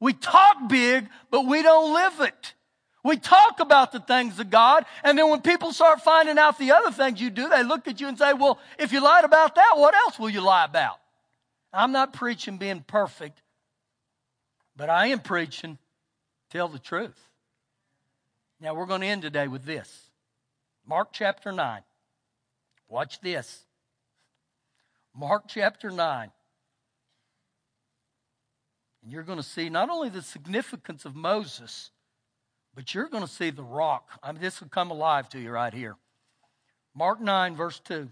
we 0.00 0.12
talk 0.12 0.68
big, 0.68 1.06
but 1.30 1.46
we 1.46 1.62
don't 1.62 1.92
live 1.92 2.20
it. 2.28 2.54
We 3.08 3.16
talk 3.16 3.60
about 3.60 3.90
the 3.90 4.00
things 4.00 4.38
of 4.38 4.50
God, 4.50 4.84
and 5.02 5.16
then 5.16 5.30
when 5.30 5.40
people 5.40 5.72
start 5.72 6.02
finding 6.02 6.36
out 6.36 6.58
the 6.58 6.72
other 6.72 6.90
things 6.90 7.18
you 7.18 7.30
do, 7.30 7.48
they 7.48 7.62
look 7.62 7.88
at 7.88 8.02
you 8.02 8.06
and 8.06 8.18
say, 8.18 8.34
Well, 8.34 8.58
if 8.78 8.92
you 8.92 9.02
lied 9.02 9.24
about 9.24 9.54
that, 9.54 9.78
what 9.78 9.94
else 9.94 10.18
will 10.18 10.28
you 10.28 10.42
lie 10.42 10.66
about? 10.66 10.98
I'm 11.72 11.90
not 11.90 12.12
preaching 12.12 12.58
being 12.58 12.84
perfect, 12.86 13.40
but 14.76 14.90
I 14.90 15.06
am 15.06 15.20
preaching 15.20 15.78
tell 16.50 16.68
the 16.68 16.78
truth. 16.78 17.18
Now, 18.60 18.74
we're 18.74 18.84
going 18.84 19.00
to 19.00 19.06
end 19.06 19.22
today 19.22 19.48
with 19.48 19.64
this 19.64 20.10
Mark 20.86 21.08
chapter 21.10 21.50
9. 21.50 21.80
Watch 22.90 23.22
this. 23.22 23.64
Mark 25.16 25.44
chapter 25.48 25.90
9. 25.90 26.30
And 29.02 29.10
you're 29.10 29.22
going 29.22 29.38
to 29.38 29.42
see 29.42 29.70
not 29.70 29.88
only 29.88 30.10
the 30.10 30.20
significance 30.20 31.06
of 31.06 31.16
Moses, 31.16 31.90
but 32.74 32.94
you're 32.94 33.08
going 33.08 33.24
to 33.24 33.30
see 33.30 33.50
the 33.50 33.62
rock. 33.62 34.08
I 34.22 34.32
mean, 34.32 34.40
this 34.40 34.60
will 34.60 34.68
come 34.68 34.90
alive 34.90 35.28
to 35.30 35.38
you 35.38 35.50
right 35.50 35.72
here. 35.72 35.96
Mark 36.94 37.20
9, 37.20 37.56
verse 37.56 37.80
2. 37.80 38.08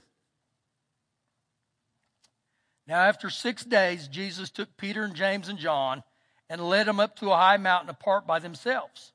Now, 2.86 3.00
after 3.00 3.30
six 3.30 3.64
days, 3.64 4.08
Jesus 4.08 4.50
took 4.50 4.76
Peter 4.76 5.02
and 5.02 5.14
James 5.14 5.48
and 5.48 5.58
John 5.58 6.02
and 6.48 6.60
led 6.60 6.86
them 6.86 7.00
up 7.00 7.16
to 7.16 7.32
a 7.32 7.36
high 7.36 7.56
mountain 7.56 7.90
apart 7.90 8.26
by 8.26 8.38
themselves. 8.38 9.12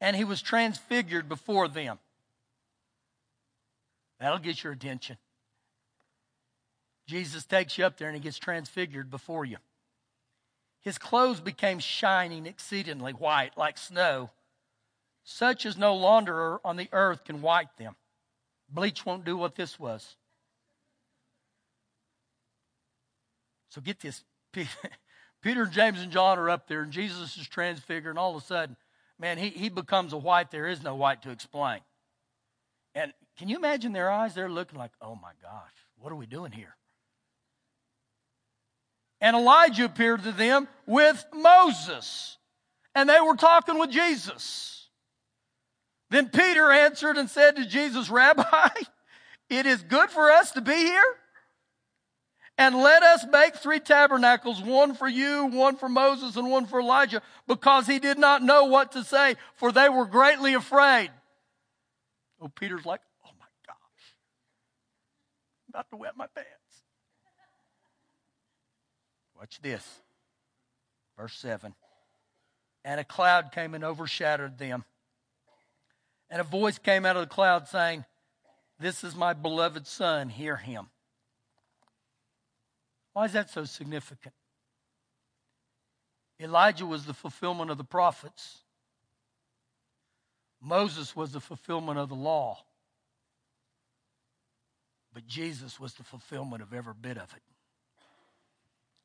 And 0.00 0.16
he 0.16 0.24
was 0.24 0.42
transfigured 0.42 1.28
before 1.28 1.68
them. 1.68 1.98
That'll 4.18 4.38
get 4.38 4.64
your 4.64 4.72
attention. 4.72 5.18
Jesus 7.06 7.44
takes 7.44 7.78
you 7.78 7.84
up 7.84 7.96
there 7.96 8.08
and 8.08 8.16
he 8.16 8.22
gets 8.22 8.38
transfigured 8.38 9.10
before 9.10 9.44
you. 9.44 9.58
His 10.80 10.98
clothes 10.98 11.40
became 11.40 11.78
shining 11.78 12.46
exceedingly 12.46 13.12
white, 13.12 13.56
like 13.56 13.78
snow, 13.78 14.30
such 15.28 15.66
as 15.66 15.76
no 15.76 15.98
launderer 15.98 16.60
on 16.64 16.76
the 16.76 16.88
earth 16.92 17.24
can 17.24 17.42
white 17.42 17.76
them. 17.78 17.96
Bleach 18.68 19.04
won't 19.04 19.24
do 19.24 19.36
what 19.36 19.56
this 19.56 19.78
was. 19.78 20.16
So 23.70 23.80
get 23.80 23.98
this. 23.98 24.22
Peter, 25.42 25.66
James, 25.66 26.00
and 26.00 26.12
John 26.12 26.38
are 26.38 26.48
up 26.48 26.68
there, 26.68 26.82
and 26.82 26.92
Jesus 26.92 27.36
is 27.36 27.48
transfigured, 27.48 28.10
and 28.10 28.18
all 28.20 28.36
of 28.36 28.42
a 28.42 28.46
sudden, 28.46 28.76
man, 29.18 29.36
he, 29.36 29.48
he 29.48 29.68
becomes 29.68 30.12
a 30.12 30.16
white 30.16 30.52
there 30.52 30.68
is 30.68 30.82
no 30.84 30.94
white 30.94 31.22
to 31.22 31.30
explain. 31.30 31.80
And 32.94 33.12
can 33.36 33.48
you 33.48 33.56
imagine 33.56 33.92
their 33.92 34.10
eyes? 34.10 34.32
They're 34.32 34.48
looking 34.48 34.78
like, 34.78 34.92
oh 35.02 35.16
my 35.16 35.32
gosh, 35.42 35.72
what 35.98 36.12
are 36.12 36.16
we 36.16 36.26
doing 36.26 36.52
here? 36.52 36.76
And 39.20 39.34
Elijah 39.36 39.86
appeared 39.86 40.22
to 40.22 40.32
them 40.32 40.68
with 40.86 41.22
Moses, 41.34 42.38
and 42.94 43.08
they 43.08 43.20
were 43.20 43.34
talking 43.34 43.78
with 43.78 43.90
Jesus. 43.90 44.75
Then 46.10 46.28
Peter 46.28 46.70
answered 46.70 47.16
and 47.16 47.28
said 47.28 47.56
to 47.56 47.66
Jesus, 47.66 48.08
Rabbi, 48.08 48.68
it 49.50 49.66
is 49.66 49.82
good 49.82 50.10
for 50.10 50.30
us 50.30 50.52
to 50.52 50.60
be 50.60 50.74
here. 50.74 51.04
And 52.58 52.74
let 52.74 53.02
us 53.02 53.26
make 53.30 53.56
three 53.56 53.80
tabernacles, 53.80 54.62
one 54.62 54.94
for 54.94 55.06
you, 55.06 55.46
one 55.46 55.76
for 55.76 55.90
Moses, 55.90 56.36
and 56.36 56.50
one 56.50 56.66
for 56.66 56.80
Elijah, 56.80 57.20
because 57.46 57.86
he 57.86 57.98
did 57.98 58.18
not 58.18 58.42
know 58.42 58.64
what 58.64 58.92
to 58.92 59.04
say, 59.04 59.34
for 59.56 59.72
they 59.72 59.90
were 59.90 60.06
greatly 60.06 60.54
afraid. 60.54 61.10
Oh, 62.40 62.48
Peter's 62.48 62.86
like, 62.86 63.00
oh 63.26 63.30
my 63.38 63.46
gosh, 63.66 64.14
I'm 65.66 65.70
about 65.70 65.90
to 65.90 65.96
wet 65.96 66.16
my 66.16 66.26
pants. 66.34 66.50
Watch 69.38 69.60
this. 69.60 69.86
Verse 71.18 71.34
7. 71.34 71.74
And 72.84 73.00
a 73.00 73.04
cloud 73.04 73.52
came 73.52 73.74
and 73.74 73.84
overshadowed 73.84 74.56
them. 74.56 74.84
And 76.30 76.40
a 76.40 76.44
voice 76.44 76.78
came 76.78 77.06
out 77.06 77.16
of 77.16 77.22
the 77.22 77.34
cloud 77.34 77.68
saying, 77.68 78.04
This 78.78 79.04
is 79.04 79.14
my 79.14 79.32
beloved 79.32 79.86
Son, 79.86 80.28
hear 80.28 80.56
him. 80.56 80.88
Why 83.12 83.24
is 83.24 83.32
that 83.32 83.50
so 83.50 83.64
significant? 83.64 84.34
Elijah 86.40 86.84
was 86.84 87.06
the 87.06 87.14
fulfillment 87.14 87.70
of 87.70 87.78
the 87.78 87.84
prophets. 87.84 88.58
Moses 90.60 91.14
was 91.16 91.32
the 91.32 91.40
fulfillment 91.40 91.98
of 91.98 92.08
the 92.08 92.14
law. 92.14 92.58
But 95.14 95.26
Jesus 95.26 95.80
was 95.80 95.94
the 95.94 96.02
fulfillment 96.02 96.62
of 96.62 96.74
every 96.74 96.92
bit 97.00 97.16
of 97.16 97.32
it. 97.34 97.42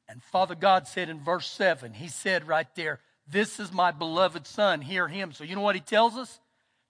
And 0.10 0.22
Father 0.22 0.56
God 0.56 0.88
said 0.88 1.08
in 1.08 1.22
verse 1.22 1.50
7, 1.50 1.94
He 1.94 2.10
said 2.10 2.46
right 2.46 2.68
there, 2.76 3.00
This 3.26 3.62
is 3.62 3.72
my 3.72 3.92
beloved 3.92 4.46
Son, 4.46 4.82
hear 4.82 5.08
Him. 5.08 5.32
So 5.32 5.46
you 5.46 5.56
know 5.56 5.62
what 5.62 5.76
He 5.76 5.82
tells 5.82 6.18
us? 6.18 6.42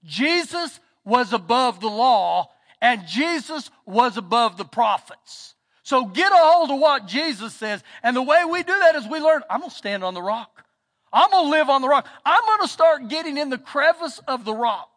Jesus 0.04 0.80
was 1.04 1.34
above 1.34 1.80
the 1.80 1.88
law, 1.88 2.50
and 2.82 3.08
Jesus 3.08 3.70
was 3.86 4.18
above 4.18 4.58
the 4.58 4.66
prophets. 4.66 5.56
So 5.84 6.06
get 6.06 6.32
a 6.32 6.36
hold 6.38 6.72
of 6.72 6.80
what 6.80 7.06
Jesus 7.08 7.54
says. 7.54 7.84
And 8.02 8.16
the 8.16 8.22
way 8.22 8.44
we 8.46 8.64
do 8.64 8.78
that 8.80 8.96
is 8.96 9.08
we 9.08 9.20
learn, 9.20 9.42
I'm 9.50 9.60
going 9.60 9.70
to 9.70 9.76
stand 9.76 10.04
on 10.04 10.14
the 10.14 10.22
rock. 10.22 10.66
I'm 11.12 11.30
going 11.30 11.46
to 11.46 11.52
live 11.52 11.70
on 11.70 11.82
the 11.82 11.90
rock. 11.90 12.08
I'm 12.26 12.46
going 12.46 12.62
to 12.62 12.68
start 12.68 13.10
getting 13.10 13.38
in 13.38 13.50
the 13.50 13.58
crevice 13.58 14.20
of 14.28 14.46
the 14.46 14.54
rock. 14.54 14.90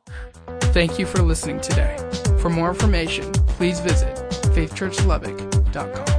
Thank 0.72 0.98
you 0.98 1.06
for 1.06 1.22
listening 1.22 1.60
today. 1.60 1.96
For 2.38 2.50
more 2.50 2.68
information, 2.68 3.32
please 3.32 3.80
visit 3.80 4.16
faithchurchlubbock.com. 4.54 6.13